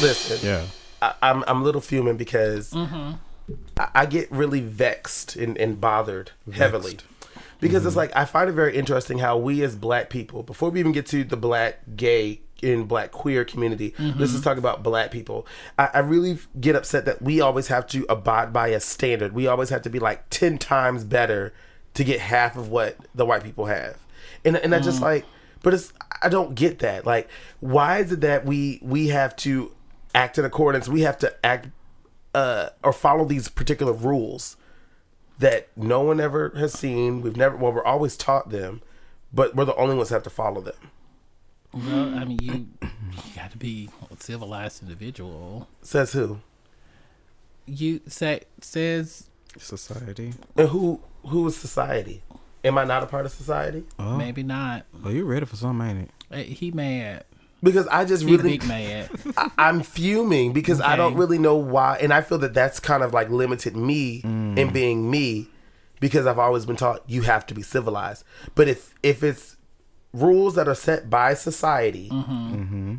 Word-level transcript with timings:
listen. 0.00 0.46
Yeah. 0.46 0.64
I, 1.02 1.14
I'm 1.22 1.44
I'm 1.46 1.60
a 1.60 1.64
little 1.64 1.80
fuming 1.80 2.16
because 2.16 2.70
mm-hmm. 2.70 3.12
I, 3.78 3.88
I 3.94 4.06
get 4.06 4.30
really 4.30 4.60
vexed 4.60 5.36
and, 5.36 5.56
and 5.58 5.80
bothered 5.80 6.32
heavily 6.52 6.98
because 7.60 7.84
it's 7.86 7.92
mm-hmm. 7.92 8.00
like 8.00 8.16
I 8.16 8.24
find 8.24 8.48
it 8.48 8.52
very 8.52 8.76
interesting 8.76 9.18
how 9.18 9.36
we 9.36 9.62
as 9.62 9.76
black 9.76 10.10
people, 10.10 10.42
before 10.42 10.70
we 10.70 10.80
even 10.80 10.92
get 10.92 11.06
to 11.06 11.24
the 11.24 11.36
black 11.36 11.80
gay 11.96 12.40
and 12.62 12.88
black 12.88 13.10
queer 13.10 13.44
community, 13.44 13.92
mm-hmm. 13.92 14.18
let's 14.18 14.32
just 14.32 14.44
talk 14.44 14.58
about 14.58 14.82
black 14.82 15.10
people. 15.10 15.46
I, 15.78 15.90
I 15.94 15.98
really 16.00 16.38
get 16.60 16.76
upset 16.76 17.04
that 17.04 17.22
we 17.22 17.40
always 17.40 17.68
have 17.68 17.86
to 17.88 18.06
abide 18.08 18.52
by 18.52 18.68
a 18.68 18.80
standard. 18.80 19.32
We 19.32 19.46
always 19.46 19.70
have 19.70 19.82
to 19.82 19.90
be 19.90 19.98
like 19.98 20.28
ten 20.30 20.58
times 20.58 21.04
better 21.04 21.52
to 21.94 22.04
get 22.04 22.20
half 22.20 22.56
of 22.56 22.68
what 22.68 22.96
the 23.14 23.24
white 23.24 23.44
people 23.44 23.66
have, 23.66 23.98
and 24.44 24.56
and 24.56 24.74
I 24.74 24.80
just 24.80 24.98
mm. 24.98 25.02
like. 25.02 25.26
But 25.62 25.72
it's 25.72 25.94
I 26.20 26.28
don't 26.28 26.54
get 26.54 26.80
that. 26.80 27.06
Like, 27.06 27.26
why 27.60 28.00
is 28.00 28.12
it 28.12 28.20
that 28.20 28.44
we 28.44 28.80
we 28.82 29.08
have 29.08 29.34
to 29.36 29.72
act 30.14 30.38
in 30.38 30.44
accordance? 30.44 30.88
We 30.88 31.02
have 31.02 31.18
to 31.18 31.34
act 31.44 31.68
uh, 32.34 32.70
or 32.82 32.92
follow 32.92 33.24
these 33.24 33.48
particular 33.48 33.92
rules 33.92 34.56
that 35.38 35.68
no 35.76 36.00
one 36.00 36.20
ever 36.20 36.52
has 36.56 36.72
seen. 36.72 37.20
We've 37.22 37.36
never 37.36 37.56
well, 37.56 37.72
we're 37.72 37.84
always 37.84 38.16
taught 38.16 38.50
them, 38.50 38.82
but 39.32 39.54
we're 39.54 39.64
the 39.64 39.74
only 39.76 39.94
ones 39.96 40.08
that 40.10 40.16
have 40.16 40.22
to 40.24 40.30
follow 40.30 40.60
them. 40.60 40.74
Well, 41.72 42.14
I 42.14 42.24
mean, 42.24 42.38
you, 42.40 42.66
you 42.82 42.88
got 43.34 43.50
to 43.50 43.58
be 43.58 43.90
a 44.10 44.22
civilized 44.22 44.82
individual. 44.82 45.68
Says 45.82 46.12
who? 46.12 46.38
You 47.66 48.00
say 48.06 48.42
says 48.60 49.28
Society. 49.58 50.34
And 50.56 50.68
who 50.68 51.00
who 51.26 51.46
is 51.46 51.56
society? 51.56 52.22
Am 52.64 52.78
I 52.78 52.84
not 52.84 53.02
a 53.02 53.06
part 53.06 53.26
of 53.26 53.32
society? 53.32 53.84
Oh, 53.98 54.16
maybe 54.16 54.42
not. 54.42 54.86
oh 55.04 55.10
you're 55.10 55.24
ready 55.24 55.46
for 55.46 55.56
something, 55.56 55.86
ain't 55.86 56.00
it? 56.00 56.10
Eh, 56.30 56.42
He 56.54 56.70
mad. 56.70 57.24
Because 57.64 57.88
I 57.88 58.04
just 58.04 58.22
He 58.22 58.30
really 58.30 58.58
big 58.58 58.68
mad. 58.68 59.10
I, 59.36 59.50
I'm 59.58 59.82
fuming 59.82 60.52
because 60.52 60.80
I 60.80 60.94
don't 60.94 61.14
really 61.14 61.38
know 61.38 61.56
why, 61.56 61.96
and 61.96 62.12
I 62.12 62.20
feel 62.20 62.38
that 62.38 62.54
that's 62.54 62.78
kind 62.78 63.02
of 63.02 63.12
like 63.12 63.30
limited 63.30 63.76
me 63.76 64.20
in 64.22 64.54
mm. 64.54 64.72
being 64.72 65.10
me 65.10 65.48
because 65.98 66.26
I've 66.26 66.38
always 66.38 66.66
been 66.66 66.76
taught 66.76 67.02
you 67.06 67.22
have 67.22 67.46
to 67.46 67.54
be 67.54 67.62
civilized. 67.62 68.24
But 68.54 68.68
if 68.68 68.94
if 69.02 69.22
it's 69.22 69.56
rules 70.12 70.54
that 70.54 70.68
are 70.68 70.74
set 70.74 71.10
by 71.10 71.34
society, 71.34 72.08
mm-hmm. 72.10 72.54
Mm-hmm. 72.54 72.94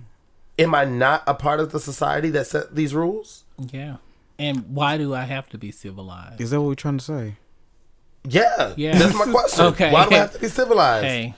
am 0.59 0.75
I 0.75 0.85
not 0.85 1.23
a 1.27 1.33
part 1.33 1.59
of 1.59 1.71
the 1.71 1.79
society 1.79 2.29
that 2.31 2.47
set 2.47 2.75
these 2.75 2.93
rules? 2.93 3.43
yeah. 3.71 3.97
And 4.37 4.65
why 4.75 4.97
do 4.97 5.13
I 5.13 5.21
have 5.21 5.47
to 5.49 5.57
be 5.57 5.71
civilized? 5.71 6.41
Is 6.41 6.49
that 6.49 6.59
what 6.59 6.67
we're 6.67 6.75
trying 6.75 6.97
to 6.97 7.03
say? 7.03 7.35
Yeah, 8.27 8.73
Yeah. 8.75 8.97
That's 8.97 9.15
my 9.15 9.25
question. 9.31 9.65
Okay. 9.65 9.91
Why 9.91 10.09
do 10.09 10.15
I 10.15 10.17
have 10.19 10.33
to 10.33 10.39
be 10.39 10.47
civilized? 10.47 11.05
Hey, 11.05 11.35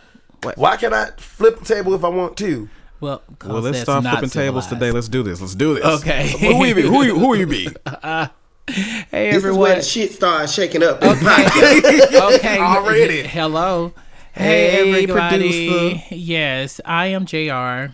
Why 0.56 0.78
can't 0.78 0.94
I 0.94 1.12
flip 1.18 1.62
a 1.62 1.66
table 1.66 1.94
if 1.94 2.04
I 2.04 2.10
want 2.10 2.38
to? 2.38 2.70
Well, 3.00 3.22
'cause 3.40 3.52
Well, 3.52 3.62
let's 3.62 3.78
that's 3.78 3.84
start 3.90 4.03
not 4.03 4.14
flipping 4.20 4.30
tables 4.30 4.67
today. 4.67 4.92
Let's 4.92 5.08
do 5.09 5.23
this. 5.23 5.40
Let's 5.42 5.56
do 5.56 5.76
this. 5.76 5.86
Okay. 5.86 6.28
who 6.40 6.62
are 6.64 6.67
you 6.67 6.76
be? 6.76 6.81
Who 6.84 7.04
you, 7.04 7.17
who 7.20 7.34
are 7.34 7.36
you 7.36 7.48
be? 7.48 7.70
Hey, 8.70 9.31
This 9.31 9.38
is 9.38 9.44
where 9.44 9.52
everyone. 9.52 9.76
the 9.78 9.81
shit 9.81 10.12
starts 10.12 10.52
shaking 10.54 10.84
up. 10.84 11.02
Okay. 11.02 12.09
okay. 12.36 12.59
Already. 12.59 13.23
Hello. 13.23 13.94
Hey, 14.34 14.72
Hey, 14.72 14.89
everybody. 15.04 15.38
producer. 15.50 16.04
Yes, 16.14 16.81
I 16.84 17.08
am 17.08 17.26
Jr. 17.26 17.94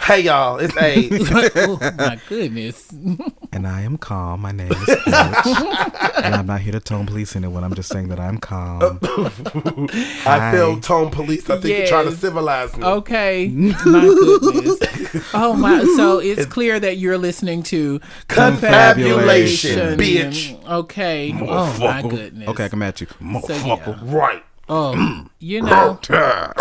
Hey 0.00 0.20
y'all, 0.22 0.58
it's 0.58 0.76
A. 0.76 1.08
oh 1.68 1.78
my 1.96 2.18
goodness. 2.28 2.92
And 3.54 3.68
I 3.68 3.82
am 3.82 3.98
calm. 3.98 4.40
My 4.40 4.50
name 4.50 4.72
is 4.72 4.86
Coach. 4.86 5.04
and 6.24 6.34
I'm 6.34 6.46
not 6.46 6.62
here 6.62 6.72
to 6.72 6.80
tone 6.80 7.04
police 7.04 7.36
anyone. 7.36 7.62
I'm 7.62 7.74
just 7.74 7.90
saying 7.90 8.08
that 8.08 8.18
I'm 8.18 8.38
calm. 8.38 8.98
I 10.24 10.52
feel 10.52 10.80
tone 10.80 11.10
police. 11.10 11.50
I 11.50 11.60
think 11.60 11.76
you're 11.76 11.86
trying 11.86 12.06
to 12.06 12.16
civilize 12.16 12.74
me. 12.74 12.82
Okay. 12.82 13.48
My 13.48 14.00
goodness. 14.00 14.78
Oh 15.34 15.54
my. 15.54 15.84
So 15.96 16.18
it's 16.18 16.46
clear 16.46 16.80
that 16.80 16.96
you're 16.96 17.18
listening 17.18 17.62
to 17.64 18.00
Confabulation, 18.28 19.98
bitch. 19.98 20.66
Okay. 20.66 21.34
Oh 21.38 21.78
my 21.78 22.00
goodness. 22.00 22.48
Okay, 22.48 22.64
I 22.64 22.68
come 22.70 22.82
at 22.82 23.02
you. 23.02 23.06
So, 23.46 23.54
yeah. 23.54 23.98
Right. 24.04 24.42
Oh, 24.68 25.26
you 25.38 25.60
know, 25.60 25.98
I 26.08 26.52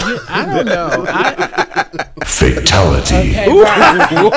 you, 0.00 0.18
I 0.28 0.44
don't 0.44 0.66
know. 0.66 1.04
I, 1.06 2.08
Fatality. 2.32 3.14
okay, 3.14 3.48
right, 3.62 4.32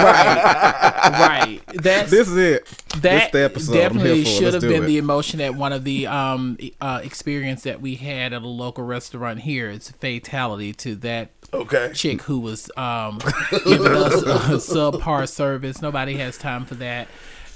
right, 0.00 1.10
right. 1.12 1.60
That's 1.82 2.10
This 2.10 2.28
is 2.28 2.36
it. 2.36 2.66
that 3.00 3.32
this 3.32 3.66
the 3.66 3.72
definitely 3.74 4.24
should 4.24 4.52
have 4.54 4.62
been 4.62 4.84
it. 4.84 4.86
the 4.86 4.98
emotion 4.98 5.40
at 5.40 5.54
one 5.54 5.72
of 5.72 5.84
the 5.84 6.06
um 6.06 6.58
uh 6.80 7.00
experience 7.02 7.62
that 7.62 7.80
we 7.80 7.94
had 7.96 8.32
at 8.32 8.42
a 8.42 8.46
local 8.46 8.84
restaurant 8.84 9.40
here. 9.40 9.70
It's 9.70 9.90
a 9.90 9.94
fatality 9.94 10.72
to 10.74 10.94
that 10.96 11.30
Okay. 11.52 11.90
chick 11.94 12.22
who 12.22 12.40
was 12.40 12.70
um 12.76 13.18
giving 13.64 13.86
us 13.86 14.22
a 14.22 14.56
subpar 14.74 15.28
service. 15.28 15.80
Nobody 15.82 16.16
has 16.16 16.36
time 16.38 16.64
for 16.66 16.74
that. 16.76 17.08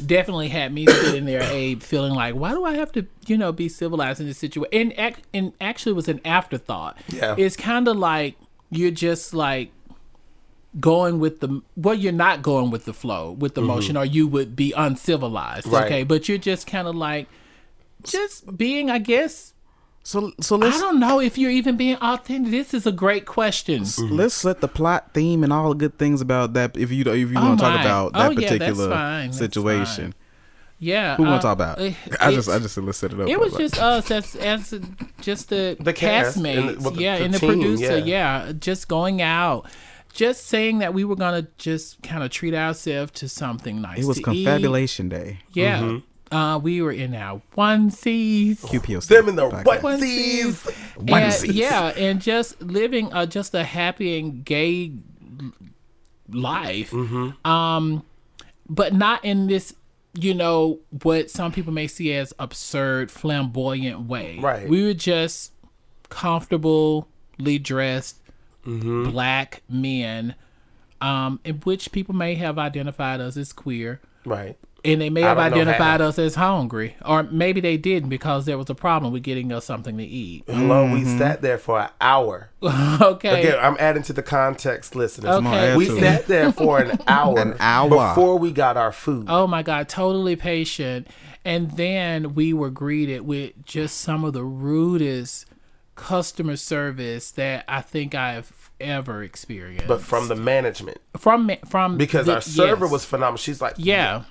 Definitely 0.04 0.48
had 0.48 0.72
me 0.74 0.86
sitting 0.86 1.24
there, 1.24 1.42
Abe, 1.52 1.80
feeling 1.80 2.14
like, 2.14 2.34
why 2.34 2.50
do 2.50 2.64
I 2.64 2.74
have 2.74 2.90
to, 2.92 3.06
you 3.28 3.36
know, 3.38 3.52
be 3.52 3.68
civilized 3.68 4.20
in 4.20 4.26
this 4.26 4.38
situation? 4.38 4.70
And, 4.72 4.92
ac- 4.98 5.22
and 5.32 5.52
actually, 5.60 5.92
it 5.92 5.96
was 5.96 6.08
an 6.08 6.20
afterthought. 6.24 6.98
Yeah. 7.08 7.36
it's 7.38 7.56
kind 7.56 7.86
of 7.86 7.96
like 7.96 8.34
you're 8.70 8.90
just 8.90 9.34
like 9.34 9.70
going 10.80 11.20
with 11.20 11.40
the 11.40 11.62
well, 11.76 11.94
you're 11.94 12.12
not 12.12 12.42
going 12.42 12.70
with 12.70 12.84
the 12.84 12.92
flow 12.92 13.32
with 13.32 13.54
the 13.54 13.62
motion, 13.62 13.96
or 13.96 14.04
you 14.04 14.26
would 14.26 14.56
be 14.56 14.72
uncivilized. 14.76 15.66
Mm-hmm. 15.66 15.74
Right. 15.74 15.84
Okay, 15.86 16.02
but 16.04 16.28
you're 16.28 16.38
just 16.38 16.66
kind 16.66 16.88
of 16.88 16.94
like 16.94 17.28
just 18.02 18.56
being, 18.56 18.90
I 18.90 18.98
guess. 18.98 19.52
So 20.02 20.32
so 20.40 20.56
I 20.56 20.58
let's 20.58 20.80
don't 20.80 21.00
know 21.00 21.18
if 21.20 21.38
you're 21.38 21.50
even 21.50 21.76
being 21.76 21.96
authentic. 21.96 22.50
This 22.50 22.74
is 22.74 22.86
a 22.86 22.92
great 22.92 23.24
question. 23.24 23.86
let's 24.10 24.44
let 24.44 24.60
the 24.60 24.68
plot 24.68 25.14
theme 25.14 25.42
and 25.42 25.52
all 25.52 25.70
the 25.70 25.76
good 25.76 25.96
things 25.96 26.20
about 26.20 26.52
that. 26.54 26.76
If 26.76 26.90
you 26.92 27.04
if 27.10 27.30
you 27.30 27.38
Oh 27.38 27.42
want 27.42 27.60
to 27.60 27.64
talk 27.64 27.76
my. 27.76 27.80
about 27.82 28.12
Oh, 28.14 28.18
that 28.18 28.40
yeah, 28.40 28.48
that's 28.50 28.58
particular 28.58 28.90
fine. 28.90 29.26
That's 29.28 29.38
situation, 29.38 30.12
fine. 30.12 30.14
Yeah, 30.84 31.16
who 31.16 31.22
want 31.24 31.40
to 31.42 31.48
uh, 31.48 31.54
talk 31.54 31.76
about? 31.76 31.78
uh, 31.80 31.84
I 32.20 32.32
just 32.32 32.48
it's- 32.48 32.48
I 32.48 32.58
just 32.58 32.76
elicited 32.76 33.18
it 33.18 33.22
up. 33.22 33.28
It 33.28 33.40
was 33.40 33.52
Like, 33.52 33.60
just 33.62 33.78
us 33.82 34.10
as 34.10 34.36
as 34.36 34.80
just 35.20 35.48
the, 35.48 35.76
The 35.80 35.92
cast 35.92 36.36
and 36.36 36.44
the- 36.44 36.48
castmates, 36.50 36.80
well, 36.80 36.90
the- 36.92 37.02
yeah, 37.02 37.18
the 37.18 37.24
and 37.24 37.34
the 37.34 37.38
team, 37.38 37.48
producer, 37.50 37.98
yeah. 37.98 38.46
yeah. 38.46 38.52
just 38.52 38.88
going 38.88 39.22
out, 39.22 39.66
just 40.12 40.46
saying 40.46 40.78
that 40.80 40.92
we 40.94 41.04
were 41.04 41.16
gonna 41.16 41.46
just 41.58 42.02
kind 42.02 42.22
of 42.22 42.30
treat 42.30 42.54
ourselves 42.54 43.12
to 43.12 43.28
something 43.28 43.80
nice. 43.80 44.00
it 44.02 44.06
was 44.06 44.16
to 44.20 44.30
eat. 44.30 44.44
confabulation 44.44 45.08
day. 45.08 45.38
Yeah, 45.52 45.80
Mm-hmm. 45.80 46.36
uh, 46.36 46.58
we 46.58 46.82
were 46.82 46.92
in 46.92 47.14
our 47.14 47.40
onesies. 47.56 48.60
QPOC. 48.60 49.06
Them 49.08 49.28
in 49.30 49.36
the 49.36 49.48
podcast. 49.48 49.80
onesies. 49.80 50.66
And, 50.98 51.08
Onesies. 51.08 51.54
yeah, 51.54 51.86
and 51.96 52.20
just 52.20 52.60
living 52.62 53.12
uh, 53.12 53.26
just 53.26 53.54
a 53.54 53.64
happy 53.64 54.18
and 54.18 54.44
gay 54.44 54.92
life. 56.28 56.90
Mm-hmm. 56.90 57.46
Um, 57.50 58.04
but 58.68 58.94
not 58.94 59.24
in 59.24 59.46
this, 59.46 59.74
you 60.14 60.32
know, 60.34 60.80
what 61.02 61.30
some 61.30 61.52
people 61.52 61.72
may 61.72 61.86
see 61.86 62.12
as 62.14 62.32
absurd, 62.38 63.10
flamboyant 63.10 64.02
way. 64.02 64.38
Right. 64.40 64.68
We 64.68 64.84
were 64.84 64.94
just 64.94 65.52
comfortably 66.08 67.58
dressed 67.60 68.20
Mm-hmm. 68.66 69.10
black 69.10 69.62
men, 69.68 70.34
um, 71.02 71.38
in 71.44 71.56
which 71.56 71.92
people 71.92 72.14
may 72.14 72.34
have 72.36 72.56
identified 72.58 73.20
us 73.20 73.36
as 73.36 73.52
queer. 73.52 74.00
Right. 74.24 74.56
And 74.84 75.00
they 75.00 75.08
may 75.08 75.22
have 75.22 75.38
identified 75.38 76.00
us 76.02 76.18
as 76.18 76.34
hungry, 76.34 76.96
or 77.04 77.22
maybe 77.22 77.60
they 77.60 77.78
didn't 77.78 78.10
because 78.10 78.44
there 78.44 78.58
was 78.58 78.68
a 78.68 78.74
problem 78.74 79.12
with 79.12 79.22
getting 79.22 79.50
us 79.50 79.64
something 79.64 79.96
to 79.96 80.04
eat. 80.04 80.44
Hello, 80.48 80.92
we 80.92 81.04
sat 81.04 81.40
there 81.40 81.56
for 81.56 81.80
an 81.80 81.90
hour. 82.00 82.50
okay. 82.62 83.40
Again, 83.40 83.58
I'm 83.60 83.76
adding 83.80 84.02
to 84.04 84.12
the 84.12 84.22
context, 84.22 84.94
listeners. 84.94 85.36
Okay. 85.36 85.76
We 85.76 85.86
sat 85.86 86.26
there 86.26 86.52
for 86.52 86.80
an 86.80 86.98
hour, 87.06 87.38
An 87.38 87.56
hour. 87.60 87.88
before 87.88 88.38
we 88.38 88.52
got 88.52 88.76
our 88.76 88.92
food. 88.92 89.26
Oh 89.28 89.46
my 89.46 89.62
God, 89.62 89.88
totally 89.88 90.36
patient. 90.36 91.08
And 91.46 91.70
then 91.72 92.34
we 92.34 92.52
were 92.52 92.70
greeted 92.70 93.22
with 93.22 93.52
just 93.64 94.00
some 94.00 94.24
of 94.24 94.32
the 94.34 94.44
rudest 94.44 95.46
customer 95.94 96.56
service 96.56 97.30
that 97.32 97.64
I 97.68 97.80
think 97.80 98.14
I've 98.14 98.70
ever 98.80 99.22
experienced. 99.22 99.86
But 99.86 100.00
from 100.00 100.28
the 100.28 100.36
management, 100.36 100.98
from 101.16 101.50
from 101.66 101.96
because 101.96 102.26
the- 102.26 102.34
our 102.34 102.40
server 102.40 102.86
yes. 102.86 102.92
was 102.92 103.04
phenomenal. 103.04 103.38
She's 103.38 103.60
like, 103.60 103.74
yeah. 103.78 104.24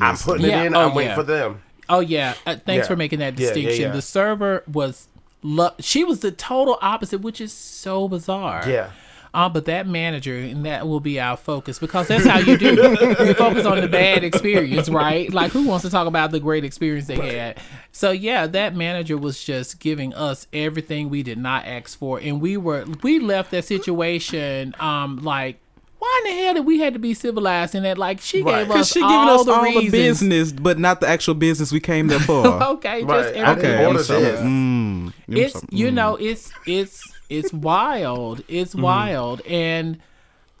I'm 0.00 0.16
putting 0.16 0.46
Yeah, 0.46 0.62
it 0.62 0.66
in. 0.66 0.76
oh, 0.76 0.88
I'm 0.88 0.94
waiting 0.94 1.10
yeah. 1.10 1.14
for 1.16 1.22
them. 1.22 1.62
Oh 1.88 2.00
yeah, 2.00 2.34
uh, 2.46 2.56
thanks 2.64 2.84
Yeah. 2.84 2.88
for 2.88 2.96
making 2.96 3.20
that 3.20 3.38
Yeah, 3.38 3.46
yeah, 3.48 3.52
distinction. 3.54 3.82
yeah. 3.82 3.92
The 3.92 4.02
server 4.02 4.64
was 4.70 5.08
lo- 5.42 5.74
she 5.78 6.02
was 6.04 6.20
the 6.20 6.32
total 6.32 6.78
opposite, 6.82 7.20
which 7.20 7.40
is 7.40 7.52
so 7.52 8.08
bizarre. 8.08 8.64
Yeah. 8.68 8.90
Uh, 9.34 9.50
but 9.50 9.66
that 9.66 9.86
manager, 9.86 10.34
and 10.38 10.64
that 10.64 10.88
will 10.88 10.98
be 10.98 11.20
our 11.20 11.36
focus 11.36 11.78
because 11.78 12.08
that's 12.08 12.24
how 12.24 12.38
you 12.38 12.56
do. 12.56 12.72
you 12.74 13.34
focus 13.34 13.66
on 13.66 13.78
the 13.82 13.86
bad 13.86 14.24
experience, 14.24 14.88
right? 14.88 15.30
Like, 15.30 15.52
who 15.52 15.64
wants 15.68 15.84
to 15.84 15.90
talk 15.90 16.06
about 16.06 16.30
the 16.30 16.40
great 16.40 16.64
experience 16.64 17.06
they 17.06 17.36
had? 17.36 17.58
So, 17.92 18.12
yeah, 18.12 18.46
that 18.46 18.74
manager 18.74 19.18
was 19.18 19.44
just 19.44 19.78
giving 19.78 20.14
us 20.14 20.46
everything 20.54 21.10
we 21.10 21.22
did 21.22 21.36
not 21.36 21.66
ask 21.66 21.98
for, 21.98 22.18
and 22.18 22.40
we 22.40 22.56
were 22.56 22.86
we 23.02 23.18
left 23.20 23.50
that 23.50 23.64
situation 23.66 24.74
um 24.80 25.18
like. 25.22 25.60
Why 26.06 26.22
in 26.24 26.36
the 26.36 26.42
hell 26.42 26.54
did 26.54 26.66
we 26.66 26.78
had 26.78 26.92
to 26.92 26.98
be 27.00 27.14
civilized 27.14 27.74
in 27.74 27.82
that? 27.82 27.98
Like 27.98 28.20
she 28.20 28.42
Right. 28.42 28.66
gave 28.66 28.70
us 28.76 28.92
she 28.92 29.00
giving 29.00 29.10
all 29.14 29.40
us 29.40 29.44
the 29.46 29.52
all 29.52 29.62
reasons. 29.64 29.84
the 29.90 29.90
business, 29.90 30.52
but 30.52 30.78
not 30.78 31.00
the 31.00 31.08
actual 31.08 31.34
business 31.34 31.72
we 31.72 31.80
came 31.80 32.06
there 32.06 32.20
for. 32.20 32.46
okay, 32.74 33.00
just 33.02 33.10
Right. 33.10 33.34
everything. 33.34 33.70
Okay, 33.70 33.78
I'm 33.82 33.86
Order 33.88 34.04
sorry. 34.04 34.20
this. 34.22 34.40
Mm, 34.40 35.12
it's 35.28 35.52
sorry. 35.54 35.66
you 35.70 35.88
Mm. 35.88 35.94
know 35.94 36.16
it's 36.16 36.52
it's 36.66 37.02
it's 37.28 37.52
wild 37.52 38.42
it's 38.48 38.72
Mm-hmm. 38.74 38.82
wild 38.82 39.40
and 39.42 39.98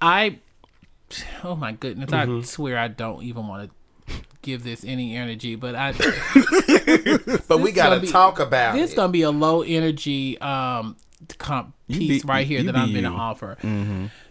I, 0.02 0.38
oh 1.44 1.54
my 1.54 1.72
goodness, 1.72 2.12
I 2.12 2.26
Mm-hmm. 2.26 2.42
swear 2.42 2.76
I 2.78 2.88
don't 2.88 3.22
even 3.22 3.46
want 3.46 3.70
to 4.08 4.14
give 4.42 4.64
this 4.64 4.84
any 4.84 5.14
energy, 5.16 5.54
but 5.54 5.74
I. 5.76 5.92
But 7.48 7.60
we 7.60 7.70
gotta 7.72 8.00
be- 8.00 8.08
talk 8.08 8.40
about 8.40 8.74
This 8.74 8.92
it. 8.92 8.96
gonna 8.96 9.12
be 9.12 9.22
a 9.22 9.30
low 9.30 9.62
energy 9.62 10.38
um 10.40 10.96
comp 11.38 11.72
piece 11.88 12.22
be- 12.22 12.28
right 12.28 12.46
here 12.46 12.62
that 12.64 12.72
be 12.74 12.78
I'm 12.80 12.92
gonna 12.94 13.10
you. 13.10 13.16
offer. 13.16 13.56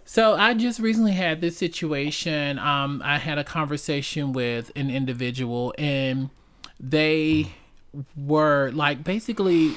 So 0.05 0.35
I 0.35 0.53
just 0.53 0.79
recently 0.79 1.13
had 1.13 1.41
this 1.41 1.57
situation. 1.57 2.59
Um, 2.59 3.01
I 3.03 3.17
had 3.17 3.39
a 3.39 3.43
conversation 3.43 4.33
with 4.33 4.71
an 4.75 4.91
individual, 4.91 5.73
and 5.79 6.29
they 6.79 7.51
were 8.15 8.71
like 8.71 9.03
basically 9.03 9.73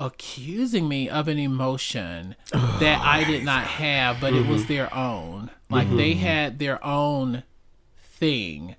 accusing 0.00 0.88
me 0.88 1.08
of 1.08 1.28
an 1.28 1.38
emotion 1.38 2.34
that 2.52 3.00
I 3.04 3.22
did 3.22 3.44
not 3.44 3.64
have, 3.64 4.20
but 4.20 4.34
it 4.34 4.46
was 4.46 4.62
mm-hmm. 4.62 4.72
their 4.72 4.94
own. 4.94 5.50
Like 5.70 5.88
they 5.88 6.12
mm-hmm. 6.12 6.20
had 6.20 6.58
their 6.58 6.84
own 6.84 7.44
thing, 8.02 8.74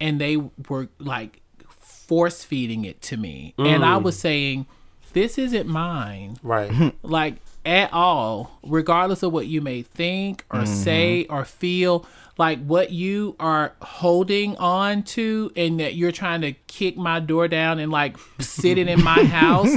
and 0.00 0.20
they 0.20 0.36
were 0.36 0.88
like 1.00 1.40
force 1.68 2.44
feeding 2.44 2.84
it 2.84 3.02
to 3.02 3.16
me, 3.16 3.54
and 3.58 3.84
I 3.84 3.96
was 3.96 4.16
mm. 4.16 4.20
saying, 4.20 4.66
"This 5.12 5.36
isn't 5.36 5.66
mine." 5.66 6.38
Right. 6.44 6.94
like 7.02 7.38
at 7.66 7.92
all, 7.92 8.58
regardless 8.62 9.22
of 9.22 9.32
what 9.32 9.46
you 9.46 9.60
may 9.60 9.82
think 9.82 10.44
or 10.50 10.64
say 10.64 11.26
or 11.28 11.44
feel, 11.44 12.06
like 12.38 12.64
what 12.64 12.92
you 12.92 13.34
are 13.40 13.74
holding 13.82 14.56
on 14.56 15.02
to 15.02 15.50
and 15.56 15.80
that 15.80 15.94
you're 15.94 16.12
trying 16.12 16.42
to 16.42 16.52
kick 16.52 16.96
my 16.96 17.18
door 17.18 17.48
down 17.48 17.78
and 17.78 17.90
like 17.90 18.16
sit 18.38 18.78
it 18.78 18.88
in 18.88 19.02
my 19.02 19.24
house 19.24 19.70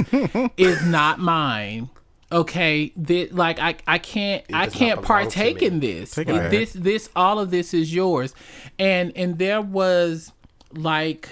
is 0.56 0.86
not 0.86 1.18
mine. 1.18 1.90
Okay, 2.32 2.92
that 2.96 3.34
like 3.34 3.58
I 3.58 3.74
I 3.88 3.98
can't 3.98 4.44
I 4.52 4.68
can't 4.68 5.02
partake 5.02 5.62
in 5.62 5.80
this. 5.80 6.12
Take 6.12 6.28
it 6.28 6.32
back. 6.32 6.50
This 6.52 6.72
this 6.72 7.10
all 7.16 7.40
of 7.40 7.50
this 7.50 7.74
is 7.74 7.92
yours. 7.92 8.34
And 8.78 9.12
and 9.16 9.38
there 9.38 9.60
was 9.60 10.32
like 10.72 11.28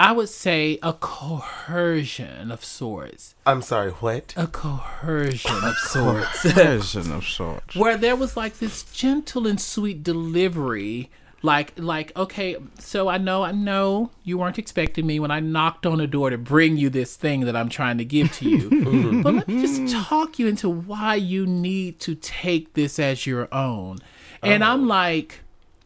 I 0.00 0.12
would 0.12 0.30
say 0.30 0.78
a 0.82 0.94
coercion 0.94 2.50
of 2.50 2.64
sorts 2.64 3.34
I'm 3.44 3.60
sorry. 3.60 3.90
What? 3.90 4.32
a 4.34 4.46
coercion 4.46 5.56
of 5.62 5.76
sorts 5.76 6.42
coercion 6.42 7.12
of 7.12 7.24
sorts. 7.24 7.76
where 7.76 7.98
there 7.98 8.16
was 8.16 8.36
like 8.36 8.58
this 8.58 8.82
gentle 8.84 9.46
and 9.46 9.60
sweet 9.60 10.02
delivery 10.02 11.10
like 11.42 11.72
like 11.76 12.16
okay 12.16 12.56
so 12.78 13.08
i 13.08 13.16
know 13.16 13.42
i 13.42 13.52
know 13.52 14.10
you 14.24 14.36
weren't 14.36 14.58
expecting 14.58 15.06
me 15.06 15.18
when 15.18 15.30
i 15.30 15.40
knocked 15.40 15.86
on 15.86 15.98
the 15.98 16.06
door 16.06 16.30
to 16.30 16.38
bring 16.38 16.76
you 16.76 16.90
this 16.90 17.16
thing 17.16 17.40
that 17.40 17.56
i'm 17.56 17.68
trying 17.68 17.96
to 17.98 18.04
give 18.04 18.30
to 18.32 18.48
you 18.48 18.70
mm-hmm. 18.70 19.22
but 19.22 19.34
let 19.34 19.48
me 19.48 19.60
just 19.60 19.92
talk 19.92 20.38
you 20.38 20.46
into 20.46 20.68
why 20.68 21.14
you 21.14 21.46
need 21.46 21.98
to 21.98 22.14
take 22.14 22.74
this 22.74 22.98
as 22.98 23.26
your 23.26 23.52
own 23.54 23.98
and 24.42 24.62
oh. 24.62 24.66
i'm 24.66 24.86
like 24.86 25.40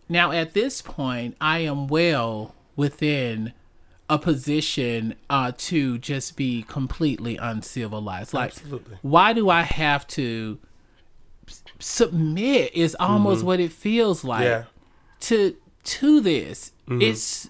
now 0.08 0.32
at 0.32 0.55
this 0.55 0.82
point 0.82 1.37
i 1.40 1.58
am 1.61 1.87
well 1.87 2.55
within 2.75 3.52
a 4.11 4.19
position 4.19 5.15
uh 5.31 5.53
to 5.56 5.99
just 5.99 6.37
be 6.37 6.62
completely 6.69 7.37
uncivilized. 7.37 8.35
Like 8.35 8.51
Absolutely. 8.53 8.99
why 9.03 9.33
do 9.33 9.49
i 9.51 9.62
have 9.62 10.06
to 10.09 10.59
submit 11.79 12.75
is 12.75 12.97
almost 13.01 13.45
what 13.45 13.61
it 13.61 13.73
feels 13.73 14.25
like 14.25 14.45
Yeah. 14.45 14.65
to 15.21 15.56
to 15.85 16.21
this. 16.21 16.73
It's 16.89 17.49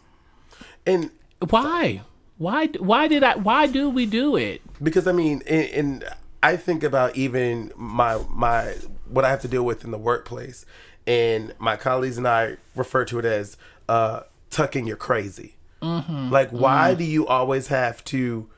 And 0.86 1.10
why? 1.50 2.02
Why 2.38 2.66
why 2.78 3.08
did 3.08 3.22
i 3.22 3.36
why 3.36 3.66
do 3.66 3.88
we 3.90 4.06
do 4.06 4.36
it? 4.36 4.60
Because 4.82 5.06
I 5.06 5.12
mean, 5.12 5.42
and, 5.48 5.68
and 5.70 6.04
I 6.42 6.56
think 6.56 6.82
about 6.82 7.16
even 7.16 7.72
my 7.76 8.18
my 8.30 8.74
what 9.08 9.24
I 9.24 9.30
have 9.30 9.40
to 9.42 9.48
deal 9.48 9.64
with 9.64 9.84
in 9.84 9.90
the 9.90 9.98
workplace, 9.98 10.66
and 11.06 11.54
my 11.58 11.76
colleagues 11.76 12.18
and 12.18 12.26
I 12.26 12.56
refer 12.74 13.04
to 13.06 13.18
it 13.18 13.24
as 13.24 13.56
uh, 13.88 14.20
tucking 14.50 14.86
your 14.86 14.96
crazy. 14.96 15.56
Mm-hmm. 15.84 16.30
Like, 16.30 16.50
why 16.50 16.90
mm-hmm. 16.90 16.98
do 16.98 17.04
you 17.04 17.26
always 17.26 17.68
have 17.68 18.02
to 18.04 18.48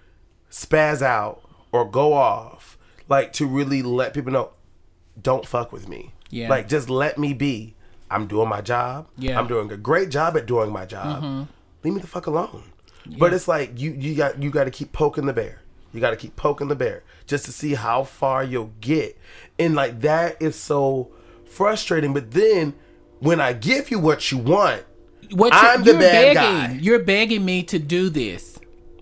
spaz 0.51 1.03
out 1.03 1.43
or 1.73 1.85
go 1.85 2.13
off, 2.13 2.79
like 3.09 3.33
to 3.35 3.47
really 3.47 3.83
let 3.83 4.15
people 4.15 4.33
know, 4.33 4.51
don't 5.21 5.47
fuck 5.47 5.73
with 5.73 5.89
me. 5.89 6.13
Yeah. 6.31 6.49
Like, 6.49 6.69
just 6.69 6.89
let 6.89 7.19
me 7.19 7.35
be. 7.35 7.75
I'm 8.11 8.27
doing 8.27 8.49
my 8.49 8.61
job. 8.61 9.09
Yeah. 9.19 9.39
I'm 9.39 9.49
doing 9.49 9.71
a 9.73 9.77
great 9.77 10.11
job 10.11 10.37
at 10.37 10.47
doing 10.47 10.73
my 10.73 10.87
job. 10.87 11.23
Mm-hmm. 11.23 11.43
Leave 11.83 11.95
me 11.95 12.01
the 12.01 12.07
fuck 12.07 12.27
alone. 12.27 12.63
But 13.19 13.33
it's 13.33 13.47
like 13.47 13.79
you 13.79 13.93
you 13.93 14.15
got 14.15 14.43
you 14.43 14.51
got 14.51 14.65
to 14.65 14.71
keep 14.71 14.93
poking 14.93 15.27
the 15.27 15.33
bear. 15.33 15.63
You 15.93 16.01
got 16.01 16.11
to 16.11 16.17
keep 16.17 16.37
poking 16.37 16.69
the 16.69 16.75
bear 16.75 17.05
just 17.27 17.45
to 17.47 17.53
see 17.53 17.75
how 17.75 18.05
far 18.05 18.45
you'll 18.45 18.73
get. 18.81 19.17
And 19.59 19.75
like 19.75 20.01
that 20.01 20.41
is 20.41 20.57
so 20.57 21.11
frustrating. 21.45 22.13
But 22.13 22.33
then 22.33 22.75
when 23.21 23.41
I 23.41 23.53
give 23.53 23.91
you 23.91 23.99
what 23.99 24.31
you 24.31 24.39
want, 24.39 24.85
what 25.33 25.53
I'm 25.55 25.83
the 25.83 25.93
you're 25.93 26.01
bad 26.01 26.35
begging 26.35 26.77
guy. 26.77 26.79
you're 26.81 27.05
begging 27.05 27.45
me 27.45 27.63
to 27.65 27.79
do 27.79 28.09
this 28.09 28.57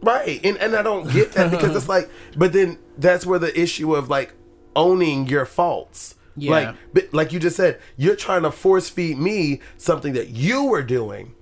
Right. 0.05 0.41
And 0.45 0.59
and 0.59 0.77
I 0.77 0.83
don't 0.83 1.11
get 1.11 1.33
that 1.33 1.51
because 1.51 1.75
it's 1.75 1.89
like 1.97 2.11
but 2.37 2.53
then 2.53 2.79
that's 2.99 3.25
where 3.25 3.39
the 3.39 3.59
issue 3.59 3.95
of 3.95 4.11
like 4.11 4.35
owning 4.77 5.27
your 5.27 5.47
faults. 5.47 6.15
Yeah. 6.37 6.51
Like 6.51 6.77
but 6.93 7.15
like 7.15 7.33
you 7.33 7.41
just 7.41 7.57
said, 7.57 7.81
you're 7.97 8.17
trying 8.17 8.43
to 8.43 8.51
force 8.51 8.91
feed 8.91 9.19
me 9.19 9.61
something 9.79 10.13
that 10.13 10.29
you 10.29 10.65
were 10.65 10.83
doing. 10.83 11.35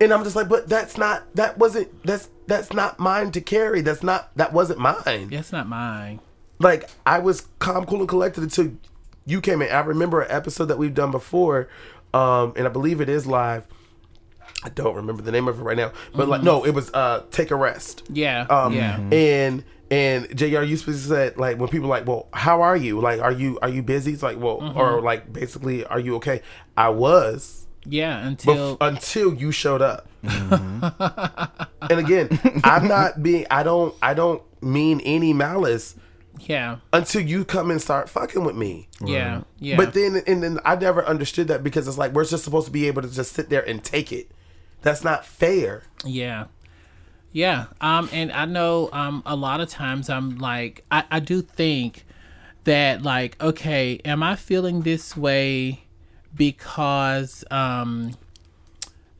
And 0.00 0.12
I'm 0.12 0.22
just 0.22 0.36
like, 0.36 0.48
but 0.48 0.68
that's 0.68 0.96
not 0.96 1.24
that 1.34 1.58
wasn't 1.58 2.04
that's 2.04 2.28
that's 2.46 2.72
not 2.72 3.00
mine 3.00 3.32
to 3.32 3.40
carry. 3.40 3.80
That's 3.80 4.02
not 4.04 4.30
that 4.36 4.52
wasn't 4.52 4.78
mine. 4.78 5.28
that's 5.30 5.50
not 5.50 5.68
mine 5.68 6.20
Like 6.60 6.88
I 7.04 7.18
was 7.18 7.48
calm, 7.58 7.84
cool, 7.84 7.98
and 7.98 8.08
collected 8.08 8.44
until 8.44 8.72
you 9.26 9.40
came 9.40 9.60
in. 9.60 9.72
I 9.72 9.80
remember 9.80 10.20
an 10.20 10.30
episode 10.30 10.66
that 10.66 10.78
we've 10.78 10.94
done 10.94 11.10
before, 11.10 11.68
um, 12.14 12.52
and 12.56 12.64
I 12.64 12.70
believe 12.70 13.00
it 13.00 13.08
is 13.08 13.26
live. 13.26 13.66
I 14.64 14.70
don't 14.70 14.96
remember 14.96 15.22
the 15.22 15.30
name 15.32 15.46
of 15.48 15.60
it 15.60 15.62
right 15.62 15.76
now, 15.76 15.92
but 16.14 16.28
like 16.28 16.42
no, 16.42 16.64
it 16.64 16.72
was 16.74 16.90
uh, 16.92 17.22
take 17.30 17.50
a 17.50 17.56
rest. 17.56 18.02
yeah 18.10 18.42
Um, 18.50 18.72
yeah 18.74 18.98
And 19.12 19.64
and 19.90 20.36
Jr. 20.36 20.62
You 20.62 20.76
specifically 20.76 21.16
said 21.16 21.36
like 21.38 21.58
when 21.58 21.68
people 21.68 21.88
like, 21.88 22.06
well, 22.06 22.28
how 22.32 22.60
are 22.62 22.76
you? 22.76 23.00
Like, 23.00 23.20
are 23.20 23.32
you 23.32 23.58
are 23.62 23.68
you 23.68 23.82
busy? 23.82 24.12
It's 24.12 24.22
like, 24.22 24.38
well, 24.38 24.72
or 24.76 25.00
like 25.00 25.32
basically, 25.32 25.84
are 25.86 26.00
you 26.00 26.16
okay? 26.16 26.42
I 26.76 26.88
was 26.90 27.66
yeah 27.86 28.20
bef- 28.20 28.26
until 28.26 28.76
until 28.80 29.32
you 29.34 29.50
showed 29.52 29.80
up. 29.80 30.08
and 30.24 31.98
again, 32.00 32.28
I'm 32.64 32.88
not 32.96 33.22
being. 33.22 33.46
I 33.50 33.62
don't. 33.62 33.94
I 34.02 34.14
don't 34.14 34.42
mean 34.60 35.00
any 35.04 35.32
malice 35.32 35.94
yeah 36.40 36.76
until 36.92 37.20
you 37.20 37.44
come 37.44 37.70
and 37.70 37.80
start 37.82 38.08
fucking 38.08 38.44
with 38.44 38.54
me. 38.56 38.88
yeah 39.04 39.42
yeah 39.58 39.76
But 39.76 39.94
then, 39.94 40.22
and 40.26 40.42
then 40.42 40.58
I 40.64 40.74
never 40.76 41.04
understood 41.04 41.48
that 41.48 41.62
because 41.64 41.88
it's 41.88 41.98
like 41.98 42.12
we're 42.12 42.24
just 42.24 42.44
supposed 42.44 42.66
to 42.66 42.72
be 42.72 42.86
able 42.88 43.02
to 43.02 43.08
just 43.08 43.32
sit 43.32 43.48
there 43.50 43.62
and 43.68 43.82
take 43.82 44.12
it. 44.12 44.30
That's 44.82 45.04
not 45.04 45.24
fair. 45.24 45.84
Yeah. 46.04 46.46
Yeah. 47.32 47.66
Um, 47.80 48.08
and 48.12 48.32
I 48.32 48.44
know 48.44 48.88
um 48.92 49.22
a 49.26 49.36
lot 49.36 49.60
of 49.60 49.68
times 49.68 50.08
I'm 50.08 50.38
like 50.38 50.84
I, 50.90 51.04
I 51.10 51.20
do 51.20 51.42
think 51.42 52.04
that 52.64 53.02
like, 53.02 53.40
okay, 53.42 54.00
am 54.04 54.22
I 54.22 54.36
feeling 54.36 54.82
this 54.82 55.16
way 55.16 55.84
because 56.34 57.44
um 57.50 58.12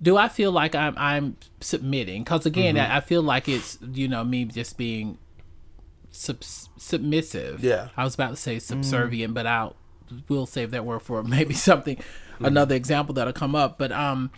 do 0.01 0.17
I 0.17 0.29
feel 0.29 0.53
like 0.53 0.75
I'm 0.75 0.95
I'm 0.97 1.37
submitting? 1.61 2.23
Because 2.23 2.47
again, 2.47 2.79
I, 2.79 2.99
I 2.99 3.01
feel 3.01 3.23
like 3.23 3.49
it's 3.49 3.79
you 3.93 4.07
know 4.09 4.23
me 4.25 4.45
just 4.45 4.77
being 4.77 5.19
sub- 6.11 6.43
submissive. 6.43 7.63
Yeah. 7.65 7.89
I 7.97 8.05
was 8.05 8.15
about 8.15 8.31
to 8.31 8.37
say 8.37 8.59
subservient, 8.59 9.35
but 9.35 9.47
I'll 9.47 9.77
we'll 10.29 10.47
save 10.47 10.71
that 10.71 10.85
word 10.85 11.01
for 11.03 11.23
maybe 11.25 11.55
something 11.55 11.99
another 12.41 12.75
example 12.75 13.15
that'll 13.15 13.33
come 13.33 13.55
up. 13.55 13.79
But 13.79 13.93
um, 13.93 14.31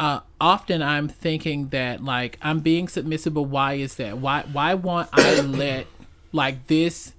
uh, 0.00 0.20
often 0.40 0.80
I'm 0.82 1.08
thinking 1.08 1.68
that 1.68 2.02
like 2.02 2.38
I'm 2.40 2.60
being 2.60 2.88
submissive, 2.88 3.34
but 3.34 3.42
why 3.42 3.74
is 3.74 3.96
that? 3.96 4.16
Why 4.16 4.44
why 4.50 4.72
won't 4.72 5.10
I 5.12 5.40
let 5.42 5.86
like 6.32 6.66
this 6.68 7.12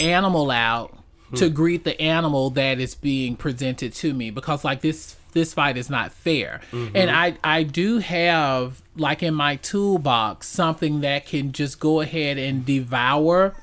animal 0.00 0.52
out 0.52 0.96
to 1.34 1.48
hmm. 1.48 1.54
greet 1.54 1.82
the 1.82 2.00
animal 2.00 2.50
that 2.50 2.78
is 2.78 2.94
being 2.94 3.34
presented 3.34 3.92
to 3.94 4.14
me? 4.14 4.30
Because 4.30 4.64
like 4.64 4.80
this 4.80 5.16
this 5.32 5.52
fight 5.52 5.76
is 5.76 5.90
not 5.90 6.12
fair, 6.12 6.60
and 6.70 6.94
mm-hmm. 6.94 7.10
I 7.16 7.36
I 7.42 7.64
do 7.64 7.98
have 7.98 8.80
like 8.96 9.24
in 9.24 9.34
my 9.34 9.56
toolbox 9.56 10.46
something 10.46 11.00
that 11.00 11.26
can 11.26 11.50
just 11.50 11.80
go 11.80 12.00
ahead 12.00 12.38
and 12.38 12.64
devour 12.64 13.56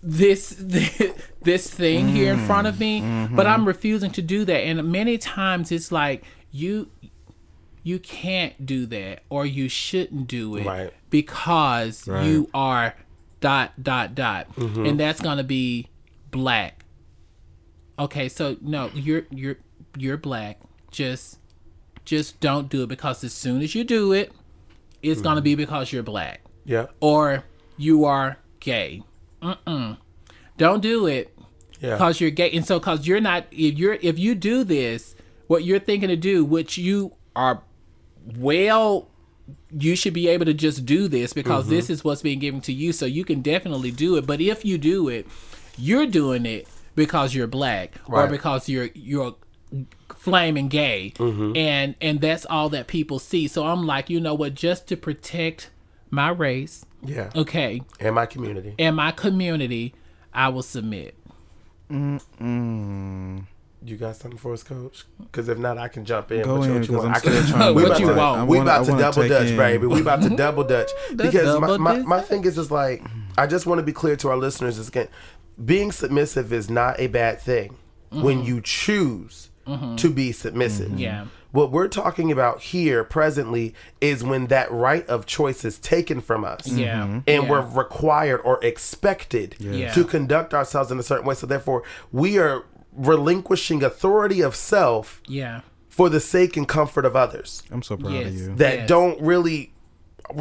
this 0.00 0.50
this 1.42 1.68
thing 1.68 2.08
here 2.10 2.32
in 2.32 2.38
front 2.46 2.68
of 2.68 2.76
mm. 2.76 2.80
me 2.80 3.00
but 3.00 3.08
mm-hmm. 3.08 3.40
i'm 3.40 3.66
refusing 3.66 4.12
to 4.12 4.22
do 4.22 4.44
that. 4.44 4.58
And 4.58 4.92
many 4.92 5.18
times 5.18 5.72
it's 5.72 5.90
like 5.90 6.22
you 6.52 6.88
you 7.88 7.98
can't 7.98 8.66
do 8.66 8.84
that 8.86 9.22
or 9.30 9.46
you 9.46 9.68
shouldn't 9.68 10.26
do 10.28 10.56
it 10.56 10.66
Right. 10.66 10.92
because 11.08 12.06
you 12.06 12.50
are 12.52 12.94
dot 13.40 13.82
dot 13.82 14.14
dot 14.14 14.54
mm-hmm. 14.56 14.84
and 14.84 15.00
that's 15.00 15.20
gonna 15.20 15.44
be 15.44 15.88
black 16.30 16.84
okay 17.98 18.28
so 18.28 18.56
no 18.60 18.90
you're 18.94 19.22
you're 19.30 19.56
you're 19.96 20.18
black 20.18 20.60
just 20.90 21.38
just 22.04 22.40
don't 22.40 22.68
do 22.68 22.82
it 22.82 22.88
because 22.88 23.24
as 23.24 23.32
soon 23.32 23.62
as 23.62 23.74
you 23.74 23.84
do 23.84 24.12
it 24.12 24.32
it's 25.02 25.20
gonna 25.20 25.40
be 25.40 25.52
mm-hmm. 25.52 25.62
because 25.62 25.92
you're 25.92 26.02
black 26.02 26.42
Yeah. 26.64 26.86
or 27.00 27.44
you 27.78 28.04
are 28.04 28.38
gay. 28.60 29.02
Mm-mm. 29.40 29.96
Don't 30.56 30.82
do 30.82 31.06
it. 31.06 31.36
Yeah. 31.80 31.96
Cause 31.96 32.20
you're 32.20 32.30
gay, 32.32 32.50
and 32.50 32.66
so 32.66 32.80
cause 32.80 33.06
you're 33.06 33.20
not 33.20 33.44
if 33.52 33.78
you're 33.78 33.94
if 34.02 34.18
you 34.18 34.34
do 34.34 34.64
this, 34.64 35.14
what 35.46 35.62
you're 35.62 35.78
thinking 35.78 36.08
to 36.08 36.16
do, 36.16 36.44
which 36.44 36.76
you 36.76 37.12
are 37.36 37.62
well 38.36 39.08
you 39.70 39.96
should 39.96 40.12
be 40.12 40.28
able 40.28 40.44
to 40.44 40.54
just 40.54 40.84
do 40.84 41.08
this 41.08 41.32
because 41.32 41.64
Mm-hmm. 41.64 41.74
this 41.74 41.90
is 41.90 42.04
what's 42.04 42.20
being 42.22 42.38
given 42.38 42.60
to 42.62 42.72
you 42.72 42.92
so 42.92 43.06
you 43.06 43.24
can 43.24 43.40
definitely 43.40 43.90
do 43.90 44.16
it 44.16 44.26
but 44.26 44.40
if 44.40 44.64
you 44.64 44.76
do 44.78 45.08
it 45.08 45.26
you're 45.78 46.06
doing 46.06 46.44
it 46.44 46.68
because 46.94 47.34
you're 47.34 47.46
black 47.46 47.92
or 48.06 48.26
because 48.26 48.68
you're 48.68 48.90
you're 48.94 49.36
flaming 50.16 50.68
gay 50.68 51.12
Mm-hmm. 51.16 51.56
and 51.56 51.94
and 52.00 52.20
that's 52.20 52.44
all 52.46 52.68
that 52.70 52.86
people 52.88 53.18
see 53.18 53.46
so 53.48 53.64
i'm 53.66 53.86
like 53.86 54.10
you 54.10 54.20
know 54.20 54.34
what 54.34 54.54
just 54.54 54.86
to 54.88 54.96
protect 54.96 55.70
my 56.10 56.28
race 56.30 56.84
Yeah. 57.02 57.30
okay 57.36 57.80
And 58.00 58.14
my 58.14 58.26
community. 58.26 58.74
and 58.78 58.96
my 58.96 59.12
community 59.12 59.94
i 60.34 60.48
will 60.48 60.62
submit 60.62 61.14
You 63.82 63.96
got 63.96 64.16
something 64.16 64.38
for 64.38 64.52
us, 64.52 64.62
Coach? 64.62 65.04
Because 65.20 65.48
if 65.48 65.56
not, 65.56 65.78
I 65.78 65.88
can 65.88 66.04
jump 66.04 66.32
in. 66.32 66.42
Go 66.42 66.64
you- 66.64 66.74
in, 66.74 66.80
what 66.92 67.04
want? 67.04 67.16
I 67.16 67.20
can- 67.20 67.46
trying 67.46 67.74
we 67.76 67.84
about 67.84 68.00
you 68.00 68.08
to, 68.08 68.14
want? 68.14 68.40
I 68.40 68.44
We 68.44 68.58
wanna- 68.58 68.70
about 68.70 68.86
to 68.86 68.92
double 68.98 69.28
dutch, 69.28 69.48
in- 69.48 69.56
baby. 69.56 69.86
We 69.86 70.00
about 70.00 70.22
to 70.22 70.30
double 70.36 70.64
dutch 70.64 70.90
because 71.14 71.60
my, 71.60 71.66
double 71.66 71.78
my, 71.78 71.96
dutch. 71.96 72.06
my 72.06 72.20
thing 72.20 72.44
is 72.44 72.56
just 72.56 72.70
like 72.70 73.04
I 73.36 73.46
just 73.46 73.66
want 73.66 73.78
to 73.78 73.84
be 73.84 73.92
clear 73.92 74.16
to 74.16 74.28
our 74.30 74.36
listeners. 74.36 74.78
Is 74.78 74.88
again, 74.88 75.08
being 75.64 75.92
submissive 75.92 76.52
is 76.52 76.68
not 76.68 76.98
a 76.98 77.06
bad 77.06 77.40
thing 77.40 77.76
when 78.10 78.38
mm-hmm. 78.38 78.46
you 78.46 78.60
choose 78.62 79.50
mm-hmm. 79.66 79.96
to 79.96 80.10
be 80.10 80.32
submissive. 80.32 80.88
Mm-hmm. 80.88 80.98
Yeah. 80.98 81.26
What 81.50 81.70
we're 81.70 81.88
talking 81.88 82.30
about 82.30 82.60
here 82.60 83.04
presently 83.04 83.74
is 84.02 84.22
when 84.22 84.48
that 84.48 84.70
right 84.70 85.06
of 85.08 85.24
choice 85.24 85.64
is 85.64 85.78
taken 85.78 86.20
from 86.20 86.44
us 86.44 86.68
yeah 86.68 87.04
and 87.04 87.22
yeah. 87.26 87.40
we're 87.48 87.66
required 87.66 88.42
or 88.44 88.62
expected 88.62 89.56
Yeah. 89.58 89.92
to 89.94 90.04
conduct 90.04 90.52
ourselves 90.52 90.90
in 90.90 90.98
a 90.98 91.02
certain 91.02 91.26
way. 91.26 91.34
So 91.34 91.46
therefore, 91.46 91.84
we 92.12 92.38
are 92.38 92.64
relinquishing 92.98 93.82
authority 93.82 94.40
of 94.40 94.54
self 94.56 95.22
yeah 95.26 95.60
for 95.88 96.08
the 96.08 96.20
sake 96.20 96.56
and 96.56 96.68
comfort 96.68 97.04
of 97.04 97.14
others 97.16 97.62
I'm 97.70 97.82
so 97.82 97.96
proud 97.96 98.12
Yes. 98.14 98.26
of 98.26 98.34
you. 98.34 98.54
that 98.56 98.74
Yes. 98.80 98.88
don't 98.88 99.20
really 99.20 99.72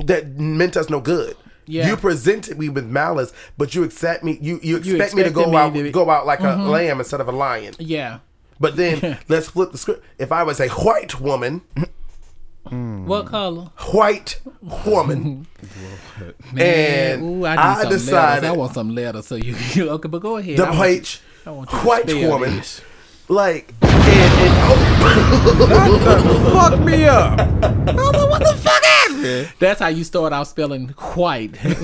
that 0.04 0.38
meant 0.38 0.76
us 0.76 0.90
no 0.90 1.00
good. 1.00 1.38
Yeah. 1.66 1.88
You 1.90 1.96
presented 1.98 2.58
me 2.60 2.68
with 2.70 2.86
malice, 2.86 3.32
but 3.58 3.74
you 3.76 3.84
accept 3.84 4.24
me. 4.24 4.38
You 4.42 4.60
you 4.62 4.78
expect 4.78 5.16
me 5.16 5.24
to 5.24 5.30
go 5.30 5.50
me 5.50 5.56
out 5.58 5.74
to 5.74 5.84
be- 5.84 5.92
go 5.92 6.10
out 6.10 6.26
like 6.26 6.40
a 6.42 6.44
mm-hmm. 6.44 6.68
lamb 6.68 7.00
instead 7.00 7.22
of 7.22 7.28
a 7.28 7.32
lion. 7.32 7.74
yeah 7.80 8.20
But 8.60 8.76
then 8.76 9.18
let's 9.30 9.48
flip 9.50 9.72
the 9.72 9.78
script. 9.78 10.04
If 10.18 10.32
I 10.32 10.44
was 10.44 10.60
a 10.60 10.68
white 10.70 11.20
woman, 11.22 11.62
mm. 12.66 13.06
what 13.06 13.28
color 13.28 13.70
white 13.94 14.40
woman, 14.86 15.48
and 16.58 17.22
Ooh, 17.24 17.46
I, 17.46 17.54
I, 17.56 17.74
some 17.76 17.84
letters. 17.84 18.06
decided 18.06 18.44
I 18.46 18.52
want 18.52 18.74
some 18.74 18.90
letters. 18.96 19.28
So 19.28 19.36
you, 19.36 19.56
you 19.74 19.90
okay? 19.96 20.08
But 20.10 20.22
go 20.22 20.38
ahead. 20.38 20.58
the 20.58 20.66
I 20.68 20.70
want 20.78 21.14
you- 21.14 21.20
white 21.48 21.54
I 21.54 21.58
want 21.58 21.72
you 21.72 21.80
to 21.80 21.86
white 21.86 22.10
spell 22.10 22.30
woman, 22.30 22.56
this. 22.58 22.82
like 23.28 23.74
and, 23.82 24.34
and 24.42 24.54
oh, 25.60 25.88
Fuck 26.54 26.80
me 26.80 27.06
up. 27.06 27.38
That's 29.60 29.80
how 29.80 29.88
you 29.88 30.04
start 30.04 30.34
out 30.34 30.48
spelling 30.48 30.90
white 30.90 31.52
with 31.64 31.82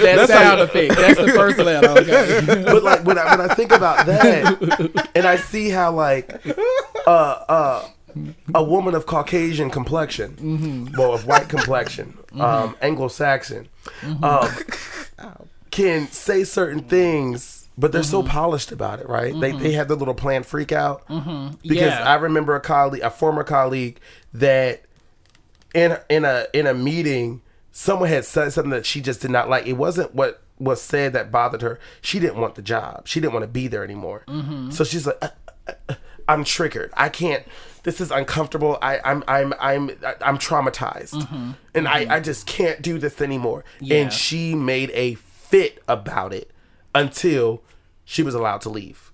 that 0.00 0.28
sound 0.28 0.60
effect. 0.60 0.94
That's 0.96 1.18
the 1.18 1.28
first 1.28 1.58
letter. 1.58 1.88
Okay. 1.88 2.64
but 2.64 2.82
like 2.82 3.04
when 3.04 3.18
I 3.18 3.36
when 3.36 3.50
I 3.50 3.54
think 3.54 3.72
about 3.72 4.06
that, 4.06 5.08
and 5.14 5.26
I 5.26 5.36
see 5.36 5.70
how 5.70 5.92
like 5.92 6.32
uh 7.06 7.44
uh 7.48 7.88
a 8.54 8.62
woman 8.62 8.94
of 8.94 9.06
Caucasian 9.06 9.70
complexion, 9.70 10.92
well 10.96 11.14
of 11.14 11.26
white 11.26 11.48
complexion, 11.48 12.18
um 12.38 12.76
Anglo-Saxon, 12.80 13.68
um, 14.22 14.48
can 15.70 16.06
say 16.08 16.44
certain 16.44 16.80
things. 16.80 17.63
But 17.76 17.90
they're 17.92 18.02
so 18.04 18.22
polished 18.22 18.70
about 18.70 19.00
it, 19.00 19.08
right? 19.08 19.38
They 19.38 19.50
they 19.52 19.72
have 19.72 19.88
their 19.88 19.96
little 19.96 20.14
planned 20.14 20.46
freak 20.46 20.70
out. 20.72 21.06
Because 21.08 21.92
Yeah. 21.92 22.08
I 22.08 22.14
remember 22.14 22.54
a 22.54 22.60
colleague, 22.60 23.02
a 23.02 23.10
former 23.10 23.42
colleague, 23.42 23.98
that 24.32 24.82
in 25.74 25.98
in 26.08 26.24
a 26.24 26.46
in 26.52 26.66
a 26.68 26.74
meeting, 26.74 27.42
someone 27.72 28.08
had 28.08 28.24
said 28.24 28.52
something 28.52 28.70
that 28.70 28.86
she 28.86 29.00
just 29.00 29.20
did 29.22 29.30
not 29.32 29.48
like. 29.48 29.66
It 29.66 29.72
wasn't 29.72 30.14
what 30.14 30.40
was 30.58 30.80
said 30.80 31.12
that 31.14 31.32
bothered 31.32 31.62
her. 31.62 31.80
She 32.00 32.20
didn't 32.20 32.36
want 32.40 32.54
the 32.54 32.62
job. 32.62 33.08
She 33.08 33.20
didn't 33.20 33.32
want 33.32 33.42
to 33.42 33.48
be 33.48 33.66
there 33.66 33.82
anymore. 33.82 34.22
So 34.70 34.84
she's 34.84 35.04
like, 35.06 35.18
"Uh, 35.20 35.28
uh, 35.66 35.72
uh, 35.88 35.94
"I'm 36.28 36.44
triggered. 36.44 36.92
I 36.96 37.08
can't. 37.08 37.44
This 37.82 38.00
is 38.00 38.12
uncomfortable. 38.12 38.78
I, 38.80 39.00
I'm 39.04 39.24
I'm 39.26 39.52
I'm 39.58 39.90
I'm 40.20 40.38
traumatized, 40.38 41.26
and 41.74 41.88
I 41.88 42.06
I 42.08 42.20
just 42.20 42.46
can't 42.46 42.80
do 42.82 42.98
this 43.00 43.20
anymore." 43.20 43.64
Yeah. 43.80 43.96
And 43.96 44.12
she 44.12 44.54
made 44.54 44.92
a 44.94 45.16
fit 45.16 45.82
about 45.88 46.32
it 46.32 46.52
until 46.94 47.62
she 48.04 48.22
was 48.22 48.34
allowed 48.34 48.60
to 48.62 48.68
leave. 48.68 49.12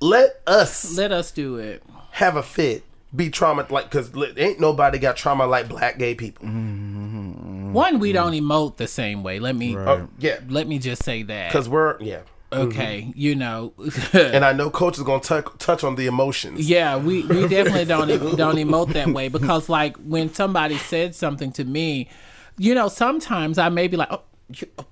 Let 0.00 0.40
us 0.46 0.96
Let 0.96 1.12
us 1.12 1.30
do 1.30 1.56
it. 1.56 1.82
have 2.12 2.36
a 2.36 2.42
fit, 2.42 2.84
be 3.14 3.30
trauma 3.30 3.66
like 3.70 3.90
because 3.90 4.10
ain't 4.36 4.60
nobody 4.60 4.98
got 4.98 5.16
trauma 5.16 5.46
like 5.46 5.68
black 5.68 5.98
gay 5.98 6.14
people. 6.14 6.46
Mm-hmm. 6.46 7.72
One, 7.72 7.98
we 7.98 8.12
don't 8.12 8.32
emote 8.32 8.76
the 8.76 8.88
same 8.88 9.22
way. 9.22 9.38
Let 9.38 9.56
me 9.56 9.76
Oh 9.76 10.08
yeah, 10.18 10.40
let 10.48 10.68
me 10.68 10.78
just 10.78 11.02
say 11.02 11.22
that. 11.22 11.48
because 11.48 11.68
we're 11.68 12.00
yeah, 12.00 12.20
Okay, 12.52 13.02
mm-hmm. 13.02 13.10
you 13.14 13.34
know. 13.34 13.72
and 14.12 14.44
I 14.44 14.52
know 14.52 14.70
coach 14.70 14.98
is 14.98 15.02
gonna 15.02 15.20
touch 15.20 15.46
touch 15.58 15.82
on 15.82 15.96
the 15.96 16.06
emotions. 16.06 16.68
Yeah, 16.68 16.96
we, 16.96 17.24
we 17.26 17.48
definitely 17.48 17.86
don't 17.86 18.08
don't 18.36 18.56
emote 18.56 18.92
that 18.92 19.08
way 19.08 19.28
because 19.28 19.68
like 19.68 19.96
when 19.96 20.32
somebody 20.32 20.78
said 20.78 21.14
something 21.14 21.52
to 21.52 21.64
me, 21.64 22.08
you 22.56 22.74
know, 22.74 22.88
sometimes 22.88 23.58
I 23.58 23.68
may 23.68 23.88
be 23.88 23.96
like, 23.96 24.08
oh, 24.12 24.22
you, 24.54 24.68
oh, 24.78 24.86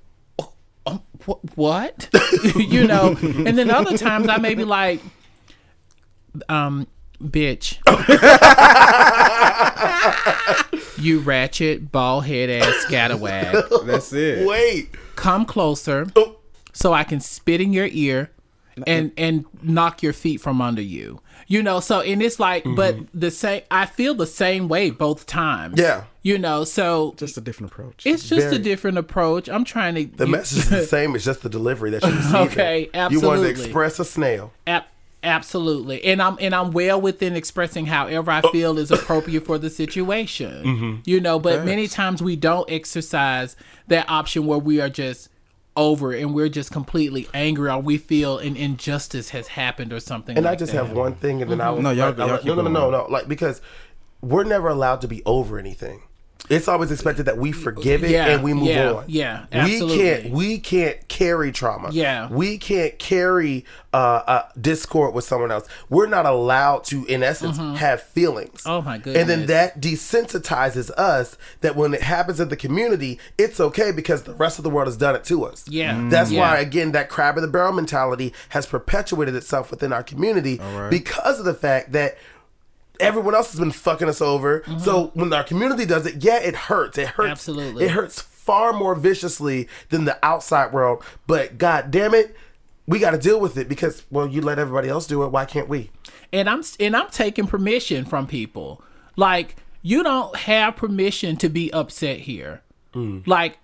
oh, 0.86 0.92
um, 0.92 1.02
wh- 1.26 1.58
what, 1.58 2.08
you 2.56 2.86
know, 2.86 3.16
and 3.20 3.56
then 3.58 3.70
other 3.70 3.96
times 3.98 4.28
I 4.28 4.38
may 4.38 4.54
be 4.54 4.64
like, 4.64 5.00
um, 6.48 6.86
bitch, 7.22 7.78
you 10.98 11.20
ratchet 11.20 11.90
bald 11.92 12.26
head 12.26 12.50
ass 12.50 12.84
scatterwag, 12.86 13.86
That's 13.86 14.12
it. 14.12 14.46
Wait, 14.46 14.94
come 15.16 15.44
closer 15.46 16.06
Oh. 16.16 16.36
so 16.72 16.92
I 16.92 17.04
can 17.04 17.20
spit 17.20 17.60
in 17.60 17.72
your 17.72 17.88
ear 17.90 18.30
and 18.86 19.12
and 19.16 19.44
knock 19.62 20.02
your 20.02 20.12
feet 20.12 20.40
from 20.40 20.60
under 20.60 20.82
you. 20.82 21.20
You 21.46 21.62
know, 21.62 21.80
so 21.80 22.00
and 22.00 22.22
it's 22.22 22.40
like 22.40 22.64
but 22.64 22.96
mm-hmm. 22.96 23.18
the 23.18 23.30
same 23.30 23.62
I 23.70 23.86
feel 23.86 24.14
the 24.14 24.26
same 24.26 24.68
way 24.68 24.90
both 24.90 25.26
times. 25.26 25.78
Yeah. 25.78 26.04
You 26.22 26.38
know, 26.38 26.64
so 26.64 27.14
Just 27.18 27.36
a 27.36 27.40
different 27.42 27.72
approach. 27.72 28.06
it's 28.06 28.26
just 28.26 28.46
very- 28.46 28.56
a 28.56 28.58
different 28.58 28.96
approach. 28.96 29.48
I'm 29.48 29.64
trying 29.64 29.94
to 29.94 30.06
the 30.06 30.26
message 30.26 30.58
is 30.58 30.70
the 30.70 30.82
same. 30.86 31.14
It's 31.14 31.24
just 31.24 31.42
the 31.42 31.50
delivery 31.50 31.90
that 31.90 32.02
you 32.02 32.10
receive. 32.10 32.34
Okay, 32.34 32.88
absolutely 32.94 32.94
You 32.94 33.26
wanted 33.26 33.40
absolutely. 33.40 33.54
to 33.54 33.60
express 33.60 33.98
a 33.98 34.04
snail. 34.04 34.52
Ab- 34.66 34.84
absolutely. 35.22 36.04
And 36.04 36.22
I'm 36.22 36.36
and 36.40 36.54
I'm 36.54 36.70
well 36.70 37.00
within 37.00 37.36
expressing 37.36 37.86
however 37.86 38.30
I 38.30 38.40
oh. 38.42 38.50
feel 38.50 38.78
is 38.78 38.90
appropriate 38.90 39.44
for 39.44 39.58
the 39.58 39.70
situation. 39.70 40.64
Mm-hmm. 40.64 41.00
You 41.04 41.20
know, 41.20 41.38
but 41.38 41.64
many 41.64 41.88
times 41.88 42.22
we 42.22 42.36
don't 42.36 42.70
exercise 42.70 43.56
that 43.88 44.08
option 44.08 44.46
where 44.46 44.58
we 44.58 44.80
are 44.80 44.88
just 44.88 45.28
over 45.76 46.12
and 46.12 46.34
we're 46.34 46.48
just 46.48 46.70
completely 46.70 47.28
angry 47.34 47.68
or 47.70 47.80
we 47.80 47.98
feel 47.98 48.38
an 48.38 48.56
injustice 48.56 49.30
has 49.30 49.48
happened 49.48 49.92
or 49.92 50.00
something. 50.00 50.36
And 50.36 50.46
I 50.46 50.54
just 50.54 50.72
that. 50.72 50.86
have 50.86 50.96
one 50.96 51.14
thing, 51.14 51.42
and 51.42 51.50
then 51.50 51.60
I 51.60 51.66
mm-hmm. 51.66 51.74
will. 51.76 51.82
No, 51.82 51.90
y'all- 51.90 52.20
I- 52.20 52.24
I- 52.24 52.26
y'all 52.28 52.38
keep 52.38 52.46
no, 52.46 52.54
no, 52.54 52.62
no, 52.62 52.70
no, 52.70 52.90
no. 52.90 53.06
Like 53.10 53.28
because 53.28 53.60
we're 54.20 54.44
never 54.44 54.68
allowed 54.68 55.00
to 55.02 55.08
be 55.08 55.22
over 55.26 55.58
anything. 55.58 56.02
It's 56.50 56.68
always 56.68 56.90
expected 56.90 57.24
that 57.24 57.38
we 57.38 57.52
forgive 57.52 58.04
it 58.04 58.10
Yeah, 58.10 58.26
and 58.28 58.42
we 58.44 58.52
move 58.52 58.68
yeah, 58.68 58.92
on. 58.92 59.04
yeah, 59.08 59.46
absolutely. 59.50 59.96
We 59.96 60.04
can't. 60.04 60.30
We 60.34 60.58
can't 60.58 61.08
carry 61.08 61.52
trauma. 61.52 61.88
Yeah. 61.90 62.28
We 62.28 62.58
can't 62.58 62.98
carry 62.98 63.64
uh, 63.94 63.96
uh, 64.26 64.42
discord 64.60 65.14
with 65.14 65.24
someone 65.24 65.50
else. 65.50 65.66
We're 65.88 66.06
not 66.06 66.26
allowed 66.26 66.84
to, 66.84 67.06
in 67.06 67.22
essence, 67.22 67.56
have 67.56 68.02
feelings. 68.02 68.60
Mm-hmm. 68.62 68.70
Oh, 68.70 68.82
my 68.82 68.98
goodness! 68.98 69.20
And 69.22 69.30
then 69.30 69.46
that 69.46 69.80
desensitizes 69.80 70.90
us 70.90 71.36
that 71.62 71.76
when 71.76 71.94
it 71.94 72.02
happens 72.02 72.40
in 72.40 72.48
the 72.50 72.56
community, 72.56 73.18
it's 73.38 73.58
okay 73.60 73.90
because 73.90 74.24
the 74.24 74.34
rest 74.34 74.58
of 74.58 74.64
the 74.64 74.70
world 74.70 74.88
has 74.88 74.96
done 74.96 75.14
it 75.16 75.24
to 75.24 75.44
us. 75.44 75.64
Yeah. 75.68 75.94
Mm. 75.94 76.10
That's 76.10 76.30
Yeah. 76.30 76.40
why 76.40 76.58
again 76.58 76.92
that 76.92 77.08
crab 77.08 77.36
in 77.38 77.42
the 77.42 77.48
barrel 77.48 77.72
mentality 77.72 78.32
has 78.50 78.66
perpetuated 78.66 79.34
itself 79.34 79.70
within 79.70 79.92
our 79.92 80.02
community 80.02 80.60
because 80.90 81.38
of 81.38 81.44
the 81.44 81.54
fact 81.54 81.92
that 81.92 82.18
everyone 83.00 83.34
else 83.34 83.50
has 83.52 83.60
been 83.60 83.72
fucking 83.72 84.08
us 84.08 84.20
over. 84.20 84.62
So 84.78 85.10
when 85.14 85.32
our 85.32 85.44
community 85.44 85.84
does 85.84 86.06
it, 86.06 86.22
yeah, 86.22 86.38
it 86.38 86.54
hurts. 86.54 86.98
It 86.98 87.08
hurts. 87.08 87.18
Mm-hmm. 87.18 87.32
Absolutely. 87.32 87.84
It 87.84 87.90
hurts 87.90 88.20
far 88.20 88.72
more 88.72 88.94
viciously 88.94 89.68
than 89.90 90.04
the 90.04 90.18
outside 90.24 90.72
world. 90.72 91.02
But 91.26 91.58
god 91.58 91.90
damn 91.90 92.14
it, 92.14 92.36
we 92.86 92.98
got 92.98 93.12
to 93.12 93.18
deal 93.18 93.40
with 93.40 93.56
it 93.56 93.68
because 93.68 94.04
well, 94.10 94.28
you 94.28 94.40
let 94.40 94.58
everybody 94.58 94.88
else 94.88 95.06
do 95.06 95.22
it. 95.22 95.28
Why 95.28 95.44
can't 95.44 95.68
we? 95.68 95.90
and 96.34 96.50
I'm 96.50 96.62
and 96.80 96.96
I'm 96.96 97.08
taking 97.10 97.46
permission 97.46 98.04
from 98.04 98.26
people. 98.26 98.82
Like 99.16 99.56
you 99.82 100.02
don't 100.02 100.34
have 100.36 100.76
permission 100.76 101.36
to 101.38 101.48
be 101.48 101.72
upset 101.72 102.18
here. 102.20 102.62
Mm. 102.92 103.26
Like 103.26 103.58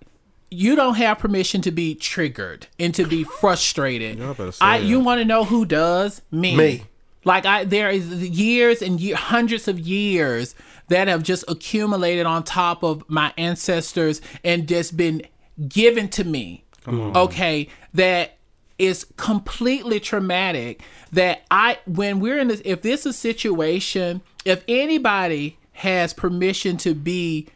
you 0.51 0.77
don't 0.77 0.95
have 0.95 1.19
permission 1.19 1.61
to 1.63 1.73
be 1.73 1.95
triggered 1.95 2.69
and 2.79 2.95
to 2.95 3.07
be 3.07 3.25
frustrated. 3.41 4.19
Y'all 4.19 4.35
better 4.35 4.53
say 4.53 4.65
I 4.65 4.77
you 4.79 5.01
want 5.01 5.21
to 5.21 5.25
know 5.25 5.45
who 5.45 5.65
does 5.65 6.23
me? 6.31 6.57
Me. 6.57 6.85
Like 7.25 7.45
I 7.47 7.65
there 7.65 7.91
is 7.91 8.09
years 8.29 8.81
and 8.83 8.99
year, 9.01 9.17
hundreds 9.17 9.69
of 9.69 9.79
years 9.79 10.55
that 10.89 11.07
have 11.09 11.23
just 11.23 11.45
accumulated 11.49 12.27
on 12.27 12.43
top 12.45 12.83
of 12.83 13.09
my 13.09 13.33
ancestors 13.37 14.21
and 14.43 14.67
just 14.67 14.97
been 14.97 15.23
given 15.69 16.09
to 16.11 16.25
me. 16.25 16.65
Okay, 16.89 17.69
that 17.95 18.37
is 18.79 19.05
completely 19.17 20.01
traumatic 20.01 20.83
that 21.13 21.43
I 21.51 21.79
when 21.87 22.19
we're 22.21 22.39
in 22.39 22.49
this 22.49 22.63
if 22.65 22.81
this 22.83 23.01
is 23.01 23.15
a 23.15 23.19
situation 23.19 24.23
if 24.47 24.65
anybody 24.67 25.59
has 25.73 26.15
permission 26.15 26.79
to 26.79 26.95
be 26.95 27.47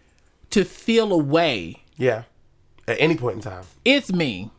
to 0.50 0.64
feel 0.64 1.12
away 1.12 1.83
Yeah. 1.97 2.25
At 2.87 2.99
any 3.00 3.16
point 3.16 3.37
in 3.37 3.40
time. 3.42 3.64
it's 3.87 4.12
me 4.12 4.50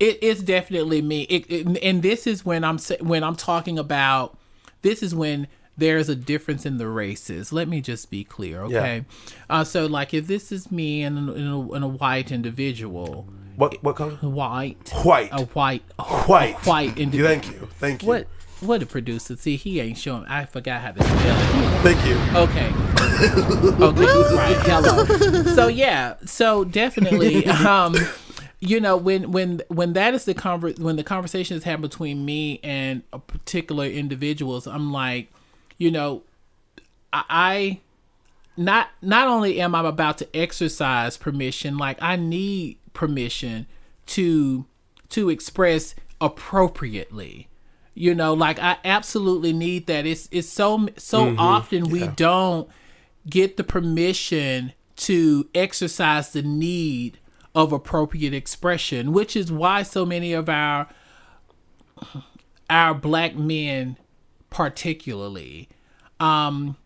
it's 0.00 0.42
definitely 0.42 1.00
me 1.00 1.22
it, 1.24 1.44
it- 1.48 1.78
and 1.82 2.02
this 2.02 2.26
is 2.26 2.44
when 2.44 2.64
i'm 2.64 2.78
when 3.00 3.22
i'm 3.22 3.36
talking 3.36 3.78
about 3.78 4.36
this 4.82 5.02
is 5.02 5.14
when 5.14 5.46
there's 5.76 6.08
a 6.08 6.16
difference 6.16 6.66
in 6.66 6.76
the 6.78 6.88
races 6.88 7.52
let 7.52 7.66
me 7.68 7.80
just 7.80 8.10
be 8.10 8.22
clear 8.24 8.62
okay 8.62 9.04
uh, 9.48 9.64
so 9.64 9.86
like 9.86 10.12
if 10.12 10.26
this 10.26 10.52
is 10.52 10.70
me 10.70 11.02
and, 11.02 11.16
and, 11.30 11.48
a, 11.48 11.74
and 11.74 11.84
a 11.84 11.88
white 11.88 12.30
individual 12.30 13.26
What 13.56 13.82
what 13.82 13.96
color? 13.96 14.12
white 14.16 14.90
White. 15.04 15.30
a 15.32 15.44
white 15.46 15.82
a 15.98 16.02
White. 16.02 16.56
white 16.66 16.98
individual 16.98 17.28
Thank 17.40 17.46
you. 17.60 17.68
Thank 17.78 18.02
you. 18.02 18.08
what 18.08 18.26
what 18.60 18.82
a 18.82 18.86
producer 18.86 19.36
see 19.36 19.56
he 19.56 19.80
ain't 19.80 19.96
showing 19.96 20.24
i 20.26 20.44
forgot 20.44 20.82
how 20.82 20.92
to 20.92 21.02
spell 21.02 21.16
it 21.16 21.82
Thank 21.82 22.04
you. 22.06 22.16
Okay. 22.36 22.68
okay. 23.80 24.36
Right. 24.36 24.56
Hello. 24.66 25.44
So 25.54 25.68
yeah. 25.68 26.16
So 26.26 26.64
definitely. 26.64 27.46
Um, 27.46 27.94
you 28.60 28.78
know 28.78 28.96
when 28.96 29.32
when 29.32 29.62
when 29.68 29.94
that 29.94 30.14
is 30.14 30.26
the 30.26 30.34
conver- 30.34 30.78
when 30.78 30.96
the 30.96 31.04
conversation 31.04 31.56
is 31.56 31.64
had 31.64 31.80
between 31.80 32.24
me 32.24 32.60
and 32.62 33.02
a 33.12 33.18
particular 33.18 33.86
individuals, 33.86 34.66
I'm 34.66 34.92
like, 34.92 35.32
you 35.78 35.90
know, 35.90 36.22
I, 37.12 37.24
I 37.28 37.80
not 38.56 38.88
not 39.00 39.28
only 39.28 39.60
am 39.60 39.74
I 39.74 39.88
about 39.88 40.18
to 40.18 40.36
exercise 40.36 41.16
permission, 41.16 41.78
like 41.78 41.96
I 42.02 42.16
need 42.16 42.76
permission 42.92 43.66
to 44.06 44.66
to 45.10 45.30
express 45.30 45.94
appropriately. 46.20 47.48
You 47.94 48.14
know, 48.14 48.34
like 48.34 48.58
I 48.58 48.76
absolutely 48.84 49.54
need 49.54 49.86
that. 49.86 50.04
It's 50.04 50.28
it's 50.30 50.48
so 50.48 50.88
so 50.98 51.26
mm-hmm. 51.26 51.40
often 51.40 51.88
we 51.88 52.08
don't 52.08 52.68
get 53.28 53.56
the 53.56 53.64
permission 53.64 54.74
to 54.96 55.48
exercise 55.54 56.32
the 56.32 56.42
need 56.42 57.18
of 57.54 57.72
appropriate 57.72 58.32
expression, 58.34 59.12
which 59.12 59.34
is 59.36 59.50
why 59.50 59.82
so 59.82 60.06
many 60.06 60.32
of 60.32 60.48
our 60.48 60.88
our 62.68 62.94
black 62.94 63.34
men 63.34 63.96
particularly 64.48 65.68
um 66.18 66.76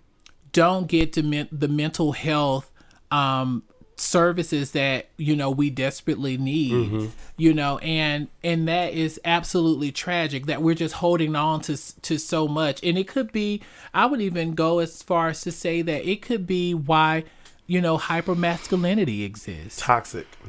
don't 0.52 0.86
get 0.88 1.12
the 1.12 1.22
men- 1.22 1.48
the 1.52 1.68
mental 1.68 2.12
health 2.12 2.70
um 3.10 3.62
services 3.96 4.72
that 4.72 5.06
you 5.16 5.36
know 5.36 5.50
we 5.50 5.70
desperately 5.70 6.36
need 6.36 7.10
you 7.36 7.54
know 7.54 7.78
and 7.78 8.26
and 8.42 8.66
that 8.66 8.92
is 8.92 9.20
absolutely 9.24 9.92
tragic 9.92 10.46
that 10.46 10.60
we're 10.62 10.74
just 10.74 10.96
holding 10.96 11.36
on 11.36 11.60
to 11.60 11.76
to 12.02 12.18
so 12.18 12.48
much. 12.48 12.82
And 12.82 12.98
it 12.98 13.06
could 13.06 13.30
be 13.30 13.62
i 13.92 14.04
would 14.06 14.20
even 14.20 14.54
go 14.54 14.80
as 14.80 15.00
far 15.02 15.28
as 15.28 15.42
to 15.42 15.52
say 15.52 15.80
that 15.82 16.04
it 16.08 16.22
could 16.22 16.44
be 16.46 16.74
why 16.74 17.22
you 17.66 17.80
know 17.80 17.98
hypermasculinity 17.98 19.24
exists. 19.24 19.80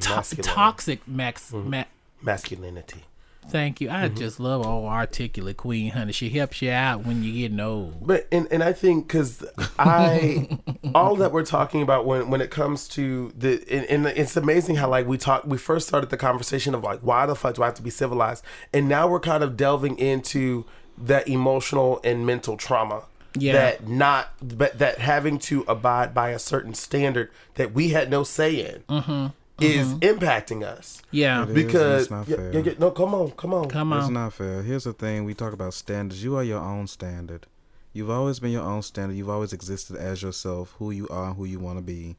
Toxic. 0.00 0.42
To- 0.42 0.42
toxic 0.42 1.06
max 1.06 1.50
mm-hmm. 1.50 1.70
ma- 1.70 1.84
masculinity. 2.22 3.04
thank 3.48 3.80
you. 3.80 3.88
I 3.88 4.08
mm-hmm. 4.08 4.16
just 4.16 4.40
love 4.40 4.66
old 4.66 4.86
articulate 4.86 5.56
queen 5.56 5.92
honey. 5.92 6.12
She 6.12 6.30
helps 6.30 6.60
you 6.60 6.70
out 6.70 7.04
when 7.04 7.22
you're 7.22 7.34
getting 7.34 7.60
old. 7.60 8.06
But 8.06 8.26
and, 8.32 8.48
and 8.50 8.62
I 8.62 8.72
think 8.72 9.06
because 9.06 9.44
I 9.78 10.58
all 10.94 11.16
that 11.16 11.32
we're 11.32 11.44
talking 11.44 11.82
about 11.82 12.06
when 12.06 12.28
when 12.28 12.40
it 12.40 12.50
comes 12.50 12.88
to 12.88 13.32
the 13.36 13.64
and, 13.70 13.84
and 13.86 14.06
it's 14.06 14.36
amazing 14.36 14.76
how 14.76 14.88
like 14.88 15.06
we 15.06 15.16
talk 15.16 15.44
we 15.46 15.58
first 15.58 15.88
started 15.88 16.10
the 16.10 16.16
conversation 16.16 16.74
of 16.74 16.82
like 16.82 17.00
why 17.00 17.26
the 17.26 17.34
fuck 17.34 17.54
do 17.54 17.62
I 17.62 17.66
have 17.66 17.74
to 17.74 17.82
be 17.82 17.90
civilized? 17.90 18.44
And 18.72 18.88
now 18.88 19.08
we're 19.08 19.20
kind 19.20 19.42
of 19.42 19.56
delving 19.56 19.98
into 19.98 20.64
that 20.98 21.28
emotional 21.28 22.00
and 22.02 22.26
mental 22.26 22.56
trauma 22.56 23.04
Yeah. 23.36 23.52
that 23.52 23.88
not 23.88 24.28
but 24.40 24.78
that 24.78 24.98
having 24.98 25.38
to 25.40 25.64
abide 25.68 26.14
by 26.14 26.30
a 26.30 26.38
certain 26.38 26.74
standard 26.74 27.30
that 27.54 27.72
we 27.72 27.90
had 27.90 28.10
no 28.10 28.24
say 28.24 28.54
in 28.54 28.82
mm-hmm. 28.88 29.10
Mm-hmm. 29.10 29.62
is 29.64 29.94
impacting 29.94 30.62
us 30.62 31.02
yeah 31.10 31.42
It 31.44 31.50
is, 31.50 31.54
because 31.54 32.02
it's 32.02 32.10
not 32.10 32.28
yeah, 32.28 32.36
fair. 32.36 32.52
yeah, 32.52 32.60
yeah, 32.60 32.72
no 32.78 32.90
come 32.90 33.14
on 33.14 33.30
come 33.32 33.54
on 33.54 33.68
come 33.68 33.92
on. 33.92 34.00
It's 34.00 34.10
not 34.10 34.32
fair. 34.34 34.62
Here's 34.62 34.84
the 34.84 34.92
thing: 34.92 35.24
we 35.24 35.34
talk 35.34 35.52
about 35.52 35.74
standards. 35.74 36.22
You 36.22 36.36
are 36.36 36.44
your 36.44 36.60
own 36.60 36.86
standard. 36.86 37.46
You've 37.92 38.10
always 38.10 38.38
been 38.40 38.50
your 38.52 38.64
own 38.64 38.82
standard. 38.82 39.16
You've 39.16 39.30
always 39.30 39.54
existed 39.54 39.96
as 39.96 40.22
yourself, 40.22 40.74
who 40.78 40.90
you 40.90 41.08
are, 41.08 41.32
who 41.32 41.46
you 41.46 41.58
want 41.58 41.78
to 41.78 41.82
be. 41.82 42.16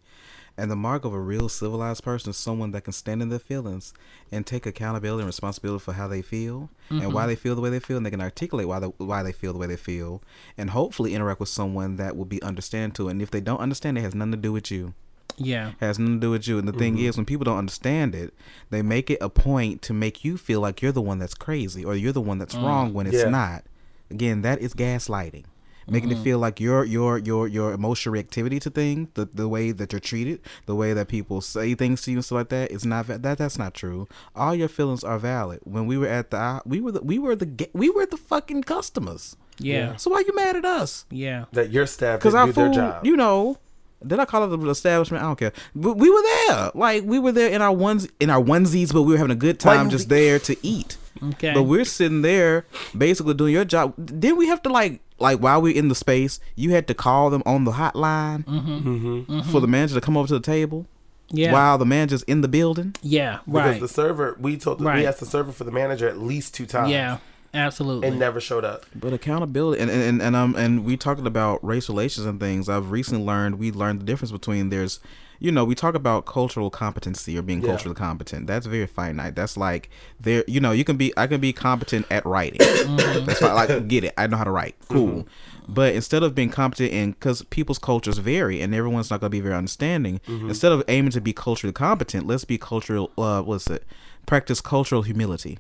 And 0.60 0.72
the 0.72 0.76
mark 0.76 1.06
of 1.06 1.14
a 1.14 1.20
real 1.20 1.50
civilized 1.50 2.04
person 2.04 2.32
is 2.32 2.38
someone 2.38 2.72
that 2.72 2.84
can 2.84 2.94
stand 2.94 3.22
in 3.22 3.30
their 3.30 3.38
feelings 3.38 3.94
and 4.32 4.46
take 4.46 4.66
accountability 4.66 5.22
and 5.22 5.28
responsibility 5.28 5.84
for 5.84 5.94
how 5.94 6.08
they 6.08 6.22
feel 6.24 6.70
and 6.90 7.14
why 7.14 7.28
they 7.28 7.36
feel 7.36 7.54
the 7.54 7.62
way 7.62 7.70
they 7.70 7.80
feel, 7.80 7.98
and 7.98 8.06
they 8.06 8.10
can 8.10 8.22
articulate 8.22 8.68
why 8.68 8.80
they, 8.80 8.88
why 8.98 9.22
they 9.22 9.32
feel 9.32 9.54
the 9.54 9.60
way 9.60 9.68
they 9.68 9.76
feel, 9.78 10.22
and 10.58 10.72
hopefully 10.72 11.14
interact 11.14 11.40
with 11.40 11.50
someone 11.50 11.98
that 11.98 12.18
will 12.18 12.26
be 12.26 12.42
understand 12.42 12.96
to. 12.96 13.08
it. 13.08 13.12
And 13.12 13.22
if 13.22 13.30
they 13.30 13.42
don't 13.42 13.60
understand, 13.60 13.98
it 13.98 14.02
has 14.02 14.16
nothing 14.16 14.32
to 14.32 14.38
do 14.38 14.52
with 14.52 14.72
you 14.72 14.94
yeah 15.40 15.74
has 15.80 16.00
nothing 16.00 16.16
to 16.16 16.20
do 16.20 16.32
with 16.32 16.48
you. 16.48 16.58
And 16.58 16.68
the 16.68 16.72
thing 16.72 16.96
Mm-hmm. 16.96 17.06
is, 17.06 17.18
when 17.18 17.26
people 17.28 17.44
don't 17.44 17.60
understand 17.60 18.16
it, 18.16 18.34
they 18.72 18.82
make 18.82 19.12
it 19.12 19.20
a 19.22 19.30
point 19.30 19.84
to 19.84 19.94
make 19.94 20.26
you 20.26 20.36
feel 20.36 20.62
like 20.62 20.82
you're 20.82 20.92
the 20.92 21.02
one 21.02 21.20
that's 21.20 21.36
crazy 21.36 21.86
or 21.86 21.96
you're 21.96 22.12
the 22.12 22.20
one 22.22 22.40
that's 22.40 22.56
wrong 22.56 22.92
when 22.96 23.06
it's 23.06 23.18
Mm. 23.18 23.26
Yeah. 23.26 23.30
not. 23.30 23.64
Again, 24.10 24.42
that 24.42 24.60
is 24.60 24.74
gaslighting. 24.74 25.44
Making 25.90 26.10
Mm-hmm. 26.10 26.20
it 26.22 26.24
feel 26.24 26.40
like 26.40 26.60
your 26.60 26.84
your 26.84 27.18
your 27.18 27.48
your 27.48 27.72
emotional 27.74 28.14
reactivity 28.16 28.60
to 28.62 28.70
things, 28.70 29.08
the 29.14 29.26
the 29.26 29.48
way 29.48 29.72
that 29.72 29.94
you're 29.94 30.00
treated, 30.02 30.42
the 30.66 30.76
way 30.76 30.94
that 30.94 31.08
people 31.08 31.40
say 31.42 31.76
things 31.76 32.02
to 32.04 32.12
you 32.12 32.18
and 32.18 32.26
stuff 32.26 32.36
like 32.38 32.50
that, 32.50 32.72
is 32.72 32.86
not 32.86 33.06
va- 33.06 33.18
that 33.20 33.38
that's 33.38 33.58
not 33.58 33.74
true. 33.74 34.08
All 34.36 34.54
your 34.54 34.68
feelings 34.68 35.04
are 35.04 35.18
valid. 35.20 35.60
When 35.64 35.86
we 35.88 35.98
were 35.98 36.08
at 36.08 36.32
the 36.32 36.62
we 36.66 36.82
were 36.82 36.92
the 36.92 37.02
we 37.02 37.18
were 37.20 37.36
the 37.36 37.70
we 37.74 37.90
were 37.90 38.06
the 38.06 38.18
fucking 38.18 38.64
customers. 38.64 39.38
yeah 39.60 39.96
So 39.96 40.12
why 40.12 40.20
you 40.28 40.36
mad 40.36 40.56
at 40.56 40.66
us? 40.66 41.06
yeah 41.10 41.46
that 41.54 41.72
your 41.72 41.86
staff 41.88 42.20
Because 42.20 42.34
didn't 42.34 42.42
our 42.42 42.48
do 42.48 42.54
their 42.54 42.66
food, 42.68 42.76
job 42.76 43.06
you 43.06 43.16
know, 43.16 43.58
did 44.06 44.20
I 44.20 44.26
call 44.26 44.44
it 44.44 44.50
the 44.56 44.70
establishment? 44.70 45.24
I 45.24 45.28
don't 45.28 45.40
care. 45.40 45.54
But 45.74 45.94
we 45.98 46.10
were 46.12 46.22
there, 46.22 46.72
like 46.76 47.04
we 47.06 47.18
were 47.18 47.32
there 47.32 47.50
in 47.50 47.62
our 47.62 47.74
ones 47.74 48.08
in 48.20 48.30
our 48.30 48.44
onesies, 48.44 48.94
but 48.94 49.02
we 49.04 49.14
were 49.14 49.18
having 49.18 49.32
a 49.32 49.44
good 49.48 49.60
time 49.60 49.90
just 49.90 50.10
there 50.10 50.38
to 50.40 50.54
eat. 50.62 50.98
okay 51.34 51.54
But 51.54 51.64
we're 51.64 51.86
sitting 51.86 52.22
there, 52.22 52.66
basically 52.96 53.34
doing 53.34 53.54
your 53.54 53.66
job. 53.66 53.94
Didn't 53.98 54.38
we 54.38 54.48
have 54.48 54.62
to 54.64 54.70
like 54.70 55.02
like 55.20 55.40
while 55.40 55.62
we 55.62 55.72
were 55.74 55.78
in 55.80 55.88
the 55.90 55.96
space, 55.96 56.40
you 56.56 56.72
had 56.72 56.88
to 56.88 56.94
call 56.94 57.30
them 57.30 57.44
on 57.46 57.64
the 57.64 57.72
hotline 57.74 58.46
mm-hmm. 58.46 58.58
Mm-hmm. 58.78 59.16
Mm-hmm. 59.32 59.42
for 59.52 59.60
the 59.60 59.68
manager 59.68 59.96
to 59.96 60.02
come 60.02 60.16
over 60.18 60.28
to 60.28 60.34
the 60.36 60.40
table 60.40 60.86
yeah 61.30 61.52
while 61.52 61.78
the 61.78 61.86
manager's 61.86 62.24
in 62.24 62.42
the 62.42 62.48
building. 62.48 62.96
yeah 63.02 63.40
Right. 63.48 63.74
because 63.74 63.82
the 63.82 63.88
server 63.94 64.38
we 64.40 64.58
told 64.58 64.80
Right. 64.82 65.00
we 65.00 65.06
asked 65.08 65.20
the 65.20 65.26
server 65.26 65.52
for 65.52 65.66
the 65.66 65.72
manager 65.72 66.08
at 66.08 66.18
least 66.20 66.54
two 66.54 66.66
times 66.66 66.90
yeah 66.92 67.18
absolutely 67.58 68.08
and 68.08 68.20
never 68.20 68.40
showed 68.40 68.64
up 68.64 68.86
But 68.96 69.14
accountability 69.14 69.82
and 69.82 69.90
and 69.92 70.02
and, 70.02 70.22
and 70.22 70.36
um 70.36 70.56
and 70.56 70.86
we 70.86 70.96
talking 70.98 71.28
about 71.28 71.64
race 71.66 71.90
relations 71.90 72.26
and 72.28 72.40
things. 72.40 72.70
I've 72.70 72.92
recently 72.92 73.24
learned 73.24 73.60
we 73.60 73.72
learned 73.72 74.00
the 74.02 74.06
difference 74.06 74.32
between 74.32 74.70
there's 74.70 75.00
you 75.40 75.52
know 75.52 75.64
we 75.66 75.76
talk 75.76 75.94
about 75.96 76.26
cultural 76.26 76.70
competency 76.70 77.38
or 77.38 77.42
being 77.44 77.62
Yeah. 77.62 77.68
culturally 77.70 77.96
competent. 77.96 78.48
That's 78.48 78.66
very 78.66 78.88
finite. 78.88 79.36
That's 79.36 79.56
like 79.58 79.90
there 80.20 80.44
you 80.48 80.60
know 80.60 80.72
you 80.72 80.84
can 80.84 80.98
be 80.98 81.14
I 81.18 81.28
can 81.28 81.40
be 81.42 81.54
competent 81.54 82.06
at 82.10 82.26
writing. 82.26 82.60
That's 82.60 83.40
fine. 83.40 83.54
Like 83.56 83.88
get 83.88 84.04
it. 84.04 84.14
I 84.18 84.28
know 84.28 84.38
how 84.38 84.44
to 84.46 84.52
write. 84.52 84.76
Cool. 84.90 85.28
But 85.70 85.94
instead 85.96 86.24
of 86.24 86.34
being 86.34 86.50
competent 86.50 86.92
in 86.94 87.12
because 87.12 87.44
people's 87.44 87.78
cultures 87.78 88.18
vary 88.20 88.62
and 88.62 88.74
everyone's 88.74 89.12
not 89.12 89.20
gonna 89.20 89.30
be 89.30 89.42
very 89.42 89.56
understanding. 89.56 90.22
Instead 90.28 90.72
of 90.72 90.82
aiming 90.88 91.12
to 91.12 91.22
be 91.22 91.34
culturally 91.34 91.74
competent, 91.74 92.26
let's 92.26 92.46
be 92.46 92.58
cultural. 92.58 93.12
Uh, 93.18 93.42
what's 93.42 93.68
it? 93.68 93.84
Practice 94.26 94.60
cultural 94.60 95.04
humility. 95.04 95.58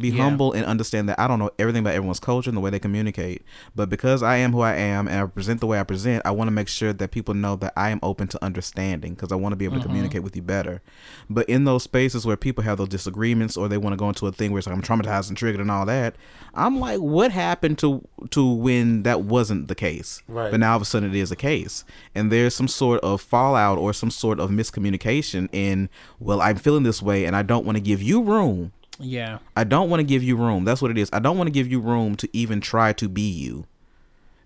Be 0.00 0.10
Yeah. 0.10 0.24
humble 0.24 0.52
and 0.52 0.64
understand 0.64 1.08
that 1.08 1.18
I 1.18 1.26
don't 1.28 1.38
know 1.38 1.50
everything 1.58 1.80
about 1.80 1.94
everyone's 1.94 2.20
culture 2.20 2.50
and 2.50 2.56
the 2.56 2.60
way 2.60 2.70
they 2.70 2.78
communicate. 2.78 3.42
But 3.74 3.88
because 3.88 4.22
I 4.22 4.36
am 4.36 4.52
who 4.52 4.60
I 4.60 4.74
am 4.74 5.08
and 5.08 5.20
I 5.20 5.26
present 5.26 5.60
the 5.60 5.66
way 5.66 5.78
I 5.78 5.84
present, 5.84 6.22
I 6.24 6.30
want 6.30 6.48
to 6.48 6.52
make 6.52 6.68
sure 6.68 6.92
that 6.92 7.10
people 7.10 7.34
know 7.34 7.56
that 7.56 7.72
I 7.76 7.90
am 7.90 8.00
open 8.02 8.28
to 8.28 8.44
understanding 8.44 9.14
because 9.14 9.32
I 9.32 9.36
want 9.36 9.52
to 9.52 9.56
be 9.56 9.64
able 9.64 9.76
to 9.76 9.80
mm-hmm. 9.80 9.88
communicate 9.88 10.22
with 10.22 10.36
you 10.36 10.42
better. 10.42 10.82
But 11.28 11.48
in 11.48 11.64
those 11.64 11.82
spaces 11.82 12.26
where 12.26 12.36
people 12.36 12.64
have 12.64 12.78
those 12.78 12.88
disagreements 12.88 13.56
or 13.56 13.68
they 13.68 13.78
want 13.78 13.92
to 13.92 13.96
go 13.96 14.08
into 14.08 14.26
a 14.26 14.32
thing 14.32 14.52
where 14.52 14.58
it's 14.58 14.66
like 14.66 14.76
I'm 14.76 14.82
traumatized 14.82 15.28
and 15.28 15.36
triggered 15.36 15.60
and 15.60 15.70
all 15.70 15.86
that, 15.86 16.16
I'm 16.54 16.80
like, 16.80 16.98
what 16.98 17.32
happened 17.32 17.78
to 17.78 18.06
to 18.30 18.52
when 18.52 19.02
that 19.04 19.22
wasn't 19.22 19.68
the 19.68 19.74
case? 19.74 20.22
Right. 20.28 20.50
But 20.50 20.60
now 20.60 20.70
all 20.70 20.76
of 20.76 20.82
a 20.82 20.84
sudden 20.84 21.10
it 21.10 21.16
is 21.16 21.30
a 21.30 21.36
case. 21.36 21.84
And 22.14 22.30
there's 22.30 22.54
some 22.54 22.68
sort 22.68 23.00
of 23.02 23.20
fallout 23.20 23.78
or 23.78 23.92
some 23.92 24.10
sort 24.10 24.40
of 24.40 24.50
miscommunication 24.50 25.48
in, 25.52 25.88
well, 26.18 26.40
I'm 26.40 26.56
feeling 26.56 26.82
this 26.82 27.02
way 27.02 27.24
and 27.24 27.36
I 27.36 27.42
don't 27.42 27.64
want 27.64 27.76
to 27.76 27.82
give 27.82 28.02
you 28.02 28.22
room 28.22 28.72
yeah 29.00 29.38
I 29.56 29.64
don't 29.64 29.90
want 29.90 30.00
to 30.00 30.04
give 30.04 30.22
you 30.22 30.36
room. 30.36 30.64
That's 30.64 30.80
what 30.82 30.90
it 30.90 30.98
is. 30.98 31.10
I 31.12 31.18
don't 31.18 31.36
want 31.38 31.48
to 31.48 31.52
give 31.52 31.70
you 31.70 31.80
room 31.80 32.14
to 32.16 32.28
even 32.32 32.60
try 32.60 32.92
to 32.94 33.08
be 33.08 33.22
you. 33.28 33.66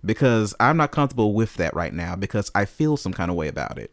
Because 0.05 0.55
I'm 0.61 0.77
not 0.77 0.91
comfortable 0.93 1.33
with 1.33 1.55
that 1.55 1.75
right 1.75 1.93
now 1.95 2.15
because 2.15 2.51
I 2.55 2.67
feel 2.67 2.99
some 2.99 3.15
kind 3.15 3.31
of 3.31 3.39
way 3.39 3.49
about 3.49 3.79
it. 3.79 3.91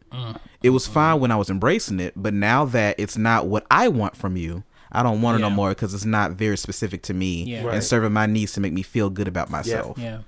It 0.62 0.70
was 0.70 0.86
fine 0.86 1.20
when 1.20 1.30
I 1.30 1.36
was 1.36 1.48
embracing 1.48 2.00
it, 2.00 2.12
but 2.14 2.34
now 2.34 2.66
that 2.66 2.96
it's 3.00 3.16
not 3.16 3.46
what 3.46 3.66
I 3.70 3.88
want 3.88 4.14
from 4.16 4.36
you, 4.36 4.62
I 4.92 5.02
don't 5.02 5.22
want 5.22 5.36
it 5.36 5.40
Yeah. 5.42 5.48
no 5.48 5.54
more 5.54 5.70
because 5.70 5.94
it's 5.94 6.04
not 6.04 6.32
very 6.32 6.58
specific 6.58 7.00
to 7.04 7.14
me 7.14 7.44
Yeah. 7.44 7.66
and 7.72 7.82
serving 7.82 8.12
my 8.12 8.26
needs 8.26 8.52
to 8.52 8.60
make 8.60 8.74
me 8.74 8.82
feel 8.82 9.08
good 9.08 9.26
about 9.26 9.48
myself. 9.48 9.96
Yeah. 9.98 10.18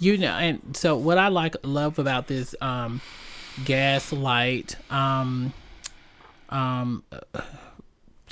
You 0.00 0.18
know, 0.18 0.32
and 0.32 0.76
so 0.76 0.96
what 0.96 1.16
I 1.16 1.28
like 1.28 1.54
love 1.62 2.00
about 2.00 2.26
this 2.26 2.54
um 2.60 3.00
gaslight 3.64 4.74
um 4.90 5.52
um 6.48 7.04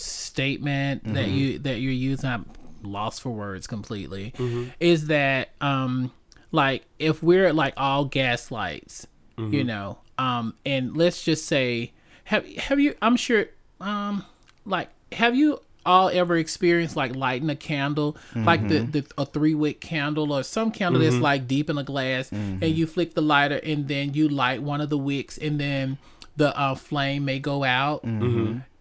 statement 0.00 1.02
that 1.14 1.28
you 1.28 1.58
that 1.60 1.80
you're 1.80 1.92
using 1.92 2.28
I'm 2.30 2.46
lost 2.82 3.20
for 3.22 3.30
words 3.30 3.66
completely. 3.66 4.32
Is 4.80 5.06
that 5.06 5.50
um 5.60 6.10
like 6.52 6.84
if 6.98 7.22
we're 7.22 7.52
like 7.52 7.74
all 7.76 8.04
gaslights, 8.04 9.06
you 9.36 9.64
know, 9.64 9.98
um, 10.18 10.54
and 10.66 10.96
let's 10.96 11.22
just 11.22 11.46
say, 11.46 11.92
have 12.24 12.46
have 12.56 12.80
you? 12.80 12.94
I'm 13.02 13.16
sure, 13.16 13.46
um, 13.80 14.24
like 14.64 14.88
have 15.12 15.34
you 15.36 15.60
all 15.86 16.08
ever 16.10 16.36
experienced 16.36 16.96
like 16.96 17.14
lighting 17.14 17.48
a 17.50 17.56
candle, 17.56 18.16
like 18.34 18.66
the, 18.68 18.80
the 18.80 19.06
a 19.16 19.24
three 19.24 19.54
wick 19.54 19.80
candle 19.80 20.32
or 20.32 20.42
some 20.42 20.70
candle 20.70 21.00
that's 21.00 21.14
like 21.22 21.46
deep 21.48 21.70
in 21.70 21.78
a 21.78 21.84
glass, 21.84 22.30
and 22.32 22.62
you 22.62 22.86
flick 22.86 23.14
the 23.14 23.22
lighter 23.22 23.60
and 23.62 23.88
then 23.88 24.12
you 24.14 24.28
light 24.28 24.62
one 24.62 24.80
of 24.80 24.88
the 24.90 24.98
wicks 24.98 25.38
and 25.38 25.58
then 25.60 25.98
the 26.36 26.56
uh, 26.58 26.74
flame 26.74 27.24
may 27.24 27.38
go 27.38 27.64
out. 27.64 28.02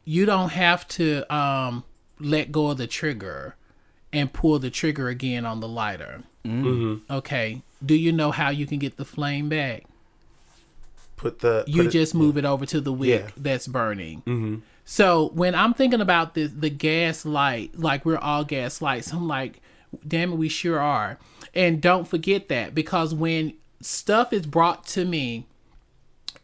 You 0.10 0.26
don't 0.26 0.50
have 0.50 0.88
to 0.89 1.32
um, 1.34 1.84
let 2.17 2.50
go 2.52 2.70
of 2.70 2.78
the 2.78 2.88
trigger 2.88 3.56
and 4.13 4.32
pull 4.32 4.58
the 4.58 4.70
trigger 4.70 5.10
again 5.10 5.46
on 5.46 5.60
the 5.60 5.67
lighter. 5.67 6.24
Okay. 7.12 7.62
Do 7.86 7.93
you 7.93 8.13
know 8.13 8.32
how 8.32 8.50
you 8.50 8.65
can 8.65 8.80
get 8.80 8.96
the 8.96 9.04
flame 9.04 9.50
back? 9.50 9.84
Put 11.17 11.39
the 11.39 11.65
You 11.67 11.84
put 11.84 11.88
it- 11.88 11.91
just 11.91 12.15
move 12.15 12.38
it 12.38 12.46
over 12.46 12.65
to 12.67 12.80
the 12.80 12.93
wick 12.93 13.10
Yeah. 13.26 13.32
that's 13.36 13.67
burning. 13.67 14.63
So 14.86 15.32
when 15.34 15.54
I'm 15.56 15.74
thinking 15.74 16.00
about 16.00 16.34
the 16.36 16.46
the 16.48 16.70
gas 16.70 17.26
light, 17.26 17.78
like 17.78 18.06
we're 18.06 18.17
all 18.17 18.46
gas 18.46 18.82
lights, 18.82 19.12
I'm 19.12 19.28
like, 19.28 19.60
damn 20.08 20.32
it, 20.32 20.36
we 20.38 20.48
sure 20.48 20.80
are. 20.80 21.17
And 21.54 21.82
don't 21.82 22.08
forget 22.08 22.48
that 22.48 22.74
because 22.74 23.13
when 23.13 23.54
stuff 23.82 24.32
is 24.32 24.46
brought 24.46 24.86
to 24.88 25.04
me, 25.04 25.48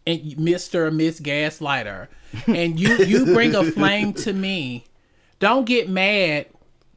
and 0.05 0.21
Mr. 0.37 0.87
or 0.87 0.91
Miss 0.91 1.19
Gaslighter, 1.19 2.07
and 2.47 2.79
you 2.79 2.97
you 2.97 3.25
bring 3.25 3.55
a 3.55 3.63
flame 3.63 4.13
to 4.13 4.33
me, 4.33 4.85
don't 5.39 5.65
get 5.65 5.89
mad 5.89 6.47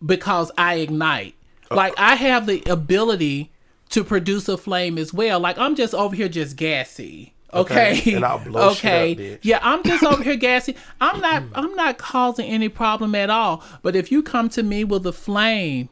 because 0.05 0.51
I 0.59 0.77
ignite. 0.77 1.35
Like 1.71 1.95
I 1.99 2.15
have 2.15 2.47
the 2.47 2.63
ability 2.71 3.53
to 3.91 4.05
produce 4.05 4.49
a 4.49 4.57
flame 4.57 4.99
as 4.99 5.13
well. 5.13 5.41
Like 5.41 5.59
I'm 5.59 5.75
just 5.75 5.95
over 5.95 6.15
here 6.15 6.29
just 6.29 6.57
gassy. 6.57 7.35
Okay. 7.53 7.99
Okay, 8.01 8.15
and 8.15 8.25
I'll 8.25 8.39
blow 8.39 8.75
shit 8.75 9.19
up, 9.19 9.25
bitch. 9.25 9.39
Yeah, 9.43 9.61
I'm 9.63 9.83
just 9.83 10.05
over 10.05 10.23
here 10.23 10.37
gassy. 10.37 10.77
I'm 11.01 11.21
not 11.21 11.45
I'm 11.55 11.75
not 11.75 11.99
causing 11.99 12.47
any 12.47 12.69
problem 12.69 13.15
at 13.15 13.31
all. 13.31 13.63
But 13.83 13.97
if 13.97 14.13
you 14.13 14.23
come 14.23 14.49
to 14.51 14.63
me 14.63 14.85
with 14.85 15.07
a 15.07 15.13
flame, 15.13 15.89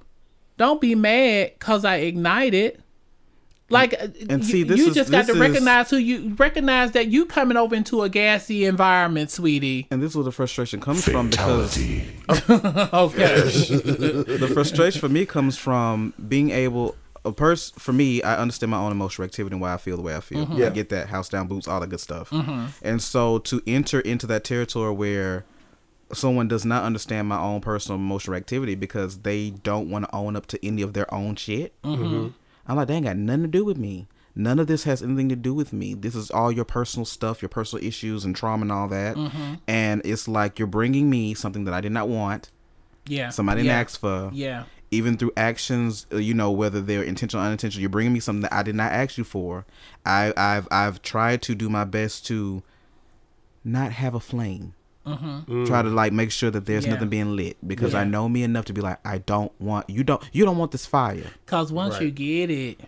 don't 0.56 0.80
be 0.80 0.94
mad 0.94 1.58
cuz 1.58 1.84
I 1.84 1.96
ignite 1.96 2.54
it. 2.54 2.80
Like 3.70 3.94
uh, 3.94 4.08
And 4.28 4.44
you, 4.44 4.50
see, 4.50 4.62
this 4.62 4.78
you 4.78 4.88
is- 4.88 4.94
just 4.94 5.10
got 5.10 5.26
to 5.26 5.32
is- 5.32 5.38
recognize 5.38 5.88
who 5.90 5.96
you 5.96 6.34
recognize 6.38 6.92
that 6.92 7.08
you 7.08 7.24
coming 7.24 7.56
over 7.56 7.74
into 7.74 8.02
a 8.02 8.08
gassy 8.10 8.66
environment, 8.66 9.30
sweetie. 9.30 9.86
And 9.90 10.02
this 10.02 10.10
is 10.10 10.16
where 10.16 10.24
the 10.24 10.32
frustration 10.32 10.80
comes 10.80 11.04
from 11.04 11.30
because 11.30 11.78
Okay. 12.28 13.40
the 13.40 14.50
frustration 14.52 15.00
for 15.00 15.08
me 15.08 15.26
comes 15.26 15.56
from 15.56 16.12
being 16.28 16.50
able 16.50 16.94
a 17.26 17.32
person 17.32 17.74
for 17.78 17.94
me 17.94 18.22
i 18.22 18.36
understand 18.36 18.70
my 18.70 18.76
own 18.78 18.92
emotional 18.92 19.24
activity 19.24 19.54
and 19.54 19.60
why 19.62 19.72
i 19.72 19.78
feel 19.78 19.96
the 19.96 20.02
way 20.02 20.14
i 20.14 20.20
feel. 20.20 20.44
Mm-hmm. 20.44 20.58
Yeah. 20.58 20.66
i 20.66 20.68
get 20.70 20.90
that 20.90 21.08
house 21.08 21.30
down 21.30 21.46
boots 21.48 21.66
all 21.66 21.80
that 21.80 21.88
good 21.88 22.00
stuff. 22.00 22.28
Mm-hmm. 22.28 22.66
And 22.82 23.02
so 23.02 23.38
to 23.38 23.62
enter 23.66 24.00
into 24.00 24.26
that 24.26 24.44
territory 24.44 24.92
where 24.92 25.46
someone 26.12 26.48
does 26.48 26.66
not 26.66 26.84
understand 26.84 27.26
my 27.28 27.40
own 27.40 27.62
personal 27.62 27.98
emotional 27.98 28.36
activity 28.36 28.74
because 28.74 29.20
they 29.20 29.50
don't 29.50 29.88
want 29.88 30.04
to 30.04 30.14
own 30.14 30.36
up 30.36 30.44
to 30.48 30.66
any 30.66 30.82
of 30.82 30.92
their 30.92 31.12
own 31.14 31.34
shit 31.36 31.72
mm-hmm. 31.82 32.28
I'm 32.66 32.76
like 32.76 32.88
they 32.88 32.94
ain't 32.94 33.04
got 33.06 33.16
nothing 33.16 33.42
to 33.42 33.48
do 33.48 33.64
with 33.64 33.76
me 33.78 34.06
none 34.34 34.58
of 34.58 34.66
this 34.66 34.84
has 34.84 35.02
anything 35.02 35.28
to 35.28 35.36
do 35.36 35.54
with 35.54 35.72
me 35.72 35.94
this 35.94 36.14
is 36.14 36.30
all 36.30 36.50
your 36.50 36.64
personal 36.64 37.04
stuff 37.04 37.40
your 37.42 37.48
personal 37.48 37.84
issues 37.84 38.24
and 38.24 38.34
trauma 38.34 38.62
and 38.62 38.72
all 38.72 38.88
that 38.88 39.16
and 39.68 40.02
it's 40.04 40.26
like 40.26 40.58
you're 40.58 40.66
bringing 40.66 41.08
me 41.08 41.34
something 41.34 41.64
that 41.64 41.74
i 41.74 41.80
did 41.80 41.92
not 41.92 42.08
want 42.08 42.50
Yeah. 43.06 43.28
somebody 43.30 43.60
didn't 43.62 43.72
yeah. 43.74 43.80
ask 43.80 44.00
for 44.00 44.30
Yeah. 44.32 44.64
even 44.90 45.16
through 45.16 45.32
actions, 45.36 46.06
uh, 46.12 46.16
you 46.18 46.34
know, 46.34 46.50
whether 46.52 46.80
they're 46.80 47.02
intentional 47.02 47.42
or 47.42 47.46
unintentional, 47.46 47.80
you're 47.80 47.90
bringing 47.90 48.12
me 48.12 48.20
something 48.20 48.42
that 48.42 48.52
I 48.52 48.62
did 48.62 48.76
not 48.76 48.92
ask 48.92 49.18
you 49.18 49.24
for. 49.24 49.66
I, 50.06 50.32
I've 50.36 50.68
I've 50.70 51.02
tried 51.02 51.42
to 51.42 51.54
do 51.56 51.68
my 51.68 51.82
best 51.84 52.24
to 52.28 52.62
not 53.64 53.92
have 53.92 54.14
a 54.14 54.20
flame. 54.20 54.74
Try 55.06 55.82
to 55.82 55.88
like 55.90 56.12
make 56.12 56.30
sure 56.30 56.50
that 56.50 56.64
there's 56.66 56.84
Mm-hmm. 56.84 56.88
Yeah. 56.90 56.94
nothing 56.94 57.08
being 57.10 57.36
lit 57.36 57.56
because 57.66 57.94
I 57.94 58.04
know 58.04 58.28
me 58.28 58.42
enough 58.42 58.64
to 58.66 58.72
be 58.72 58.80
like 58.80 58.98
I 59.06 59.18
don't 59.18 59.52
want 59.60 59.88
you 59.90 60.02
don't 60.04 60.22
you 60.32 60.44
don't 60.44 60.56
want 60.56 60.72
this 60.72 60.86
fire. 60.86 61.30
Cause 61.46 61.70
once 61.72 62.00
you 62.00 62.10
get 62.10 62.50
it, 62.50 62.80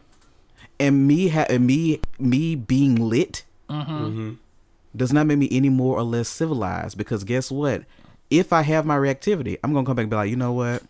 and 0.81 1.07
me 1.07 1.29
ha- 1.29 1.46
and 1.50 1.66
me 1.66 2.00
me 2.18 2.55
being 2.55 2.96
lit 2.96 3.44
Mm-hmm. 3.68 4.35
does 4.96 5.12
not 5.12 5.26
make 5.26 5.38
me 5.38 5.48
any 5.50 5.68
more 5.68 5.96
or 5.98 6.05
less 6.05 6.29
civilized 6.29 6.96
because 6.96 7.24
guess 7.24 7.50
what? 7.50 7.83
If 8.31 8.52
I 8.52 8.62
have 8.62 8.87
my 8.87 8.96
reactivity 8.96 9.59
I'm 9.62 9.72
gonna 9.74 9.85
come 9.85 9.96
back 9.96 10.05
and 10.05 10.11
be 10.11 10.16
like 10.16 10.31
you 10.31 10.37
know 10.37 10.52
what? 10.52 10.83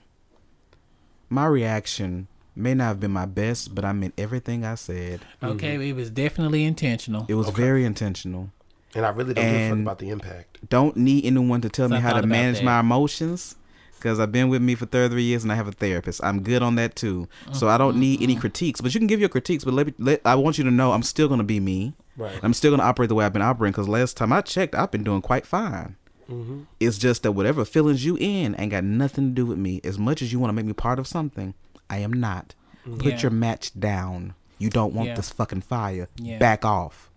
My 1.28 1.46
reaction 1.46 2.28
may 2.54 2.72
not 2.74 2.84
have 2.84 3.00
been 3.00 3.10
my 3.10 3.26
best 3.26 3.74
but 3.74 3.84
I 3.84 3.92
meant 3.92 4.14
everything 4.16 4.64
I 4.64 4.76
said. 4.76 5.20
Okay, 5.42 5.88
it 5.88 5.94
was 5.96 6.10
definitely 6.10 6.64
intentional. 6.64 7.26
it 7.28 7.34
was 7.34 7.48
very 7.50 7.84
intentional 7.84 8.50
and 8.96 9.06
I 9.06 9.10
really 9.10 9.34
don't 9.34 9.44
give 9.44 9.54
a 9.54 9.68
fuck 9.70 9.78
about 9.78 9.98
the 9.98 10.08
impact. 10.10 10.68
don't 10.68 10.96
need 10.96 11.24
anyone 11.24 11.60
to 11.60 11.68
tell 11.68 11.86
So 11.88 11.92
me 11.92 11.96
I 11.98 12.00
how 12.00 12.20
to 12.20 12.26
manage 12.26 12.56
that. 12.58 12.64
my 12.64 12.80
emotions 12.80 13.54
because 13.96 14.18
I've 14.20 14.32
been 14.32 14.48
with 14.48 14.60
me 14.62 14.74
for 14.74 14.86
33 14.86 15.22
years 15.22 15.42
and 15.42 15.50
I 15.52 15.54
have 15.56 15.68
a 15.68 15.72
therapist. 15.72 16.22
I'm 16.24 16.42
good 16.42 16.62
on 16.62 16.74
that 16.76 16.96
too. 16.96 17.28
So 17.52 17.68
I 17.68 17.78
don't 17.78 17.96
need 17.98 18.16
Mm-hmm. 18.16 18.22
any 18.24 18.36
critiques, 18.36 18.80
but 18.80 18.92
you 18.94 19.00
can 19.00 19.06
give 19.06 19.20
your 19.20 19.28
critiques, 19.28 19.64
but 19.64 19.74
let, 19.74 19.86
me, 19.86 19.94
let 19.98 20.20
I 20.24 20.34
want 20.34 20.58
you 20.58 20.64
to 20.64 20.70
know 20.70 20.92
I'm 20.92 21.02
still 21.02 21.28
going 21.28 21.38
to 21.38 21.44
be 21.44 21.60
me. 21.60 21.94
Right. 22.16 22.38
I'm 22.42 22.54
still 22.54 22.70
going 22.70 22.80
to 22.80 22.86
operate 22.86 23.08
the 23.08 23.14
way 23.14 23.24
I've 23.24 23.32
been 23.32 23.42
operating 23.42 23.72
because 23.72 23.88
last 23.88 24.16
time 24.16 24.32
I 24.32 24.40
checked, 24.42 24.74
I've 24.74 24.90
been 24.90 25.04
doing 25.04 25.22
quite 25.22 25.46
fine. 25.46 25.96
Mm-hmm. 26.30 26.62
It's 26.80 26.98
just 26.98 27.22
that 27.22 27.32
whatever 27.32 27.64
feelings 27.64 28.04
you 28.04 28.16
in 28.18 28.54
ain't 28.58 28.70
got 28.72 28.84
nothing 28.84 29.28
to 29.28 29.34
do 29.34 29.46
with 29.46 29.58
me. 29.58 29.80
As 29.84 29.98
much 29.98 30.22
as 30.22 30.32
you 30.32 30.38
want 30.40 30.48
to 30.50 30.54
make 30.54 30.66
me 30.66 30.72
part 30.72 30.98
of 30.98 31.06
something, 31.06 31.54
I 31.90 31.98
am 31.98 32.12
not. 32.12 32.54
Put 32.98 33.04
Yeah. 33.06 33.20
your 33.22 33.30
match 33.30 33.78
down. 33.78 34.34
You 34.58 34.70
don't 34.70 34.94
want 34.94 35.08
Yeah. 35.10 35.14
this 35.16 35.30
fucking 35.30 35.60
fire. 35.62 36.08
Yeah. 36.16 36.38
Back 36.38 36.64
off. 36.64 37.10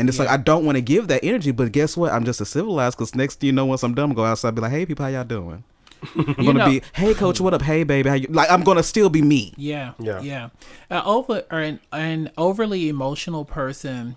And 0.00 0.08
it's 0.08 0.18
like 0.18 0.28
I 0.28 0.38
don't 0.38 0.64
want 0.64 0.76
to 0.76 0.82
give 0.82 1.08
that 1.08 1.22
energy, 1.22 1.50
but 1.50 1.70
guess 1.72 1.94
what? 1.94 2.10
I'm 2.10 2.24
just 2.24 2.40
a 2.40 2.46
civilized 2.46 2.96
because 2.96 3.14
next 3.14 3.40
thing 3.40 3.48
you 3.48 3.52
know, 3.52 3.66
once 3.66 3.82
I'm 3.82 3.94
done, 3.94 4.10
I'm 4.10 4.16
go 4.16 4.24
outside 4.24 4.48
and 4.48 4.56
be 4.56 4.62
like, 4.62 4.72
"Hey, 4.72 4.86
people, 4.86 5.04
how 5.04 5.10
y'all 5.10 5.24
doing?" 5.24 5.62
I'm 6.16 6.32
gonna 6.34 6.52
know- 6.54 6.70
be, 6.70 6.82
"Hey, 6.94 7.12
coach, 7.12 7.38
what 7.38 7.52
up? 7.52 7.60
Hey, 7.60 7.84
baby, 7.84 8.08
how 8.08 8.14
you?" 8.14 8.28
Like 8.28 8.50
I'm 8.50 8.62
gonna 8.62 8.82
still 8.82 9.10
be 9.10 9.20
me. 9.20 9.52
Yeah, 9.58 9.92
Yeah. 9.98 10.22
yeah. 10.22 10.48
An 10.88 11.02
over 11.04 11.44
or 11.50 11.60
an, 11.60 11.80
an 11.92 12.30
overly 12.38 12.88
emotional 12.88 13.44
person 13.44 14.16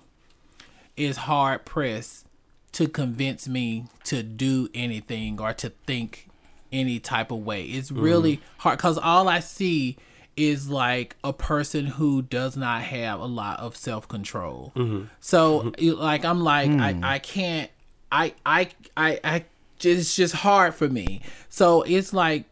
is 0.95 1.17
hard 1.17 1.65
pressed 1.65 2.27
to 2.71 2.87
convince 2.87 3.45
me 3.47 3.85
to 4.05 4.23
do 4.23 4.69
anything 4.73 5.41
or 5.41 5.51
to 5.53 5.73
think 5.85 6.29
any 6.71 6.99
type 7.01 7.29
of 7.29 7.39
way. 7.39 7.65
It's 7.65 7.91
really 7.91 8.37
mm-hmm. 8.37 8.59
hard 8.59 8.77
because 8.77 8.97
all 8.97 9.27
I 9.27 9.41
see 9.41 9.97
is 10.35 10.69
like 10.69 11.15
a 11.23 11.33
person 11.33 11.85
who 11.85 12.21
does 12.21 12.57
not 12.57 12.81
have 12.83 13.19
a 13.19 13.25
lot 13.25 13.59
of 13.59 13.75
self 13.75 14.07
control. 14.07 14.71
Mm-hmm. 14.75 15.05
So, 15.19 15.71
like, 15.79 16.25
I'm 16.25 16.43
like, 16.43 16.71
I, 16.71 16.93
hmm. 16.93 17.03
I 17.03 17.19
can't. 17.19 17.69
I, 18.11 18.33
I, 18.45 18.69
I, 18.97 19.19
I. 19.23 19.39
just- 19.79 19.99
It's 19.99 20.15
just 20.15 20.35
hard 20.35 20.75
for 20.75 20.87
me. 20.87 21.21
So 21.49 21.81
it's 21.83 22.13
like, 22.13 22.45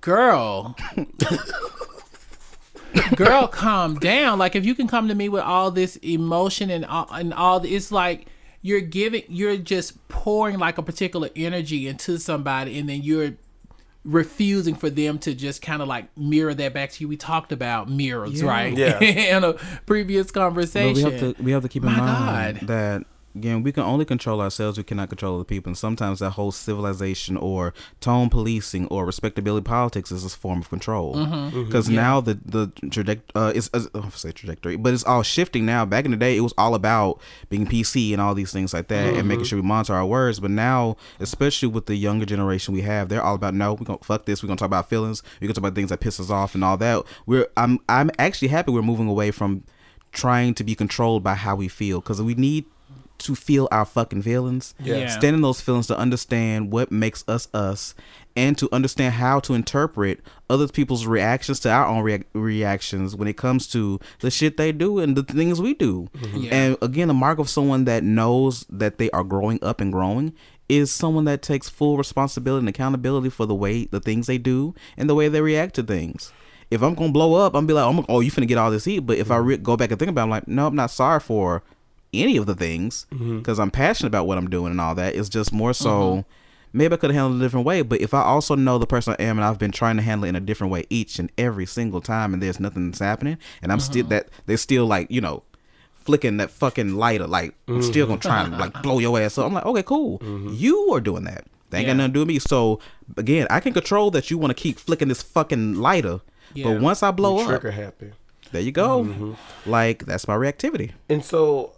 girl 0.00 0.76
girl 3.16 3.48
calm 3.48 3.98
down 3.98 4.38
like 4.38 4.56
if 4.56 4.64
you 4.64 4.74
can 4.74 4.86
come 4.86 5.08
to 5.08 5.14
me 5.14 5.28
with 5.28 5.42
all 5.42 5.70
this 5.70 5.96
emotion 5.96 6.70
and 6.70 6.84
all, 6.84 7.08
and 7.12 7.34
all 7.34 7.62
it's 7.64 7.92
like 7.92 8.26
you're 8.62 8.80
giving 8.80 9.22
you're 9.28 9.56
just 9.56 10.06
pouring 10.08 10.58
like 10.58 10.78
a 10.78 10.82
particular 10.82 11.28
energy 11.36 11.86
into 11.88 12.18
somebody 12.18 12.78
and 12.78 12.88
then 12.88 13.02
you're 13.02 13.32
refusing 14.08 14.74
for 14.74 14.88
them 14.88 15.18
to 15.18 15.34
just 15.34 15.60
kind 15.60 15.82
of 15.82 15.88
like 15.88 16.16
mirror 16.16 16.54
that 16.54 16.72
back 16.72 16.90
to 16.90 17.04
you 17.04 17.08
we 17.08 17.16
talked 17.16 17.52
about 17.52 17.90
mirrors 17.90 18.42
right 18.42 18.74
Yeah. 18.76 18.98
in 19.36 19.44
a 19.44 19.52
previous 19.84 20.28
But 20.28 20.40
conversation 20.40 20.94
we 20.94 21.02
have 21.02 21.20
to 21.36 21.42
we 21.42 21.52
have 21.52 21.62
to 21.62 21.68
keep 21.68 21.82
in 21.84 21.90
My 21.92 21.98
mind 21.98 22.60
God. 22.60 22.68
that 22.68 23.06
again 23.38 23.62
we 23.62 23.72
can 23.72 23.84
only 23.92 24.04
control 24.04 24.40
ourselves. 24.40 24.78
We 24.78 24.84
cannot 24.84 25.08
control 25.08 25.36
other 25.36 25.44
people. 25.44 25.70
And 25.70 25.78
sometimes 25.78 26.18
that 26.20 26.30
whole 26.38 26.52
civilization 26.52 27.36
or 27.36 27.72
tone 28.00 28.28
policing 28.30 28.86
or 28.88 29.04
respectability 29.06 29.64
politics 29.64 30.10
is 30.12 30.24
a 30.24 30.28
form 30.28 30.60
of 30.60 30.68
control. 30.68 31.14
Mm-hmm. 31.14 31.64
Because 31.64 31.88
now 31.88 32.20
the 32.20 32.34
the 32.44 32.64
trajectory 32.90 33.24
uh, 33.34 33.52
is 33.54 33.70
uh, 33.72 33.80
I 33.94 34.08
say 34.10 34.32
trajectory, 34.32 34.76
but 34.76 34.92
it's 34.94 35.04
all 35.04 35.22
shifting 35.22 35.64
now. 35.64 35.84
Back 35.84 36.04
in 36.04 36.10
the 36.10 36.16
day, 36.16 36.36
it 36.36 36.40
was 36.40 36.54
all 36.58 36.74
about 36.74 37.20
being 37.48 37.66
PC 37.66 38.12
and 38.12 38.20
all 38.20 38.34
these 38.34 38.52
things 38.52 38.72
like 38.74 38.88
that, 38.88 39.06
and 39.08 39.16
Mm-hmm. 39.18 39.28
making 39.28 39.44
sure 39.44 39.58
we 39.60 39.66
monitor 39.66 39.94
our 39.94 40.06
words. 40.06 40.40
But 40.40 40.50
now, 40.50 40.96
especially 41.20 41.68
with 41.68 41.86
the 41.86 41.96
younger 41.96 42.26
generation 42.26 42.74
we 42.74 42.82
have, 42.82 43.08
they're 43.08 43.22
all 43.22 43.34
about 43.34 43.54
no, 43.54 43.74
we're 43.74 43.84
gonna 43.84 43.98
fuck 44.02 44.24
this. 44.26 44.42
We're 44.42 44.48
gonna 44.48 44.58
talk 44.58 44.66
about 44.66 44.88
feelings. 44.88 45.22
We're 45.40 45.46
gonna 45.48 45.54
talk 45.54 45.64
about 45.64 45.74
things 45.74 45.90
that 45.90 46.00
piss 46.00 46.18
us 46.20 46.30
off 46.30 46.54
and 46.54 46.62
all 46.64 46.76
that. 46.78 47.04
We're 47.26 47.46
I'm 47.56 47.78
I'm 47.88 48.10
actually 48.18 48.48
happy 48.48 48.70
we're 48.72 48.82
moving 48.82 49.08
away 49.08 49.30
from 49.30 49.64
trying 50.12 50.54
to 50.54 50.64
be 50.64 50.74
controlled 50.74 51.22
by 51.22 51.34
how 51.34 51.54
we 51.54 51.68
feel 51.68 52.00
because 52.00 52.20
we 52.22 52.34
need 52.34 52.64
to 53.18 53.34
feel 53.34 53.68
our 53.70 53.84
fucking 53.84 54.22
feelings 54.22 54.74
Yeah. 54.82 55.08
stand 55.08 55.36
in 55.36 55.42
those 55.42 55.60
feelings 55.60 55.86
to 55.88 55.98
understand 55.98 56.70
what 56.70 56.92
makes 56.92 57.24
us 57.26 57.48
us 57.52 57.94
and 58.36 58.56
to 58.58 58.68
understand 58.72 59.14
how 59.14 59.40
to 59.40 59.54
interpret 59.54 60.20
other 60.48 60.68
people's 60.68 61.06
reactions 61.06 61.58
to 61.60 61.70
our 61.70 61.86
own 61.86 62.02
rea- 62.02 62.24
reactions 62.32 63.16
when 63.16 63.26
it 63.26 63.36
comes 63.36 63.66
to 63.68 63.98
the 64.20 64.30
shit 64.30 64.56
they 64.56 64.70
do 64.70 64.98
and 64.98 65.16
the 65.16 65.24
things 65.24 65.60
we 65.60 65.74
do 65.74 66.08
mm-hmm. 66.16 66.36
Yeah. 66.38 66.54
and 66.54 66.76
again 66.80 67.08
the 67.08 67.14
mark 67.14 67.38
of 67.38 67.48
someone 67.48 67.84
that 67.84 68.04
knows 68.04 68.64
that 68.70 68.98
they 68.98 69.10
are 69.10 69.24
growing 69.24 69.58
up 69.62 69.80
and 69.80 69.92
growing 69.92 70.32
is 70.68 70.92
someone 70.92 71.24
that 71.24 71.42
takes 71.42 71.68
full 71.68 71.96
responsibility 71.96 72.60
and 72.60 72.68
accountability 72.68 73.30
for 73.30 73.46
the 73.46 73.54
way 73.54 73.86
the 73.86 74.00
things 74.00 74.26
they 74.26 74.38
do 74.38 74.74
and 74.96 75.08
the 75.08 75.14
way 75.14 75.28
they 75.28 75.40
react 75.40 75.74
to 75.76 75.82
things. 75.82 76.32
If 76.70 76.82
I'm 76.82 76.94
gonna 76.94 77.12
blow 77.12 77.34
up, 77.34 77.54
I'm 77.54 77.66
gonna 77.66 77.66
be 77.66 77.72
like, 77.72 78.06
oh, 78.08 78.14
oh 78.16 78.20
you 78.20 78.30
finna 78.30 78.46
get 78.46 78.58
all 78.58 78.70
this 78.70 78.84
heat. 78.84 79.00
But 79.00 79.16
if 79.16 79.30
I 79.30 79.36
mm-hmm. 79.36 79.46
re- 79.46 79.56
go 79.56 79.76
back 79.76 79.90
and 79.90 79.98
think 79.98 80.10
about, 80.10 80.22
it, 80.22 80.24
I'm 80.24 80.30
like, 80.30 80.48
no, 80.48 80.66
I'm 80.66 80.76
not 80.76 80.90
sorry 80.90 81.20
for 81.20 81.62
any 82.12 82.36
of 82.36 82.46
the 82.46 82.54
things 82.54 83.06
mm-hmm. 83.12 83.38
because 83.38 83.58
I'm 83.58 83.70
passionate 83.70 84.08
about 84.08 84.26
what 84.26 84.38
I'm 84.38 84.50
doing 84.50 84.70
and 84.70 84.80
all 84.80 84.94
that. 84.94 85.14
It's 85.14 85.28
just 85.28 85.52
more 85.52 85.72
so. 85.72 85.90
Mm-hmm. 85.90 86.20
Maybe 86.70 86.92
I 86.92 86.96
could 86.98 87.10
have 87.10 87.16
handled 87.16 87.40
it 87.40 87.44
a 87.44 87.46
different 87.46 87.64
way, 87.64 87.80
but 87.80 88.00
if 88.02 88.12
I 88.12 88.22
also 88.22 88.54
know 88.54 88.76
the 88.76 88.86
person 88.86 89.16
I 89.18 89.22
am 89.22 89.38
and 89.38 89.44
I've 89.44 89.58
been 89.58 89.72
trying 89.72 89.96
to 89.96 90.02
handle 90.02 90.26
it 90.26 90.28
in 90.28 90.36
a 90.36 90.40
different 90.40 90.70
way 90.70 90.84
each 90.90 91.18
and 91.18 91.32
every 91.38 91.64
single 91.64 92.02
time, 92.02 92.34
and 92.34 92.42
there's 92.42 92.60
nothing 92.60 92.90
that's 92.90 92.98
happening, 92.98 93.38
and 93.62 93.72
I'm 93.72 93.80
still 93.80 94.04
uh-huh. 94.04 94.10
that 94.10 94.28
they're 94.44 94.58
still 94.58 94.84
like 94.84 95.10
you 95.10 95.22
know 95.22 95.44
flicking 95.94 96.36
that 96.38 96.50
fucking 96.50 96.94
lighter, 96.94 97.26
like 97.26 97.54
I'm 97.68 97.82
still 97.82 98.06
gonna 98.06 98.20
try 98.20 98.42
and 98.42 98.58
like 98.58 98.72
mm-hmm. 98.72 98.82
blow 98.82 98.98
your 98.98 99.18
ass 99.18 99.38
up. 99.38 99.46
I'm 99.46 99.54
like, 99.54 99.64
okay, 99.64 99.82
cool, 99.82 100.20
you 100.52 100.92
are 100.92 101.00
doing 101.00 101.24
that. 101.24 101.46
They 101.70 101.78
ain't 101.78 101.86
Yeah. 101.86 101.94
got 101.94 101.96
nothing 101.98 102.12
to 102.12 102.14
do 102.14 102.20
with 102.20 102.28
me. 102.28 102.38
So 102.38 102.80
again, 103.16 103.46
I 103.50 103.60
can 103.60 103.72
control 103.72 104.10
that 104.12 104.30
you 104.30 104.38
want 104.38 104.50
to 104.50 104.54
keep 104.62 104.78
flicking 104.78 105.08
this 105.08 105.22
fucking 105.22 105.74
lighter, 105.76 106.20
Yeah. 106.54 106.64
but 106.64 106.80
once 106.80 107.02
I 107.02 107.10
blow 107.10 107.38
up, 107.40 107.48
Trigger 107.48 107.70
happy. 107.72 108.12
there 108.52 108.62
you 108.62 108.72
go. 108.72 109.36
Like 109.66 110.06
that's 110.06 110.26
my 110.28 110.34
reactivity. 110.36 110.92
And 111.08 111.24
so, 111.24 111.72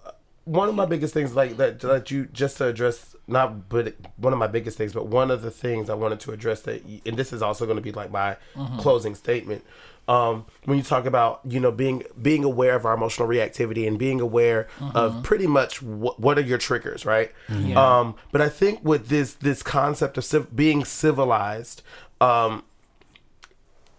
one 0.50 0.68
of 0.68 0.74
my 0.74 0.84
biggest 0.86 1.14
things, 1.14 1.34
like 1.34 1.56
that, 1.58 1.78
that 1.80 2.10
you 2.10 2.26
just 2.32 2.56
to 2.58 2.66
address, 2.66 3.14
not 3.28 3.68
but 3.68 3.94
one 4.16 4.32
of 4.32 4.38
my 4.38 4.48
biggest 4.48 4.76
things, 4.76 4.92
but 4.92 5.06
one 5.06 5.30
of 5.30 5.42
the 5.42 5.50
things 5.50 5.88
I 5.88 5.94
wanted 5.94 6.18
to 6.20 6.32
address 6.32 6.62
that, 6.62 6.84
and 7.06 7.16
this 7.16 7.32
is 7.32 7.40
also 7.40 7.64
going 7.66 7.76
to 7.76 7.82
be 7.82 7.92
like 7.92 8.10
my 8.10 8.36
closing 8.78 9.14
statement. 9.14 9.64
Um, 10.08 10.46
when 10.64 10.76
you 10.76 10.82
talk 10.82 11.06
about 11.06 11.40
you 11.44 11.60
know 11.60 11.70
being 11.70 12.02
being 12.20 12.42
aware 12.42 12.74
of 12.74 12.84
our 12.84 12.94
emotional 12.94 13.28
reactivity 13.28 13.86
and 13.86 13.96
being 13.96 14.20
aware 14.20 14.66
of 14.94 15.22
pretty 15.22 15.46
much 15.46 15.80
what, 15.82 16.18
what 16.18 16.36
are 16.36 16.42
your 16.42 16.58
triggers, 16.58 17.06
right? 17.06 17.30
Um, 17.76 18.16
but 18.32 18.40
I 18.40 18.48
think 18.48 18.80
with 18.82 19.06
this 19.06 19.34
this 19.34 19.62
concept 19.62 20.18
of 20.18 20.24
civ- 20.24 20.56
being 20.56 20.84
civilized, 20.84 21.82
um, 22.20 22.64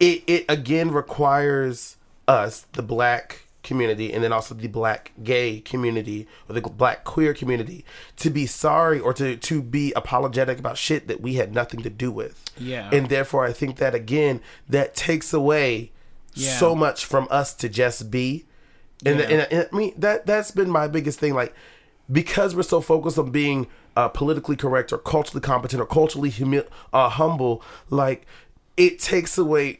it 0.01 0.23
it 0.27 0.45
again 0.49 0.91
requires 0.91 1.95
us, 2.27 2.65
the 2.73 2.81
black 2.83 3.45
community, 3.71 4.07
and 4.13 4.21
then 4.23 4.33
also 4.33 4.53
the 4.55 4.67
black 4.67 5.11
gay 5.23 5.59
community 5.71 6.19
or 6.47 6.51
the 6.55 6.61
black 6.61 7.03
queer 7.13 7.33
community, 7.41 7.79
to 8.17 8.29
be 8.29 8.45
sorry 8.45 8.99
or 9.05 9.13
to 9.13 9.27
to 9.49 9.55
be 9.77 9.85
apologetic 10.01 10.57
about 10.59 10.77
shit 10.77 11.07
that 11.07 11.19
we 11.21 11.31
had 11.41 11.49
nothing 11.53 11.81
to 11.87 11.89
do 11.89 12.09
with. 12.11 12.35
Yeah. 12.57 12.89
And 12.95 13.03
therefore, 13.09 13.43
I 13.49 13.53
think 13.53 13.77
that 13.77 13.93
again, 13.95 14.35
that 14.75 14.89
takes 14.95 15.33
away 15.33 15.91
Yeah. 16.33 16.57
so 16.63 16.75
much 16.75 16.99
from 17.11 17.27
us 17.29 17.53
to 17.61 17.67
just 17.69 17.99
be. 18.11 18.45
And, 19.05 19.19
Yeah. 19.19 19.25
and, 19.33 19.41
and 19.53 19.69
I 19.71 19.75
mean 19.75 19.93
that 19.97 20.25
that's 20.25 20.51
been 20.51 20.69
my 20.69 20.87
biggest 20.87 21.19
thing. 21.19 21.33
Like 21.41 21.53
because 22.11 22.55
we're 22.55 22.63
so 22.75 22.81
focused 22.81 23.17
on 23.17 23.31
being 23.31 23.67
uh, 23.95 24.09
politically 24.09 24.55
correct 24.55 24.91
or 24.93 24.97
culturally 24.97 25.41
competent 25.41 25.81
or 25.81 25.85
culturally 25.85 26.29
humi- 26.29 26.67
uh, 26.93 27.09
humble, 27.09 27.61
like 27.89 28.25
it 28.77 28.99
takes 28.99 29.37
away 29.37 29.79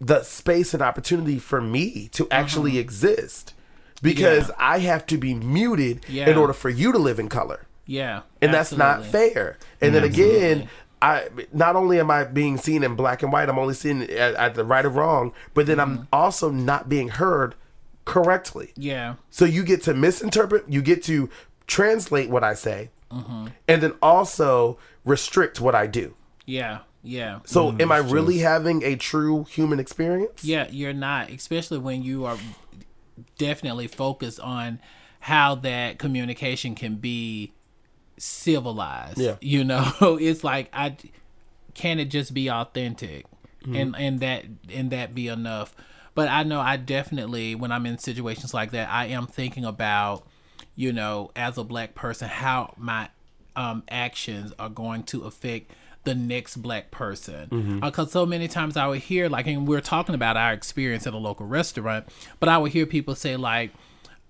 the 0.00 0.22
space 0.22 0.74
and 0.74 0.82
opportunity 0.82 1.38
for 1.38 1.60
me 1.60 2.08
to 2.12 2.28
actually 2.30 2.72
mm-hmm. 2.72 2.80
exist 2.80 3.54
because 4.02 4.50
I 4.58 4.78
have 4.80 5.06
to 5.06 5.18
be 5.18 5.34
muted 5.34 6.04
Yeah. 6.08 6.28
in 6.30 6.36
order 6.36 6.52
for 6.52 6.68
you 6.68 6.92
to 6.92 6.98
live 6.98 7.18
in 7.18 7.28
color 7.28 7.66
Yeah. 7.86 8.22
and 8.40 8.52
that's 8.54 8.72
not 8.72 9.04
fair. 9.04 9.58
And 9.80 9.94
then 9.94 10.02
mm-hmm. 10.02 10.20
again, 10.20 10.68
I 11.00 11.28
not 11.52 11.76
only 11.76 12.00
am 12.00 12.10
I 12.10 12.24
being 12.24 12.58
seen 12.58 12.82
in 12.82 12.96
black 12.96 13.22
and 13.22 13.32
white, 13.32 13.48
I'm 13.48 13.58
only 13.58 13.74
seen 13.74 14.02
at, 14.02 14.34
at 14.34 14.54
the 14.54 14.64
right 14.64 14.84
or 14.84 14.90
wrong, 14.90 15.32
but 15.54 15.66
then 15.66 15.78
I'm 15.78 15.94
mm-hmm. 15.94 16.04
also 16.12 16.50
not 16.50 16.88
being 16.88 17.08
heard 17.08 17.54
correctly. 18.04 18.72
Yeah. 18.76 19.14
So 19.30 19.44
you 19.44 19.62
get 19.62 19.82
to 19.82 19.94
misinterpret, 19.94 20.64
you 20.68 20.82
get 20.82 21.02
to 21.04 21.28
translate 21.66 22.30
what 22.30 22.42
I 22.42 22.54
say, 22.54 22.90
and 23.10 23.82
then 23.82 23.92
also 24.02 24.78
restrict 25.04 25.60
what 25.60 25.74
I 25.74 25.86
do. 25.86 26.14
Yeah. 26.46 26.80
Yeah. 27.08 27.40
So 27.46 27.74
am 27.80 27.90
I 27.90 27.98
really 27.98 28.38
having 28.38 28.82
a 28.82 28.94
true 28.94 29.44
human 29.44 29.80
experience? 29.80 30.44
Yeah, 30.44 30.68
you're 30.70 30.92
not, 30.92 31.30
especially 31.30 31.78
when 31.78 32.02
you 32.02 32.26
are 32.26 32.36
definitely 33.38 33.86
focused 33.86 34.38
on 34.40 34.78
how 35.20 35.54
that 35.56 35.98
communication 35.98 36.74
can 36.74 36.96
be 36.96 37.52
civilized. 38.18 39.18
Yeah. 39.18 39.36
You 39.40 39.64
know, 39.64 39.90
it's 40.20 40.44
like 40.44 40.68
I 40.74 40.96
can 41.72 41.98
it 41.98 42.06
just 42.06 42.34
be 42.34 42.50
authentic 42.50 43.24
and 43.64 43.96
and 43.96 44.20
that 44.20 44.44
and 44.70 44.90
that 44.90 45.14
be 45.14 45.28
enough. 45.28 45.74
But 46.14 46.28
I 46.28 46.42
know 46.42 46.60
I 46.60 46.76
definitely 46.76 47.54
when 47.54 47.72
I'm 47.72 47.86
in 47.86 47.98
situations 47.98 48.52
like 48.52 48.72
that, 48.72 48.90
I 48.90 49.06
am 49.06 49.26
thinking 49.26 49.64
about, 49.64 50.26
you 50.76 50.92
know, 50.92 51.30
as 51.34 51.56
a 51.56 51.64
black 51.64 51.94
person 51.94 52.28
how 52.28 52.74
my 52.76 53.08
um 53.56 53.82
actions 53.88 54.52
are 54.58 54.68
going 54.68 55.04
to 55.04 55.24
affect 55.24 55.72
the 56.04 56.14
next 56.14 56.56
black 56.56 56.90
person. 56.90 57.48
Mm-hmm. 57.50 57.84
Uh, 57.84 57.90
because 57.90 58.12
so 58.12 58.24
many 58.24 58.48
times 58.48 58.76
i 58.76 58.86
would 58.86 59.00
hear 59.00 59.28
like 59.28 59.46
and 59.46 59.66
we're 59.66 59.80
talking 59.80 60.14
about 60.14 60.36
our 60.36 60.52
experience 60.52 61.06
at 61.06 61.14
a 61.14 61.18
local 61.18 61.46
restaurant 61.46 62.06
but 62.38 62.48
i 62.48 62.56
would 62.56 62.72
hear 62.72 62.86
people 62.86 63.14
say 63.14 63.36
like 63.36 63.72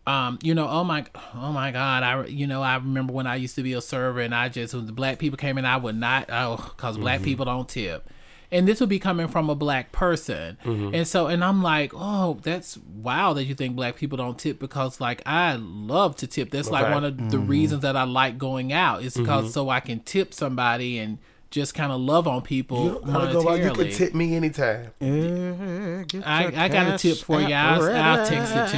um, 0.09 0.39
you 0.43 0.55
know, 0.55 0.67
oh 0.67 0.85
my, 0.85 1.05
oh 1.35 1.53
my 1.53 1.71
God, 1.71 2.03
I, 2.03 2.25
you 2.25 2.47
know, 2.47 2.63
I 2.63 2.77
remember 2.77 3.13
when 3.13 3.27
I 3.27 3.37
used 3.37 3.57
to 3.57 3.63
be 3.63 3.75
a 3.75 3.83
server 3.83 4.21
and 4.21 4.35
I 4.35 4.49
just, 4.49 4.73
when 4.73 4.87
the 4.87 4.93
black 4.93 5.19
people 5.19 5.37
came 5.37 5.59
in, 5.59 5.67
I 5.67 5.77
would 5.77 5.97
not, 5.97 6.31
oh, 6.33 6.73
because 6.75 6.97
black 6.97 7.17
mm-hmm. 7.17 7.25
people 7.27 7.45
don't 7.45 7.69
tip. 7.69 8.09
And 8.51 8.67
this 8.67 8.81
would 8.81 8.89
be 8.89 8.99
coming 8.99 9.29
from 9.29 9.51
a 9.51 9.55
black 9.55 9.93
person. 9.93 10.57
Mm-hmm. 10.65 10.95
And 10.95 11.07
so, 11.07 11.27
and 11.27 11.45
I'm 11.45 11.63
like, 11.63 11.93
oh, 11.95 12.39
that's 12.43 12.79
wow 12.79 13.35
that 13.35 13.45
you 13.45 13.55
think 13.55 13.77
black 13.77 13.97
people 13.97 14.17
don't 14.17 14.39
tip 14.39 14.59
because, 14.59 14.99
like, 14.99 15.21
I 15.27 15.57
love 15.57 16.17
to 16.17 16.27
tip. 16.27 16.51
That's 16.51 16.71
like 16.71 16.91
one 16.91 17.05
of 17.05 17.31
the 17.31 17.39
reasons 17.39 17.83
that 17.83 17.95
I 17.95 18.05
like 18.05 18.39
going 18.39 18.73
out 18.73 19.03
is 19.03 19.15
because 19.15 19.53
so 19.53 19.69
I 19.69 19.81
can 19.81 20.01
tip 20.01 20.33
somebody 20.33 20.99
and 20.99 21.19
just 21.51 21.75
kind 21.75 21.91
of 21.93 22.01
love 22.01 22.29
on 22.29 22.43
people 22.43 22.85
You 22.85 22.91
don't 23.13 23.33
go. 23.33 23.55
You 23.55 23.71
can 23.73 23.91
tip 23.91 24.15
me 24.15 24.35
anytime. 24.37 24.91
I, 25.01 26.53
I 26.65 26.69
got 26.69 26.95
a 26.95 26.99
tip 26.99 27.19
for 27.19 27.41
you. 27.41 27.55
I'll, 27.55 27.83
I'll 27.83 28.27
text 28.27 28.53
it 28.55 28.69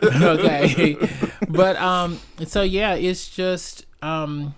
to 0.00 0.10
you. 0.20 0.22
okay, 0.28 0.96
but 1.48 1.76
um, 1.76 2.20
so 2.46 2.62
yeah, 2.62 2.94
it's 2.94 3.28
just 3.28 3.86
um, 4.02 4.54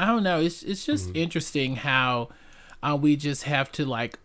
I 0.00 0.06
don't 0.06 0.22
know. 0.22 0.40
It's 0.40 0.62
it's 0.62 0.84
just 0.84 1.08
Mm-hmm. 1.08 1.16
interesting 1.16 1.76
how 1.76 2.28
uh, 2.82 2.96
we 3.00 3.16
just 3.16 3.44
have 3.44 3.70
to 3.72 3.84
like 3.84 4.18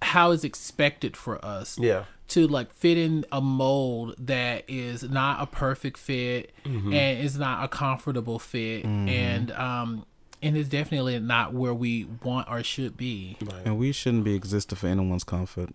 how 0.00 0.30
is 0.30 0.44
expected 0.44 1.16
for 1.16 1.44
us 1.44 1.78
Yeah. 1.78 2.04
to 2.28 2.46
like 2.46 2.72
fit 2.72 2.96
in 2.98 3.24
a 3.32 3.40
mold 3.40 4.14
that 4.18 4.64
is 4.68 5.02
not 5.02 5.42
a 5.42 5.46
perfect 5.46 5.98
fit 5.98 6.52
Mm-hmm. 6.64 6.92
and 6.92 7.24
is 7.24 7.36
not 7.38 7.64
a 7.64 7.68
comfortable 7.68 8.38
fit 8.38 8.84
and 8.84 9.50
um 9.52 10.04
and 10.42 10.56
it's 10.56 10.68
definitely 10.68 11.18
not 11.20 11.54
where 11.54 11.74
we 11.74 12.06
want 12.22 12.48
or 12.50 12.62
should 12.62 12.96
be. 12.96 13.36
And 13.64 13.78
we 13.78 13.92
shouldn't 13.92 14.24
be 14.24 14.34
existing 14.34 14.76
for 14.76 14.88
anyone's 14.88 15.24
comfort. 15.24 15.70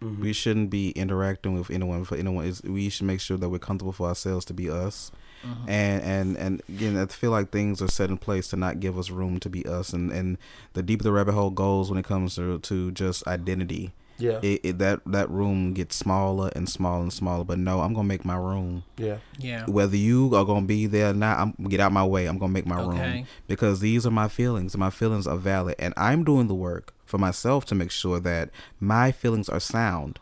Mm-hmm. 0.00 0.22
We 0.22 0.32
shouldn't 0.32 0.70
be 0.70 0.90
interacting 0.90 1.58
with 1.58 1.70
anyone 1.70 2.04
for 2.04 2.16
anyone. 2.16 2.44
Is 2.44 2.62
we 2.62 2.88
should 2.88 3.06
make 3.06 3.20
sure 3.20 3.36
that 3.38 3.48
we're 3.48 3.58
comfortable 3.58 3.92
for 3.92 4.08
ourselves 4.08 4.44
to 4.46 4.54
be 4.54 4.70
us. 4.70 5.10
Mm-hmm. 5.44 5.70
And 5.70 6.02
and 6.02 6.36
and 6.36 6.62
again, 6.68 6.96
I 6.96 7.06
feel 7.06 7.30
like 7.30 7.50
things 7.50 7.80
are 7.80 7.88
set 7.88 8.10
in 8.10 8.18
place 8.18 8.48
to 8.48 8.56
not 8.56 8.80
give 8.80 8.98
us 8.98 9.10
room 9.10 9.40
to 9.40 9.48
be 9.48 9.64
us. 9.66 9.92
And 9.92 10.12
and 10.12 10.38
the 10.74 10.82
deeper 10.82 11.02
the 11.02 11.12
rabbit 11.12 11.32
hole 11.32 11.50
goes 11.50 11.90
when 11.90 11.98
it 11.98 12.04
comes 12.04 12.36
to 12.36 12.58
to 12.58 12.90
just 12.92 13.26
identity, 13.26 13.92
Yeah. 14.18 14.40
it, 14.42 14.60
it 14.64 14.78
that 14.78 15.00
that 15.06 15.30
room 15.30 15.72
gets 15.74 15.96
smaller 15.96 16.50
and 16.56 16.68
smaller 16.68 17.02
and 17.02 17.12
smaller. 17.12 17.44
But 17.44 17.58
no, 17.58 17.80
I'm 17.80 17.92
gonna 17.94 18.08
make 18.08 18.24
my 18.24 18.36
room. 18.36 18.84
yeah. 18.96 19.18
Yeah. 19.38 19.66
Whether 19.66 19.96
you 19.96 20.34
are 20.34 20.44
gonna 20.44 20.66
be 20.66 20.86
there 20.86 21.10
or 21.10 21.14
not, 21.14 21.38
I'm 21.38 21.68
get 21.68 21.80
out 21.80 21.92
my 21.92 22.04
way. 22.04 22.26
I'm 22.26 22.38
gonna 22.38 22.52
make 22.52 22.66
my 22.66 22.80
Okay. 22.80 22.98
room 23.18 23.26
because 23.46 23.80
these 23.80 24.06
are 24.06 24.10
my 24.10 24.28
feelings, 24.28 24.74
and 24.74 24.80
my 24.80 24.90
feelings 24.90 25.26
are 25.26 25.36
valid, 25.36 25.76
and 25.78 25.92
I'm 25.96 26.24
doing 26.24 26.48
the 26.48 26.54
work 26.54 26.92
for 27.04 27.18
myself 27.18 27.64
to 27.66 27.74
make 27.74 27.90
sure 27.90 28.18
that 28.20 28.50
my 28.80 29.12
feelings 29.12 29.48
are 29.48 29.60
sound, 29.60 30.18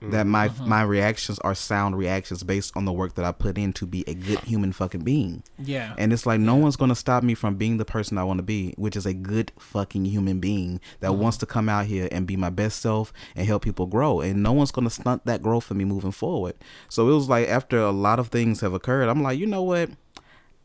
that 0.00 0.26
my 0.26 0.48
Mm-hmm. 0.48 0.68
my 0.68 0.82
reactions 0.82 1.38
are 1.40 1.54
sound 1.54 1.96
reactions 1.98 2.42
based 2.42 2.76
on 2.76 2.84
the 2.84 2.92
work 2.92 3.14
that 3.16 3.24
I 3.24 3.32
put 3.32 3.58
in 3.58 3.72
to 3.74 3.86
be 3.86 4.04
a 4.06 4.14
good 4.14 4.40
human 4.40 4.72
fucking 4.72 5.02
being. 5.02 5.42
Yeah. 5.58 5.94
And 5.98 6.12
it's 6.12 6.24
like 6.26 6.40
no 6.40 6.54
one's 6.56 6.76
gonna 6.76 6.94
stop 6.94 7.22
me 7.22 7.34
from 7.34 7.56
being 7.56 7.76
the 7.78 7.84
person 7.84 8.18
I 8.18 8.24
want 8.24 8.38
to 8.38 8.42
be, 8.44 8.74
which 8.76 8.96
is 8.96 9.06
a 9.06 9.14
good 9.14 9.52
fucking 9.58 10.04
human 10.06 10.40
being 10.40 10.80
that 11.00 11.08
Mm-hmm. 11.10 11.20
wants 11.22 11.36
to 11.38 11.46
come 11.46 11.68
out 11.68 11.86
here 11.86 12.08
and 12.12 12.26
be 12.26 12.36
my 12.36 12.50
best 12.50 12.80
self 12.80 13.12
and 13.36 13.46
help 13.46 13.62
people 13.64 13.86
grow. 13.86 14.20
And 14.20 14.42
no 14.42 14.52
one's 14.52 14.70
gonna 14.70 14.90
stunt 14.90 15.26
that 15.26 15.42
growth 15.42 15.64
for 15.64 15.74
me 15.74 15.84
moving 15.84 16.12
forward. 16.12 16.54
So 16.88 17.08
it 17.10 17.14
was 17.14 17.28
like 17.28 17.48
after 17.48 17.78
a 17.78 17.90
lot 17.90 18.18
of 18.18 18.28
things 18.28 18.60
have 18.60 18.72
occurred, 18.74 19.08
I'm 19.08 19.22
like, 19.22 19.38
you 19.38 19.46
know 19.46 19.62
what? 19.62 19.90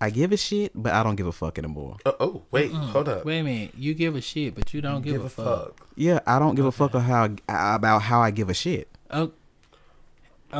I 0.01 0.09
give 0.09 0.33
a 0.33 0.37
shit, 0.37 0.71
but 0.75 0.91
I 0.91 1.01
don't 1.01 1.15
give 1.15 1.27
a 1.27 1.31
fuck 1.31 1.57
anymore. 1.57 1.95
Uh, 2.05 2.11
oh, 2.19 2.41
wait, 2.51 2.71
hold 2.73 3.07
up. 3.07 3.23
Wait 3.23 3.39
a 3.39 3.43
minute. 3.43 3.71
You 3.77 3.93
give 3.93 4.17
a 4.17 4.21
shit, 4.21 4.53
but 4.53 4.73
you 4.73 4.81
don't 4.81 5.01
give, 5.01 5.23
a, 5.23 5.29
fuck. 5.29 5.79
Yeah, 5.95 6.19
I 6.27 6.39
don't 6.39 6.55
give 6.55 6.65
a 6.65 6.73
fuck 6.73 6.93
of 6.93 7.03
how 7.03 7.29
about 7.47 8.01
how 8.01 8.19
I 8.19 8.29
give 8.31 8.49
a 8.49 8.53
shit. 8.53 8.89
Oh. 9.13 9.31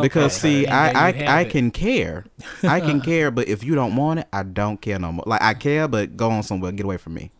Because 0.02 0.34
see, 0.36 0.66
I 0.66 1.10
I, 1.10 1.39
I 1.42 1.44
can 1.46 1.70
care, 1.70 2.26
I 2.63 2.80
can 2.80 3.00
care, 3.12 3.30
but 3.30 3.48
if 3.48 3.63
you 3.63 3.76
don't 3.76 3.96
want 3.96 4.22
it, 4.22 4.28
I 4.34 4.42
don't 4.42 4.82
care 4.82 4.98
no 4.98 5.12
more. 5.12 5.24
Like 5.28 5.42
I 5.42 5.54
care, 5.54 5.88
but 5.88 6.18
go 6.18 6.32
on 6.32 6.42
somewhere, 6.42 6.72
get 6.72 6.86
away 6.86 6.98
from 6.98 7.13
me. 7.13 7.32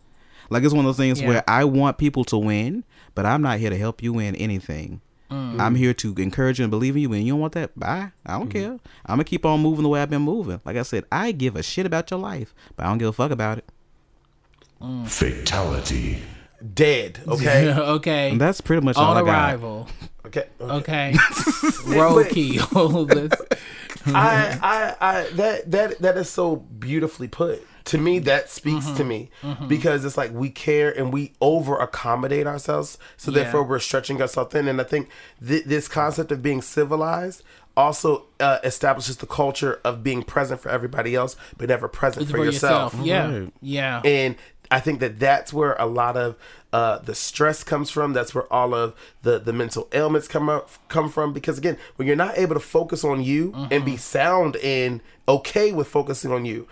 Like 0.52 0.64
it's 0.64 0.74
one 0.74 0.86
of 0.86 0.90
those 0.90 0.98
things 0.98 1.20
Yeah. 1.20 1.28
where 1.30 1.44
I 1.48 1.64
want 1.66 1.98
people 1.98 2.24
to 2.26 2.38
win, 2.38 2.84
but 3.16 3.26
I'm 3.26 3.42
not 3.42 3.58
here 3.58 3.72
to 3.72 3.78
help 3.78 4.04
you 4.04 4.14
win 4.14 4.36
anything. 4.36 5.02
Mm. 5.32 5.60
I'm 5.60 5.74
here 5.74 5.96
to 5.96 6.14
encourage 6.18 6.60
you 6.60 6.66
and 6.66 6.70
believe 6.70 6.96
in 6.96 7.02
you. 7.02 7.14
And 7.14 7.26
you 7.26 7.34
don't 7.34 7.40
want 7.40 7.54
that, 7.54 7.80
bye. 7.80 8.12
I 8.24 8.38
don't 8.38 8.50
care. 8.50 8.74
I'm 9.08 9.16
gonna 9.16 9.24
keep 9.24 9.48
on 9.48 9.60
moving 9.62 9.82
the 9.82 9.90
way 9.90 10.02
I've 10.04 10.12
been 10.12 10.22
moving. 10.22 10.62
Like 10.64 10.78
I 10.78 10.84
said, 10.84 11.06
I 11.12 11.32
give 11.32 11.56
a 11.56 11.64
shit 11.64 11.88
about 11.88 12.12
your 12.12 12.20
life, 12.20 12.54
but 12.76 12.86
I 12.86 12.90
don't 12.90 13.00
give 13.00 13.08
a 13.08 13.14
fuck 13.14 13.32
about 13.32 13.58
it. 13.58 13.66
Fatality. 15.08 16.22
Dead. 16.74 17.20
Okay, 17.28 17.72
okay. 17.78 18.32
And 18.32 18.42
that's 18.42 18.62
pretty 18.62 18.86
much 18.86 18.96
all 18.98 19.12
On 19.12 19.18
I 19.18 19.22
got. 19.22 19.50
arrival. 19.50 19.88
okay. 20.26 20.48
Okay. 20.62 21.14
Roadkill. 21.88 23.14
Let's- 23.14 23.42
I, 24.06 24.60
I, 24.62 24.96
I, 25.00 25.24
that, 25.36 25.72
that, 25.72 26.00
that 26.00 26.18
is 26.18 26.30
so 26.30 26.58
beautifully 26.58 27.28
put. 27.28 27.66
To 27.86 27.98
me, 27.98 28.20
that 28.20 28.50
speaks 28.50 28.86
Mm-hmm. 28.86 28.96
to 28.96 29.04
me 29.04 29.30
because 29.68 30.06
it's 30.06 30.16
like 30.18 30.32
we 30.32 30.50
care 30.50 30.90
and 30.90 31.12
we 31.12 31.34
over 31.42 31.76
accommodate 31.78 32.48
ourselves, 32.48 32.98
so 33.18 33.30
Yeah. 33.32 33.44
therefore 33.44 33.64
we're 33.64 33.80
stretching 33.80 34.22
ourselves 34.22 34.54
thin. 34.54 34.70
And 34.70 34.80
I 34.80 34.86
think 34.86 35.10
th- 35.46 35.66
this 35.66 35.90
concept 35.90 36.32
of 36.32 36.42
being 36.42 36.62
civilized 36.62 37.44
also 37.76 38.26
uh, 38.40 38.60
establishes 38.64 39.18
the 39.18 39.26
culture 39.26 39.82
of 39.84 40.02
being 40.02 40.24
present 40.24 40.62
for 40.62 40.70
everybody 40.70 41.14
else, 41.14 41.36
but 41.58 41.68
never 41.68 41.90
present 41.90 42.28
for, 42.30 42.38
for 42.38 42.46
yourself. 42.46 42.94
yourself. 42.94 43.06
Yeah. 43.06 43.28
Right. 43.40 43.54
Yeah. 43.62 44.02
And 44.06 44.36
I 44.72 44.80
think 44.80 45.00
that 45.02 45.20
that's 45.20 45.54
where 45.54 45.74
a 45.74 45.86
lot 45.86 46.18
of 46.18 46.36
uh, 46.72 46.98
the 47.00 47.14
stress 47.14 47.64
comes 47.64 47.90
from. 47.92 48.14
That's 48.14 48.34
where 48.34 48.52
all 48.52 48.74
of 48.74 48.96
the, 49.22 49.38
the 49.40 49.54
mental 49.54 49.88
ailments 49.94 50.28
come 50.28 50.50
up 50.50 50.70
come 50.88 51.10
from. 51.10 51.32
Because 51.34 51.58
again, 51.58 51.78
when 51.98 52.08
you're 52.08 52.16
not 52.18 52.38
able 52.38 52.56
to 52.56 52.60
focus 52.60 53.04
on 53.04 53.24
you 53.24 53.54
and 53.54 53.70
Mm-hmm. 53.72 53.86
be 53.86 53.98
sound 53.98 54.56
and 54.58 55.02
okay 55.28 55.72
with 55.72 55.88
focusing 55.88 56.32
on 56.32 56.46
you, 56.46 56.68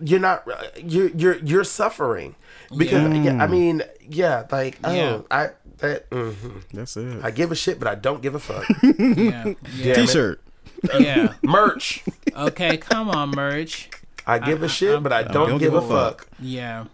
you're 0.00 0.20
not 0.20 0.46
you're 0.76 1.08
you're 1.08 1.36
you're 1.38 1.64
suffering. 1.64 2.34
Because 2.76 3.02
yeah, 3.24 3.42
I 3.42 3.46
mean, 3.46 3.82
yeah, 4.08 4.44
like 4.50 4.78
oh, 4.84 4.92
Yeah. 4.92 5.20
I 5.30 5.50
that 5.78 6.10
mhm. 6.10 6.62
That's 6.72 6.96
it. 6.96 7.24
I 7.24 7.30
give 7.30 7.52
a 7.52 7.54
shit, 7.56 7.78
but 7.78 7.88
I 7.88 7.94
don't 7.94 8.20
give 8.22 8.34
a 8.34 8.38
fuck. 8.40 8.64
yeah. 8.82 9.54
Yeah. 9.76 9.94
T-shirt. 9.94 10.40
yeah. 10.98 11.34
Merch. 11.42 12.02
Okay, 12.34 12.76
come 12.76 13.08
on, 13.08 13.30
merch. 13.30 13.88
I 14.26 14.38
give 14.38 14.62
a 14.62 14.68
shit, 14.68 15.02
but 15.02 15.12
I 15.12 15.22
don't, 15.22 15.58
give, 15.58 15.74
a 15.74 15.80
fuck. 15.82 16.28
Yeah. 16.40 16.86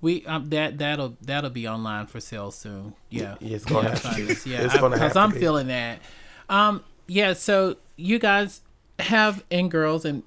We 0.00 0.24
um 0.26 0.48
that 0.50 0.78
that'll 0.78 1.16
that'll 1.20 1.50
be 1.50 1.68
online 1.68 2.06
for 2.06 2.18
sale 2.20 2.50
soon. 2.50 2.94
Yeah. 3.10 3.36
Yeah, 3.40 3.56
it's 3.56 3.64
gonna 3.64 3.82
Yeah, 3.82 3.88
have 3.90 4.02
to 4.02 4.08
find 4.08 4.16
be. 4.28 4.50
Yeah, 4.50 4.62
It's 4.62 4.74
gonna 4.78 4.98
have 4.98 5.10
because 5.10 5.16
I'm 5.16 5.30
be. 5.30 5.38
feeling 5.38 5.66
that. 5.68 6.00
Um, 6.48 6.82
yeah. 7.06 7.34
So 7.34 7.76
you 7.96 8.18
guys 8.18 8.62
have 8.98 9.44
and 9.50 9.70
girls 9.70 10.04
and 10.04 10.22